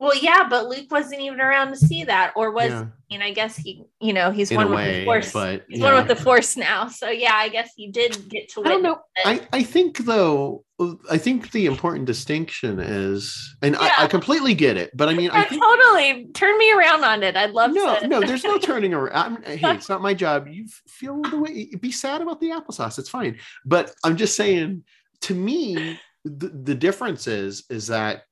[0.00, 2.70] Well, yeah, but Luke wasn't even around to see that, or was?
[2.70, 2.80] Yeah.
[2.80, 5.32] I mean, I guess he, you know, he's In one with way, the force.
[5.32, 5.84] but he's yeah.
[5.92, 6.88] one with the force now.
[6.88, 8.98] So yeah, I guess he did get to I don't know.
[9.16, 9.26] it.
[9.52, 10.64] I, I think though,
[11.08, 15.30] I think the important distinction is, and I, I completely get it, but I mean,
[15.30, 17.36] I think totally turn me around on it.
[17.36, 18.08] I'd love no, to.
[18.08, 19.36] no, there's no turning around.
[19.36, 20.48] I'm, hey, it's not my job.
[20.48, 22.98] You feel the way, be sad about the applesauce.
[22.98, 23.38] It's fine.
[23.64, 24.82] But I'm just saying,
[25.22, 28.24] to me, the, the difference is, is that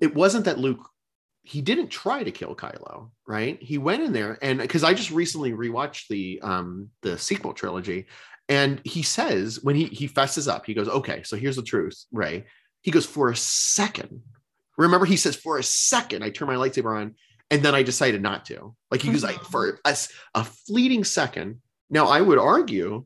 [0.00, 0.88] it wasn't that Luke,
[1.42, 3.62] he didn't try to kill Kylo, right?
[3.62, 8.06] He went in there and because I just recently rewatched the um the sequel trilogy,
[8.48, 12.04] and he says when he he fesses up, he goes, "Okay, so here's the truth,
[12.12, 12.44] Rey."
[12.82, 14.22] He goes, "For a second,
[14.78, 17.14] remember he says for a second I turn my lightsaber on
[17.50, 18.74] and then I decided not to.
[18.90, 19.50] Like he was like Mhm.
[19.50, 19.80] for
[20.34, 21.60] a fleeting second.
[21.90, 23.04] Now I would argue,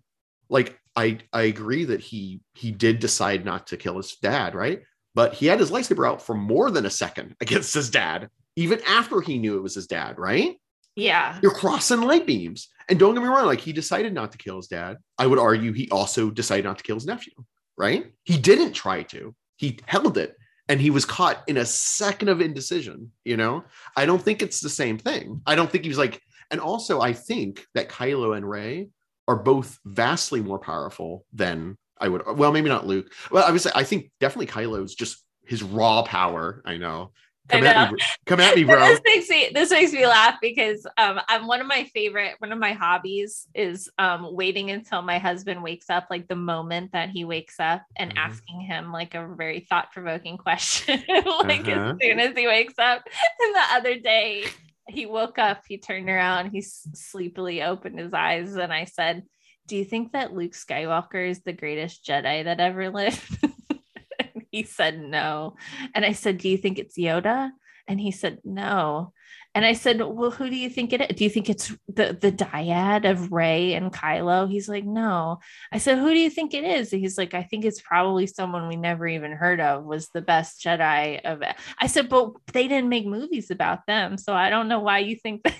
[0.48, 4.82] like I I agree that he he did decide not to kill his dad, right?
[5.18, 8.80] But he had his lightsaber out for more than a second against his dad, even
[8.86, 10.54] after he knew it was his dad, right?
[10.94, 12.68] yeah, You're crossing light beams.
[12.88, 14.98] And don't get me wrong, like he decided not to kill his dad.
[15.18, 17.32] I would argue he also decided not to kill his nephew,
[17.76, 18.12] right?
[18.22, 19.34] He didn't try to.
[19.56, 20.36] He held it
[20.68, 23.64] and he was caught in a second of indecision, you know?
[23.96, 25.42] I don't think it's the same thing.
[25.46, 26.22] I don't think he was like
[26.52, 28.90] and also I think that Kylo and Rey
[29.26, 33.12] are both vastly more powerful than I would well, maybe not Luke.
[33.30, 36.62] Well, I would say I think definitely Kylo's just his raw power.
[36.64, 37.12] I know.
[37.50, 37.96] I Come at me, bro.
[38.26, 38.78] come at me, bro.
[38.78, 42.52] this makes me this makes me laugh because um I'm one of my favorite one
[42.52, 47.08] of my hobbies is um waiting until my husband wakes up like the moment that
[47.08, 48.18] he wakes up and Mhm.
[48.18, 51.94] asking him like a very thought-provoking question like Uh-huh.
[51.94, 53.02] as soon as he wakes up
[53.40, 54.44] and the other day
[54.86, 59.22] he woke up he turned around he sleepily opened his eyes and I said
[59.68, 63.44] do you think that Luke Skywalker is the greatest Jedi that ever lived
[64.50, 65.56] he said no
[65.94, 67.50] and I said do you think it's Yoda
[67.86, 69.12] and he said no
[69.54, 71.16] And I said, Well, who do you think it is?
[71.16, 74.48] Do you think it's the, the dyad of Rey and Kylo?
[74.48, 75.40] He's like, No.
[75.72, 76.92] I said, Who do you think it is?
[76.92, 80.20] And he's like, I think it's probably someone we never even heard of, was the
[80.20, 81.56] best Jedi of it.
[81.78, 84.18] I said, But they didn't make movies about them.
[84.18, 85.58] So I don't know why you think that.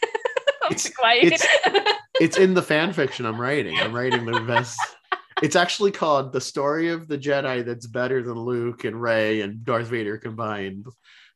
[0.70, 0.90] It's-
[1.24, 3.77] it's- it's in the fan fiction I'm writing.
[3.78, 4.78] I'm writing the best.
[5.43, 9.65] It's actually called "The Story of the Jedi That's Better Than Luke and Rey and
[9.65, 10.86] Darth Vader Combined."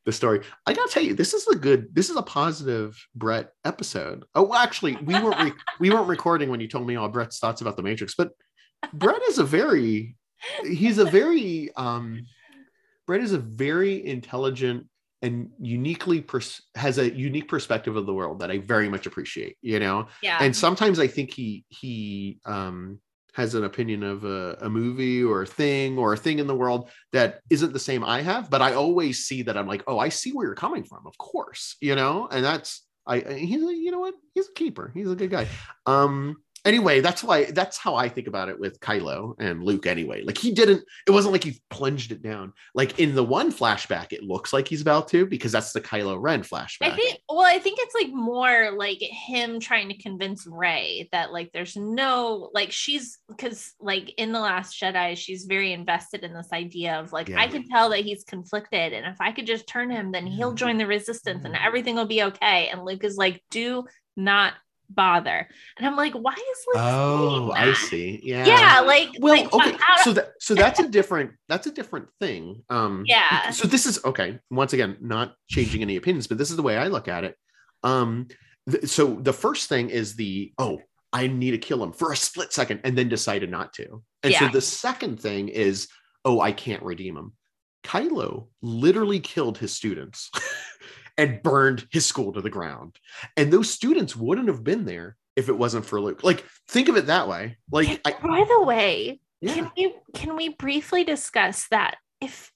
[0.05, 0.41] The story.
[0.65, 1.95] I gotta tell you, this is a good.
[1.95, 4.25] This is a positive Brett episode.
[4.35, 7.39] Oh, well, actually, we weren't re- we weren't recording when you told me all Brett's
[7.39, 8.31] thoughts about the Matrix, but
[8.91, 10.17] Brett is a very
[10.65, 12.25] he's a very um
[13.07, 14.87] Brett is a very intelligent
[15.23, 19.57] and uniquely pers- has a unique perspective of the world that I very much appreciate.
[19.61, 20.37] You know, yeah.
[20.41, 22.99] and sometimes I think he he um
[23.33, 26.55] has an opinion of a, a movie or a thing or a thing in the
[26.55, 29.97] world that isn't the same I have, but I always see that I'm like, oh,
[29.97, 33.91] I see where you're coming from, of course, you know, and that's I he's you
[33.91, 35.47] know what he's a keeper, he's a good guy.
[35.85, 40.23] Um anyway, that's why that's how I think about it with Kylo and Luke anyway.
[40.23, 42.53] Like he didn't, it wasn't like he plunged it down.
[42.73, 46.17] Like in the one flashback, it looks like he's about to because that's the Kylo
[46.19, 46.91] Ren flashback.
[46.91, 51.31] I think well, I think it's like more like him trying to convince Rey that
[51.31, 56.33] like there's no like she's because like in the last Jedi, she's very invested in
[56.33, 57.39] this idea of like Yeah.
[57.39, 60.53] I can tell that he's conflicted, and if I could just turn him, then he'll
[60.53, 61.65] join the resistance and mm-hmm.
[61.65, 62.69] everything will be okay.
[62.69, 63.85] And Luke is like, do
[64.15, 64.53] not
[64.95, 65.47] bother.
[65.77, 66.77] And I'm like, why is Luke?
[66.77, 68.19] Oh, I see.
[68.23, 68.45] Yeah.
[68.45, 69.77] Yeah, like Well, like, okay.
[70.03, 72.63] So that so that's a different that's a different thing.
[72.69, 73.49] Um Yeah.
[73.51, 74.39] So this is okay.
[74.49, 77.35] Once again, not changing any opinions, but this is the way I look at it.
[77.83, 78.27] Um
[78.69, 82.15] th- so the first thing is the oh, I need to kill him for a
[82.17, 84.03] split second and then decided not to.
[84.23, 85.87] And so the second thing is
[86.25, 87.33] oh, I can't redeem him.
[87.83, 90.31] Kylo literally killed his students
[91.17, 92.99] and burned his school to the ground.
[93.37, 96.23] And those students wouldn't have been there if it wasn't for Luke.
[96.23, 97.57] Like think of it that way.
[97.71, 99.53] Like I by the way, yeah.
[99.53, 102.51] can we can we briefly discuss that if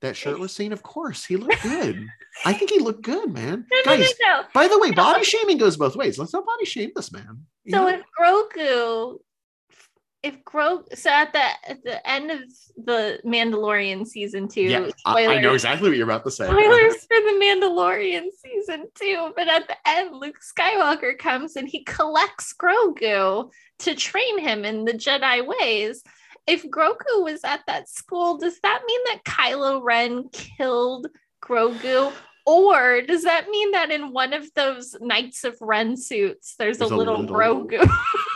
[0.00, 2.06] That shirtless scene, of course, he looked good.
[2.44, 3.66] I think he looked good, man.
[3.70, 6.18] no no no Guys, no by the way, body shaming goes both ways.
[6.18, 7.44] Let's not body shame this man.
[7.64, 7.88] You So know?
[7.88, 9.18] if Grogu,
[10.22, 12.40] if Grogu, so at the at the end of
[12.76, 16.46] the Mandalorian season two, yeah, I, spoilers, I know exactly what you're about to say.
[16.46, 21.82] spoilers for the Mandalorian season two, but at the end, Luke Skywalker comes and he
[21.84, 23.50] collects Grogu
[23.80, 26.02] to train him in the Jedi ways.
[26.46, 31.08] If Grogu was at that school, does that mean that Kylo Ren killed
[31.42, 32.12] Grogu?
[32.44, 36.90] Or does that mean that in one of those Knights of Ren suits, there's, There's
[36.90, 37.88] a a little- Grogu?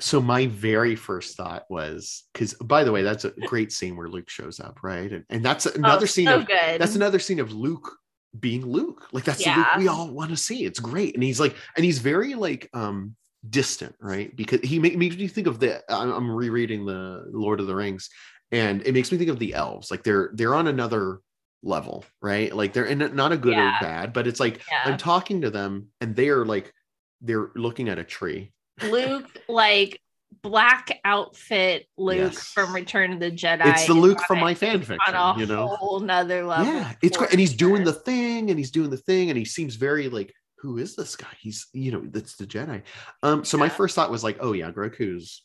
[0.00, 4.08] So my very first thought was because, by the way, that's a great scene where
[4.08, 5.12] Luke shows up, right?
[5.12, 6.80] And, and that's another Oh, scene so of good.
[6.80, 7.96] that's another scene of Luke
[8.38, 9.06] being Luke.
[9.12, 10.64] Like that's the Luke we all want to see.
[10.64, 13.14] It's great, and he's like, and he's very like um
[13.48, 14.34] distant, right?
[14.34, 15.82] Because he makes me think of the.
[15.92, 18.08] I'm, I'm rereading the Lord of the Rings,
[18.50, 19.90] and it makes me think of the elves.
[19.92, 21.20] Like they're they're on another
[21.62, 22.52] level, right?
[22.54, 23.78] Like they're in not a good Yeah.
[23.78, 24.90] or bad, but it's like Yeah.
[24.92, 26.72] I'm talking to them, and they are like
[27.20, 28.50] they're looking at a tree.
[28.82, 30.00] Luke, like
[30.42, 32.48] black outfit Luke Yes.
[32.48, 33.64] from Return of the Jedi.
[33.66, 35.68] It's the Luke from my fan on fiction, a you know.
[35.68, 36.66] whole nother level.
[36.72, 39.44] yeah it's great and he's doing the thing and he's doing the thing and he
[39.46, 42.82] seems very like who is this guy he's you know that's the jedi
[43.22, 45.44] um so my first thought was like oh yeah grogu's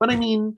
[0.00, 0.56] but i mean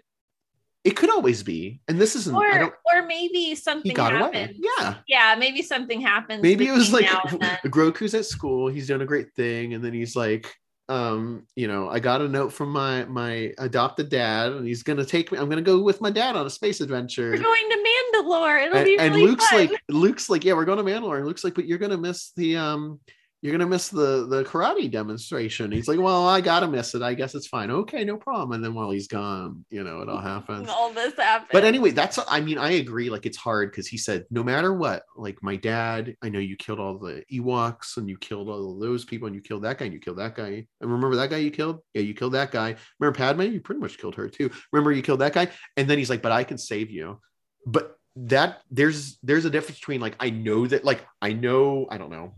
[0.82, 4.50] it could always be and this isn't Or, don't or maybe something got happened.
[4.50, 6.42] away yeah Yeah, maybe something happens.
[6.42, 7.58] maybe it was like now and then.
[7.66, 10.52] grogu's at school he's doing a great thing and then he's like
[10.90, 15.04] um you know i got a note from my my adopted dad and he's gonna
[15.04, 17.76] take me i'm gonna go with my dad on a space adventure We're going to
[17.76, 18.66] Mandalore.
[18.66, 19.60] It'll and, be and Luke's fun.
[19.60, 22.32] like Luke's like yeah we're going to Mandalore and Luke's like but you're gonna miss
[22.36, 22.98] the um
[23.42, 25.72] you're gonna miss the the karate demonstration.
[25.72, 27.02] He's like well I gotta miss it.
[27.02, 27.70] I guess it's fine.
[27.70, 28.52] Okay no problem.
[28.52, 30.68] And then while he's gone you know it all happens.
[30.70, 31.48] All this happened.
[31.52, 34.74] but anyway that's I mean I agree like it's hard because he said no matter
[34.74, 38.74] what like my dad I know you killed all the Ewoks and you killed all
[38.74, 40.66] of those people and you killed that guy and you killed that guy.
[40.80, 41.80] And remember that guy you killed?
[41.94, 42.76] Yeah you killed that guy.
[42.98, 43.42] Remember Padme?
[43.42, 44.50] You pretty much killed her too.
[44.72, 45.48] Remember you killed that guy?
[45.76, 47.20] And then he's like but I can save you.
[47.66, 51.96] But that there's there's a difference between like I know that like I know I
[51.96, 52.34] don't know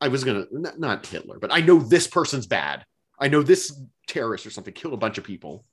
[0.00, 2.84] I was gonna n- not Hitler but I know this person's bad.
[3.18, 3.72] I know this
[4.06, 5.64] terrorist or something killed a bunch of people.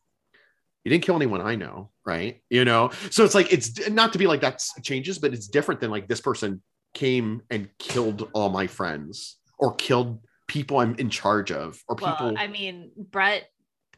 [0.84, 2.42] He didn't kill anyone I know right?
[2.50, 2.92] You know?
[3.10, 6.08] So it's like it's not to be like that changes but it's different than like
[6.08, 6.62] this person
[6.94, 12.16] came and killed all my friends or killed people I'm in charge of or people
[12.20, 13.48] well, I mean, Brett,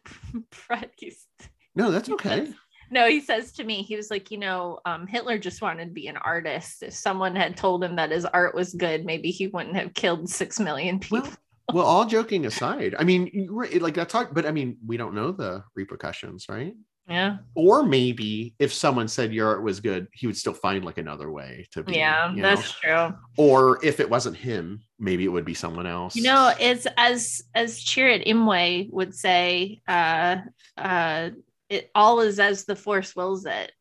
[0.67, 1.27] Brett used
[1.75, 2.53] no that's okay
[2.93, 5.91] no, he says to me, he was like, you know, um, Hitler just wanted to
[5.91, 6.83] be an artist.
[6.83, 10.29] If someone had told him that his art was good, maybe he wouldn't have killed
[10.29, 11.21] six million people.
[11.21, 11.37] Well,
[11.73, 15.31] well, all joking aside, I mean, like that's hard, but I mean, we don't know
[15.31, 16.75] the repercussions, right?
[17.09, 17.37] yeah.
[17.55, 21.31] Or maybe if someone said your art was good, he would still find like another
[21.31, 21.95] way to be.
[21.95, 23.09] Yeah, that's know?
[23.09, 23.17] true.
[23.37, 26.15] Or if it wasn't him, maybe it would be someone else.
[26.15, 30.37] You know, it's as as Chirrut Imwe would say, uh
[30.77, 31.31] uh
[31.73, 33.71] it all is as the force wills it.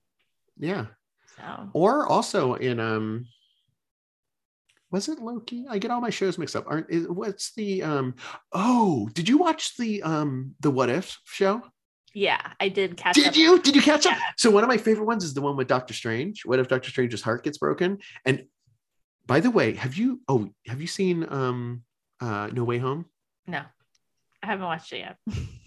[0.59, 0.86] yeah.
[1.36, 3.27] So Or also in um,
[4.90, 5.64] was it Loki?
[5.69, 6.64] I get all my shows mixed up.
[6.66, 8.14] Aren't is, what's the um?
[8.52, 11.62] Oh, did you watch the um the What If show?
[12.14, 13.36] yeah, I did catch Did up.
[13.36, 13.59] you?
[13.62, 14.19] Did you catch up?
[14.36, 16.44] So one of my favorite ones is the one with Doctor Strange.
[16.44, 17.98] What if Doctor Strange's heart gets broken?
[18.27, 18.44] And
[19.27, 20.20] by the way, have you?
[20.28, 21.82] Oh, have you seen um
[22.20, 23.06] uh No Way Home?
[23.47, 23.62] No,
[24.43, 25.16] I haven't watched it yet.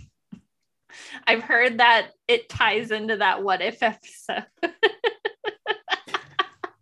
[1.27, 4.45] I've heard that it ties into that what if episode.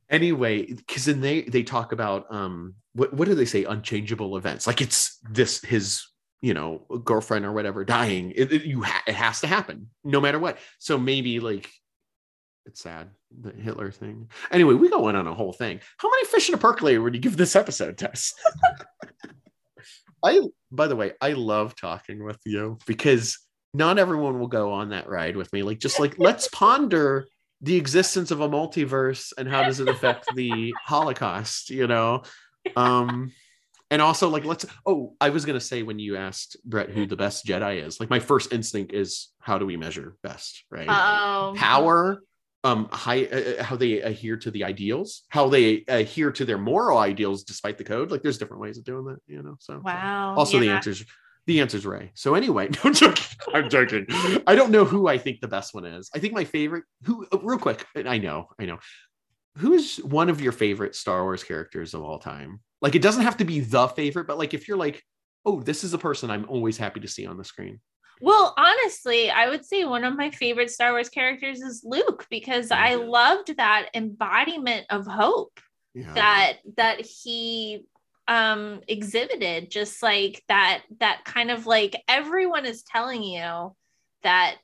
[0.09, 3.63] anyway because then they they talk about um what what do they say?
[3.63, 4.67] Unchangeable events.
[4.67, 6.05] Like it's this his
[6.41, 8.31] you know girlfriend or whatever dying.
[8.35, 10.57] It, it- you ha- it has to happen no matter what.
[10.79, 11.69] So maybe like
[12.65, 13.09] it's sad
[13.41, 14.29] the hitler thing.
[14.51, 15.79] Anyway we go in on a whole thing.
[15.97, 18.33] How many fish in a percolator would you give this episode tess?
[20.25, 20.39] I
[20.71, 23.37] by the way i love talking with you because
[23.73, 25.63] not everyone will go on that ride with me.
[25.63, 27.27] Like just like let's ponder
[27.61, 32.23] the existence of a multiverse and how does it affect the holocaust you know?
[32.75, 33.31] Um
[33.93, 37.05] and also like let's oh i was going to say when you asked brett who
[37.05, 40.89] the best jedi is like my first instinct is how do we measure best right?
[40.89, 42.23] Um, power
[42.63, 46.57] um high, uh, uh, how they adhere to the ideals how they adhere to their
[46.57, 48.09] moral ideals despite the code.
[48.09, 49.81] Like there's different ways of doing that you know so.
[49.83, 50.35] Wow.
[50.37, 51.03] also the answers
[51.45, 52.11] the answer's rey.
[52.13, 53.37] So anyway no I'm joking.
[53.53, 54.05] I'm joking.
[54.47, 56.09] I don't know who i think the best one is.
[56.13, 58.79] I think my favorite who uh, real quick i know i know.
[59.57, 62.59] Who's one of your favorite star wars characters of all time?
[62.81, 65.01] Like it doesn't have to be the favorite but like if you're like
[65.45, 67.79] oh this is a person i'm always happy to see on the screen.
[68.21, 72.71] Well, honestly, I would say one of my favorite Star Wars characters is Luke because
[72.71, 75.59] I loved that embodiment of hope
[75.93, 76.13] yeah.
[76.13, 77.85] that that he
[78.27, 83.75] um exhibited just like that that kind of like everyone is telling you
[84.23, 84.55] that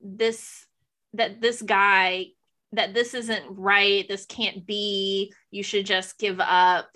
[0.00, 0.66] this
[1.14, 2.26] that this guy
[2.72, 6.88] that this isn't right this can't be you should just give up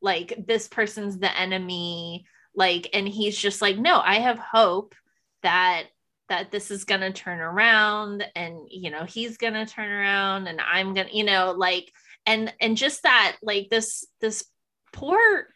[0.00, 2.24] like this person's the enemy
[2.54, 4.94] like and he's just like no i have hope
[5.42, 5.84] that
[6.30, 10.46] that this is going to turn around and you know he's going to turn around
[10.46, 11.92] and i'm going to you know like
[12.24, 14.44] and and just that like this this
[14.92, 15.46] poor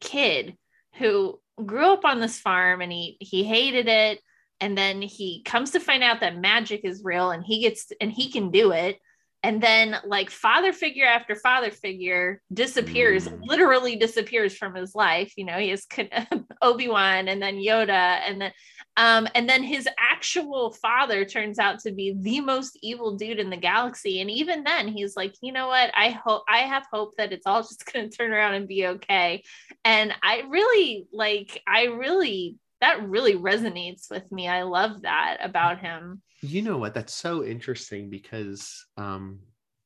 [0.00, 0.56] kid
[0.94, 4.20] who grew up on this farm and he he hated it.
[4.60, 8.10] And then he comes to find out that magic is real and he gets and
[8.10, 8.98] he can do it.
[9.44, 13.38] And then like father figure after father figure disappears Mm.
[13.42, 15.32] literally disappears from his life.
[15.36, 15.86] You know he has
[16.62, 17.88] obi-wan and then yoda
[18.26, 18.52] and then
[18.98, 23.48] um, and then his actual father turns out to be the most evil dude in
[23.48, 27.14] the galaxy and even then he's like you know what i hope i have hope
[27.16, 29.42] that it's all just going to turn around and be okay
[29.86, 35.80] and i really like i really that really resonates with me i love that about
[35.80, 36.94] him You know what?
[36.94, 39.40] That's so interesting because um,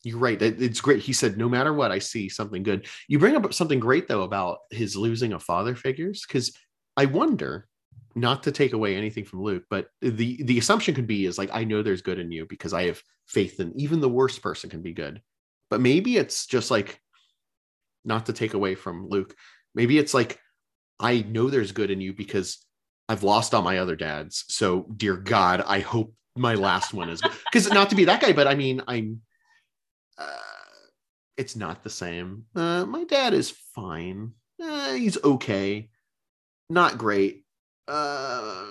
[0.04, 0.40] you're right.
[0.40, 1.00] It's great.
[1.02, 2.86] He said, no matter what, I see something good.
[3.08, 6.52] You bring up something great though about his losing of father figures, because
[6.96, 7.68] I wonder,
[8.14, 11.50] not to take away anything from Luke, but the the assumption could be is like
[11.52, 14.70] I know there's good in you because I have faith in even the worst person
[14.70, 15.22] can be good.
[15.70, 17.00] But maybe it's just like
[18.04, 19.34] not to take away from Luke.
[19.74, 20.38] Maybe it's like
[21.00, 22.64] I know there's good in you because
[23.08, 24.44] I've lost all my other dads.
[24.48, 28.32] So, dear God, I hope my last one is because not to be that guy,
[28.32, 29.22] but I mean, I'm.
[30.16, 30.38] Uh,
[31.36, 32.44] it's not the same.
[32.54, 34.32] Uh, my dad is fine.
[34.62, 35.88] Uh, he's okay,
[36.70, 37.41] not great.
[37.88, 38.66] Uh,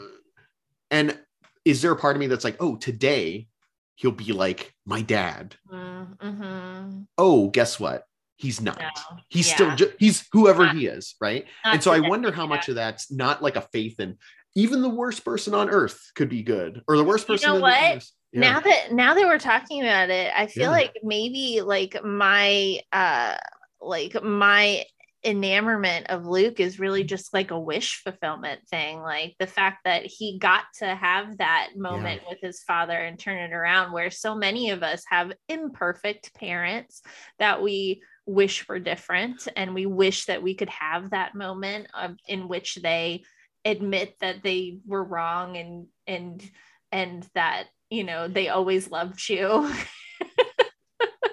[0.89, 1.17] and
[1.65, 3.47] is there a part of me that's like, oh, today
[3.95, 5.55] he'll be like my dad?
[5.71, 7.01] mm-hmm.
[7.17, 8.05] Oh, guess what?
[8.37, 8.79] He's not.
[8.79, 9.17] No.
[9.29, 9.53] He's Yeah.
[9.53, 11.45] still ju- he's whoever he is, right?
[11.63, 12.49] Not and so I wonder how yeah.
[12.49, 14.17] much of that's not like a faith in
[14.55, 17.47] even the worst person on earth could be good, or the worst person.
[17.49, 18.03] You know what?
[18.33, 23.35] Now that now that we're talking about it i feel like maybe like my uh
[23.81, 24.85] like my
[25.23, 27.07] enamorment of luke is really mm.
[27.07, 31.69] just like a wish fulfillment thing like the fact that he got to have that
[31.75, 36.33] moment with his father and turn it around where so many of us have imperfect
[36.33, 37.01] parents
[37.39, 42.15] that we wish were different and we wish that we could have that moment of,
[42.27, 43.23] in which they
[43.65, 46.49] admit that they were wrong and and
[46.91, 49.71] and that you know, they always loved you.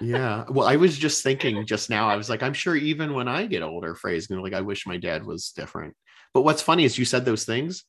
[0.01, 0.45] yeah.
[0.49, 3.45] Well, I was just thinking just now, I was like, I'm sure even when I
[3.45, 5.95] get older, Frey's gonna like, I wish my dad was different.
[6.33, 7.83] But what's funny is you said those things,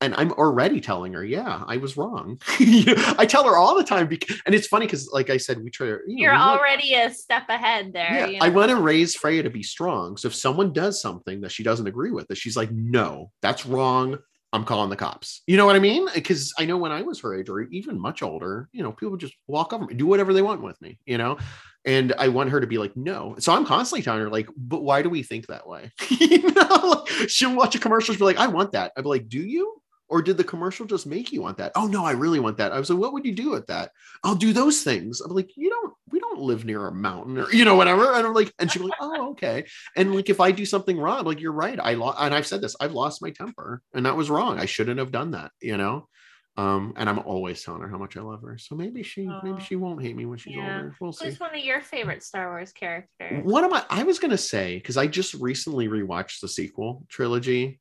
[0.00, 2.38] and I'm already telling her, yeah, I was wrong.
[2.48, 5.70] I tell her all the time because, and it's funny because, like I said, we
[5.70, 5.86] try.
[5.86, 8.12] You You're already a step ahead there.
[8.12, 8.46] Yeah, you know?
[8.46, 10.16] I want to raise Freya to be strong.
[10.16, 13.64] So if someone does something that she doesn't agree with, that she's like, no, that's
[13.64, 14.18] wrong.
[14.54, 15.42] I'm calling the cops.
[15.48, 16.06] You know what I mean?
[16.14, 19.10] Because I know when I was her age or even much older, you know, people
[19.10, 21.38] would just walk over me, do whatever they want with me, you know?
[21.84, 23.34] And I want her to be like, no.
[23.40, 25.90] So I'm constantly telling her, like, but why do we think that way?
[26.08, 28.92] you know, like, she'll watch a commercial, she'll be like, I want that.
[28.96, 29.82] I'd be like, do you?
[30.08, 31.72] Or did the commercial just make you want that?
[31.74, 32.72] Oh no, I really want that.
[32.72, 33.90] I was like, what would you do with that?
[34.22, 35.20] I'll do those things.
[35.20, 38.12] I'm like, you don't, we don't live near a mountain or you know, whatever.
[38.12, 39.64] And I'm like, and she'd like, oh, okay.
[39.96, 41.78] And like if I do something wrong, like, you're right.
[41.82, 44.58] I lost and I've said this, I've lost my temper and that was wrong.
[44.58, 46.08] I shouldn't have done that, you know.
[46.56, 48.58] Um, and I'm always telling her how much I love her.
[48.58, 49.40] So maybe she Oh.
[49.42, 50.62] maybe she won't hate me when she's Yeah.
[50.62, 50.94] older.
[51.00, 51.24] We'll see.
[51.24, 53.44] Who's one of your favorite Star Wars characters?
[53.44, 57.80] One of my, I was gonna say because I just recently rewatched the sequel trilogy,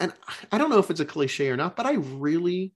[0.00, 0.12] and
[0.50, 2.72] I don't know if it's a cliche or not, but I really,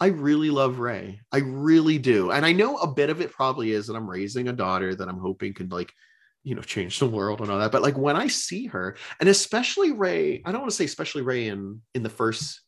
[0.00, 1.20] I really love Rey.
[1.30, 4.48] I really do, and I know a bit of it probably is that I'm raising
[4.48, 5.92] a daughter that I'm hoping can like,
[6.42, 7.72] you know, change the world and all that.
[7.72, 11.22] But like when I see her, and especially Rey, I don't want to say especially
[11.22, 12.60] Rey in in the first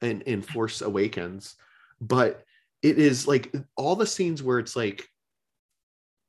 [0.00, 1.56] in in Force Awakens,
[2.00, 2.44] but
[2.82, 5.08] it is like all the scenes where it's like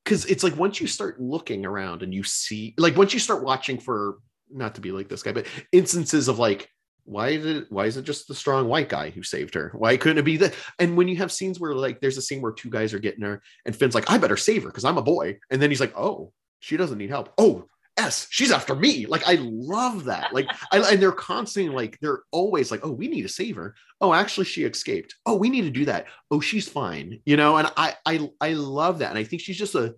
[0.04, 3.44] because it's like once you start looking around and you see like once you start
[3.44, 4.20] watching for
[4.50, 6.70] not to be like this guy but instances of like
[7.06, 9.72] why is it why is it just the strong white guy who saved her?
[9.76, 12.42] Why couldn't it be that and when you have scenes where like there's a scene
[12.42, 14.98] where two guys are getting her and finn's like i better save her because i'm
[14.98, 17.32] a boy and then he's like oh she doesn't need help.
[17.38, 17.66] Oh
[17.98, 19.06] s she's after me.
[19.06, 20.34] Like i love that.
[20.34, 23.76] Like I, and they're constantly like they're always like oh we need to save her.
[24.02, 25.16] Oh actually she escaped.
[25.26, 26.08] Oh we need to do that.
[26.32, 29.58] Oh she's fine you know and i i i love that and i think she's
[29.58, 29.96] just a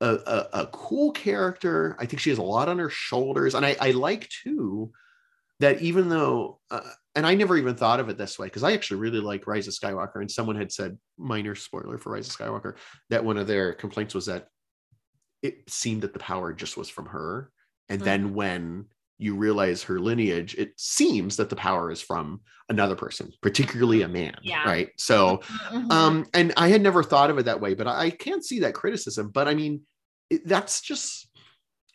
[0.00, 1.96] a, a, a cool character.
[1.98, 4.90] I think she has a lot on her shoulders and i i like too
[5.60, 6.80] that even though uh,
[7.14, 9.66] and i never even thought of it this way because i actually really like rise
[9.68, 12.76] of skywalker and someone had said minor spoiler for rise of skywalker
[13.10, 14.48] that one of their complaints was that
[15.42, 17.50] it seemed that the power just was from her
[17.88, 18.86] and then when
[19.18, 24.08] you realize her lineage it seems that the power is from another person particularly a
[24.08, 24.66] man Yeah.
[24.66, 25.38] right so
[25.72, 25.90] Mhm.
[25.92, 28.60] um and i had never thought of it that way but i, I can't see
[28.60, 29.82] that criticism but i mean
[30.28, 31.28] it, that's just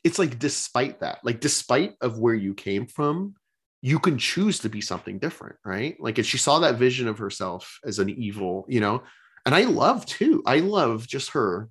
[0.04, 3.36] it's like despite that like despite of where you came from
[3.82, 7.18] you can choose to be something different right like if she saw that vision of
[7.18, 9.02] herself as an evil you know
[9.46, 11.70] and i love too i love just her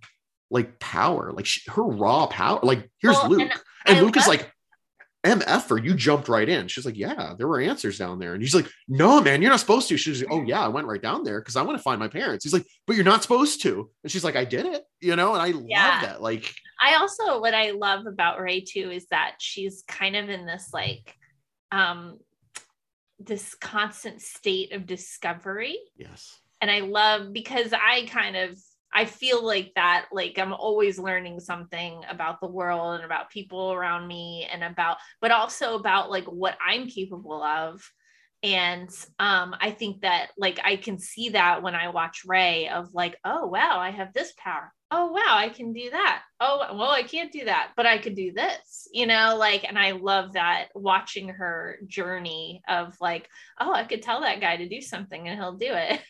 [0.51, 3.41] like power like she, her raw power like here's Well, luke
[3.87, 4.53] and and, I luke is like
[5.23, 6.66] MF her, you jumped right in.
[6.66, 8.32] She's like, Yeah, there were answers down there.
[8.32, 9.99] And he's like, No, man, you're not supposed to.
[9.99, 12.09] She's like, Oh, yeah, I went right down there because I want to find my
[12.09, 12.43] parents.
[12.43, 13.91] He's like, But you're not supposed to.
[14.03, 15.89] And she's like, I did it, you know, and I Yeah.
[15.91, 16.23] love that.
[16.23, 20.47] Like, I also what I love about Rey too is that she's kind of in
[20.47, 21.15] this like
[21.72, 22.18] um
[23.18, 25.78] this constant state of discovery.
[25.97, 26.40] Yes.
[26.60, 28.56] and I love because I kind of
[28.92, 33.72] I feel like that like I'm always learning something about the world and about people
[33.72, 37.82] around me and about but also about like what I'm capable of.
[38.42, 38.88] And
[39.18, 43.16] um I think that like I can see that when I watch Rey of like
[43.24, 47.02] oh wow I have this power oh wow I can do that oh well I
[47.02, 50.68] can't do that but I could do this you know like and I love that
[50.74, 53.28] watching her journey of like
[53.60, 56.00] oh I could tell that guy to do something and he'll do it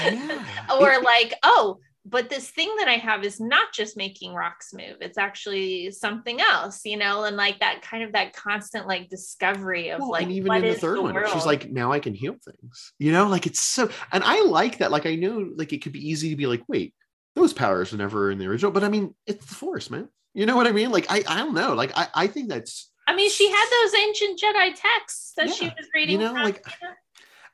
[0.00, 0.44] Yeah.
[0.80, 4.96] or like oh but this thing that i have is not just making rocks move
[5.00, 9.90] it's actually something else you know and like that kind of that constant like discovery
[9.90, 12.14] of Well, like and even what in the third one, she's like, now I can
[12.14, 14.90] heal things, you know, like it's so, and I like that.
[14.90, 16.94] Like, I know, like, it could be easy to be like, wait,
[17.38, 20.08] those powers were never in the original, but I mean, it's the force, man.
[20.34, 20.90] You know what I mean?
[20.90, 21.74] Like, I, I don't know.
[21.74, 25.64] Like, I, I think that's, i mean she had those ancient jedi texts that she
[25.64, 26.94] was reading You know, from, like- you know?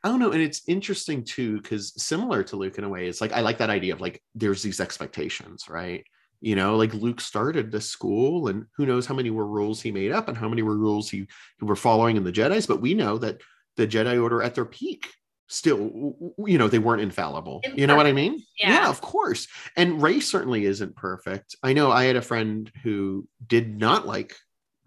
[0.02, 0.32] I don't know.
[0.32, 3.56] And it's interesting too, because similar to Luke in a way, it's like I like
[3.58, 6.04] that idea of like there's these expectations, right?
[6.42, 9.90] You know, like Luke started this school, and who knows how many were rules he
[9.92, 11.26] made up and how many were rules he,
[11.58, 13.40] he were following in the Jedi's, but we know that
[13.78, 15.10] the Jedi Order at their peak
[15.54, 17.62] still, you know, they weren't infallible.
[17.74, 18.42] You know what I mean?
[18.58, 18.88] Yeah.
[18.88, 19.46] of course.
[19.76, 21.56] And Rey certainly isn't perfect.
[21.62, 24.34] I know I had a friend who did not like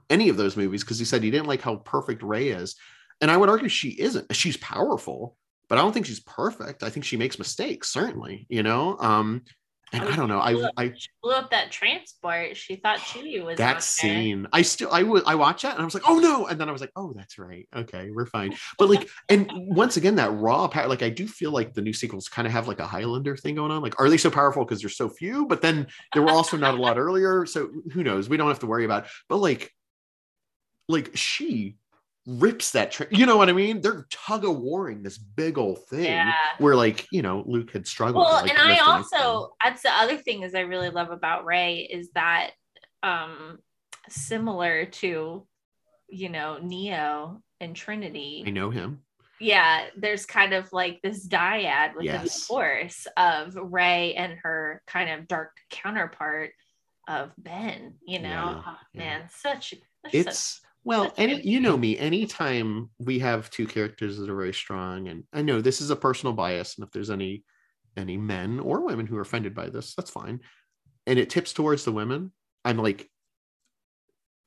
[0.09, 2.75] any of those movies because he said he didn't like how perfect Rey is.
[3.21, 4.35] And I would argue she isn't.
[4.35, 5.37] She's powerful,
[5.69, 6.83] but I don't think she's perfect.
[6.83, 8.97] I think she makes mistakes, certainly, you know.
[8.99, 9.43] Um,
[9.93, 10.43] And Oh, I don't know.
[10.45, 10.93] she blew I I
[11.23, 12.57] blew up that transport.
[12.57, 14.45] She thought Chewie was that scene.
[14.51, 16.47] I still i would i watched that and i was like oh no.
[16.47, 17.67] And then i was like oh that's right.
[17.75, 18.55] Okay we're fine.
[18.77, 21.93] But like and once again that raw power like i do feel like the new
[21.93, 23.81] sequels kind of have like a highlander thing going on.
[23.81, 25.45] Like are they so powerful because there's so few?
[25.47, 28.27] But then there were also not a lot earlier so who knows?
[28.29, 29.09] We don't have to worry about it.
[29.29, 29.73] but like
[30.89, 31.77] like she
[32.29, 35.79] rips that tra- you know what i mean they're tug of warring this big old
[35.87, 36.33] thing Yeah.
[36.57, 40.17] where like you know luke had struggled Well, like, and I also that's the other
[40.17, 42.51] thing is I really love about Rey is that
[43.01, 43.59] um
[44.09, 45.47] similar to
[46.09, 48.43] you know Neo and Trinity.
[48.45, 49.01] i know him
[49.39, 52.23] yeah, there's kind of like this dyad within Yes.
[52.39, 56.53] the force of Rey and her kind of dark counterpart
[57.07, 57.93] of Ben.
[58.03, 63.19] You know, Yeah, Oh, man, such such- it's well any you know me anytime we
[63.19, 66.77] have two characters that are very strong and i know this is a personal bias
[66.77, 67.43] and if there's any
[67.97, 70.39] any men or women who are offended by this that's fine
[71.05, 72.31] and it tips towards the women
[72.63, 73.09] i'm like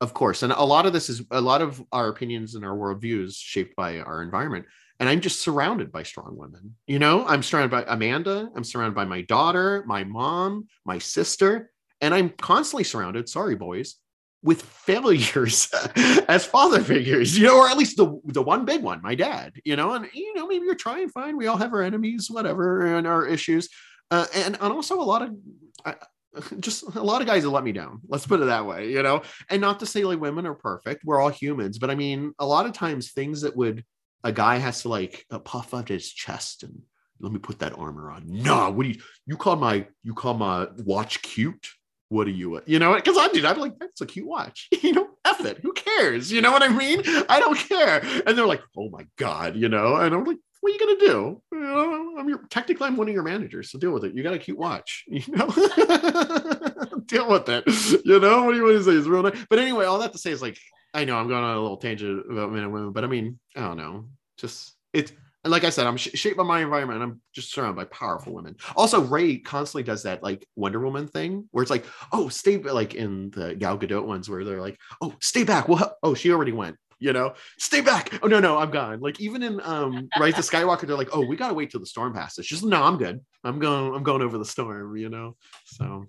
[0.01, 2.75] of course and a lot of this is a lot of our opinions and our
[2.75, 4.65] worldviews shaped by our environment
[4.99, 7.27] and i'm just surrounded by strong women you know?
[7.27, 12.31] I'm surrounded by amanda i'm surrounded by my daughter my mom my sister and i'm
[12.31, 13.97] constantly surrounded sorry boys
[14.43, 15.71] with failures
[16.29, 19.53] as father figures, you know, or at least the the one big one, my dad,
[19.65, 21.37] you know, and you know, maybe you're trying fine.
[21.37, 23.69] We all have our enemies, whatever, and our issues,
[24.11, 25.35] uh, and and also a lot of.
[25.85, 25.95] Uh,
[26.61, 28.01] just a lot of guys that let me down.
[28.07, 29.23] Let's put it that way, you know.
[29.49, 31.05] And not to say like women are perfect.
[31.05, 33.85] We're all humans, but I mean, a lot of times things that would
[34.23, 36.83] a guy has to like uh, puff out his chest and
[37.21, 38.25] let me put that armor on.
[38.27, 41.69] Nah, what do you you call my you call my watch cute?
[42.11, 44.69] What are you you know because i did i'm like that's a cute watch.
[44.83, 45.59] You know F it.
[45.63, 46.33] Who cares?
[46.33, 47.03] You know what i mean?
[47.29, 48.01] I don't care.
[48.27, 49.97] And they're like oh my god you know?
[49.97, 51.43] And i'm like what are you gonna do?
[51.53, 54.15] You know i'm your technically i'm one of your managers so deal with it.
[54.15, 55.47] You got a cute watch you know?
[57.07, 57.65] Deal with it.
[58.05, 58.45] You know?
[58.45, 58.93] What do you want to say?
[58.93, 59.47] It's real nice.
[59.49, 60.59] But anyway all that to say is like
[60.93, 63.39] i know i'm going on a little tangent about men and women but i mean
[63.57, 64.07] i don't know.
[64.37, 65.13] Just it's
[65.43, 67.03] and like I said, I'm sh- shaped by my environment.
[67.03, 68.57] And I'm just surrounded by powerful women.
[68.77, 72.95] Also, Rey constantly does that like Wonder Woman thing, where it's like, oh, stay like
[72.95, 75.69] in the Gal Gadot ones, where they're like, oh, stay back.
[75.69, 76.77] Well, oh, she already went.
[77.03, 78.19] You know, stay back.
[78.23, 79.01] Oh no, no, I'm gone.
[79.01, 81.87] Like even in um Rise of Skywalker, they're like, oh, we gotta wait till the
[81.87, 82.45] storm passes.
[82.45, 83.21] She's like, no, I'm good.
[83.43, 83.95] I'm going.
[83.95, 84.95] I'm going over the storm.
[84.99, 85.37] You know.
[85.65, 86.05] So.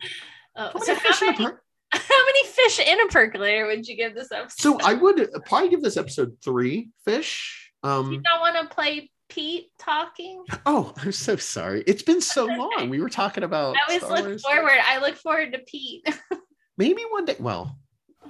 [0.58, 1.62] Oh, How so many fish how in a many, per-
[1.94, 4.62] how many fish in a percolator would you give this episode?
[4.62, 7.72] So I would probably give this episode three fish.
[7.84, 10.44] Um, you don't want to play Pete talking?
[10.66, 11.84] oh, I'm so sorry.
[11.88, 12.58] It's been so okay.
[12.58, 12.90] long.
[12.90, 14.42] We were talking about I always Star look Wars.
[14.42, 14.80] forward.
[14.86, 16.06] I look forward to Pete.
[16.78, 17.38] Maybe one day.
[17.40, 17.78] Well,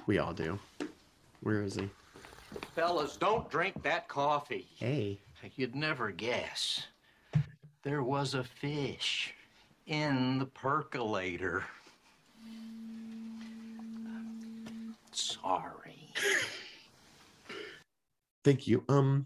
[0.06, 0.60] we all do.
[1.42, 1.90] Where is he?
[2.76, 4.68] Fellas, don't drink that coffee.
[4.76, 5.20] Hey.
[5.56, 6.86] You'd never guess.
[7.82, 9.34] There was a fish
[9.88, 11.64] in the percolator.
[15.12, 16.14] Sorry.
[18.44, 18.84] Thank you.
[18.88, 19.26] Um,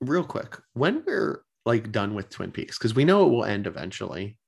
[0.00, 3.66] real quick, when we're like done with Twin Peaks, because we know it will end
[3.66, 4.38] eventually.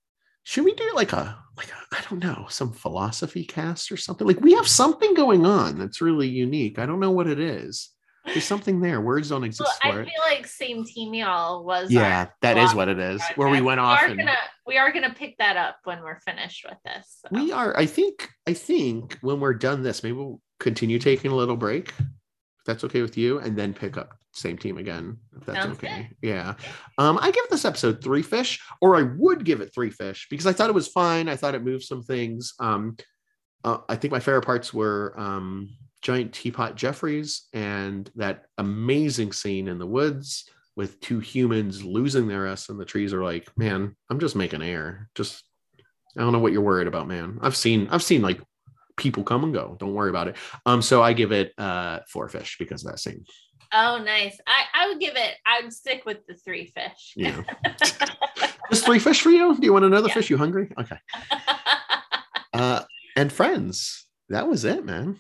[0.44, 4.26] Should we do like a like a, I don't know some philosophy cast or something?
[4.26, 6.78] Like we have something going on that's really unique.
[6.78, 7.90] I don't know what it is.
[8.24, 9.00] There's something there.
[9.00, 11.90] Words don't exist well, I for feel like same team y'all was.
[11.90, 13.22] Yeah, that is what it is.
[13.36, 16.20] Where we went off Are and gonna, we are gonna pick that up when we're
[16.20, 17.20] finished with this.
[17.20, 17.28] so.
[17.32, 17.76] we are.
[17.76, 18.28] I think.
[18.46, 21.88] I think when we're done this, maybe we'll continue taking a little break.
[21.98, 25.16] If that's okay with you, and then pick up same team again.
[25.36, 26.10] If that's Sounds okay.
[26.22, 26.54] Yeah.
[26.98, 30.46] Um, I give this episode three fish, or I would give it three fish because
[30.46, 31.28] I thought it was fine.
[31.28, 32.54] I thought it moved some things.
[32.60, 32.96] Um,
[33.64, 35.70] uh, I think my favorite parts were um,
[36.02, 42.46] giant teapot Jeffries and that amazing scene in the woods with two humans losing their
[42.46, 45.10] s and the trees are like, man, I'm just making air.
[45.14, 45.42] Just
[46.16, 47.38] I don't know what you're worried about, man.
[47.42, 48.40] I've seen I've seen like
[48.96, 49.76] people come and go.
[49.78, 50.36] Don't worry about it.
[50.66, 53.24] Um, so I give it uh four fish because of that scene.
[53.72, 54.38] Oh, nice.
[54.46, 55.34] I, I would give it.
[55.46, 57.12] I would stick with the three fish.
[57.16, 57.42] Yeah.
[58.70, 59.54] Just three fish for you?
[59.56, 60.14] Do you want another Yeah.
[60.14, 60.30] fish?
[60.30, 60.70] You hungry?
[60.78, 60.96] Okay.
[62.54, 62.82] Uh,
[63.14, 65.18] and friends, that was it, man.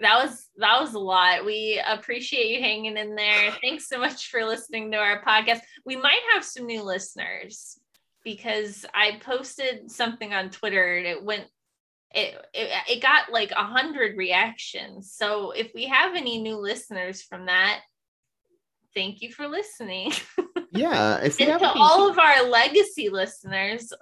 [0.00, 1.44] that was that was a lot.
[1.46, 3.52] We appreciate you hanging in there.
[3.62, 5.60] Thanks so much for listening to our podcast.
[5.86, 7.78] We might have some new listeners
[8.24, 11.44] because I posted something on Twitter and it went
[12.14, 15.12] it it, it got like a hundred reactions.
[15.14, 17.80] So if we have any new listeners from that,
[18.94, 20.12] thank you for listening.
[20.74, 21.18] Yeah.
[21.22, 23.92] If we and have to all of our legacy listeners,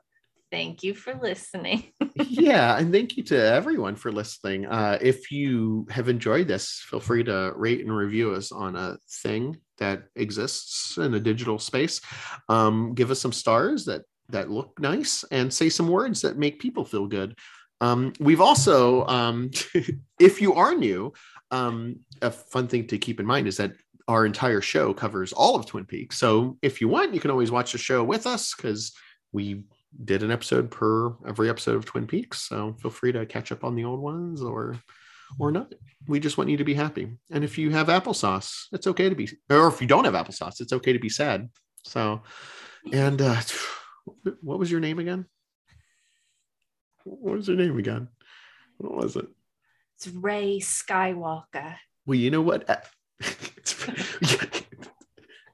[0.51, 1.93] thank you for listening.
[2.15, 4.67] yeah, and thank you to everyone for listening.
[4.67, 8.99] Uh, if you have enjoyed this, feel free to rate and review us on a
[9.23, 12.01] thing that exists in a digital space.
[12.49, 16.61] Um, give us some stars that that look nice and say some words that make
[16.61, 17.37] people feel good.
[17.81, 19.51] Um, we've also, um,
[20.21, 21.13] if you are new,
[21.51, 23.73] um, a fun thing to keep in mind is that
[24.09, 26.19] our entire show covers all of Twin Peaks.
[26.19, 28.93] So if you want, you can always watch the show with us because
[29.33, 29.63] we
[30.05, 32.43] did an episode per every episode of Twin Peaks.
[32.43, 34.77] So feel free to catch up on the old ones or
[35.39, 35.73] or not.
[36.09, 37.09] We just want you to be happy.
[37.31, 40.61] And if you have applesauce, it's okay to be or if you don't have applesauce,
[40.61, 41.49] it's okay to be sad.
[41.85, 42.23] So
[42.93, 43.41] and uh
[44.41, 45.27] what was your name again?
[47.05, 48.09] What was your name again?
[48.79, 49.27] What was it?
[49.97, 51.77] It's Rey Skywalker.
[52.07, 52.69] Well, you know what?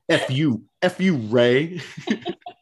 [0.08, 1.80] F you, F you, Rey.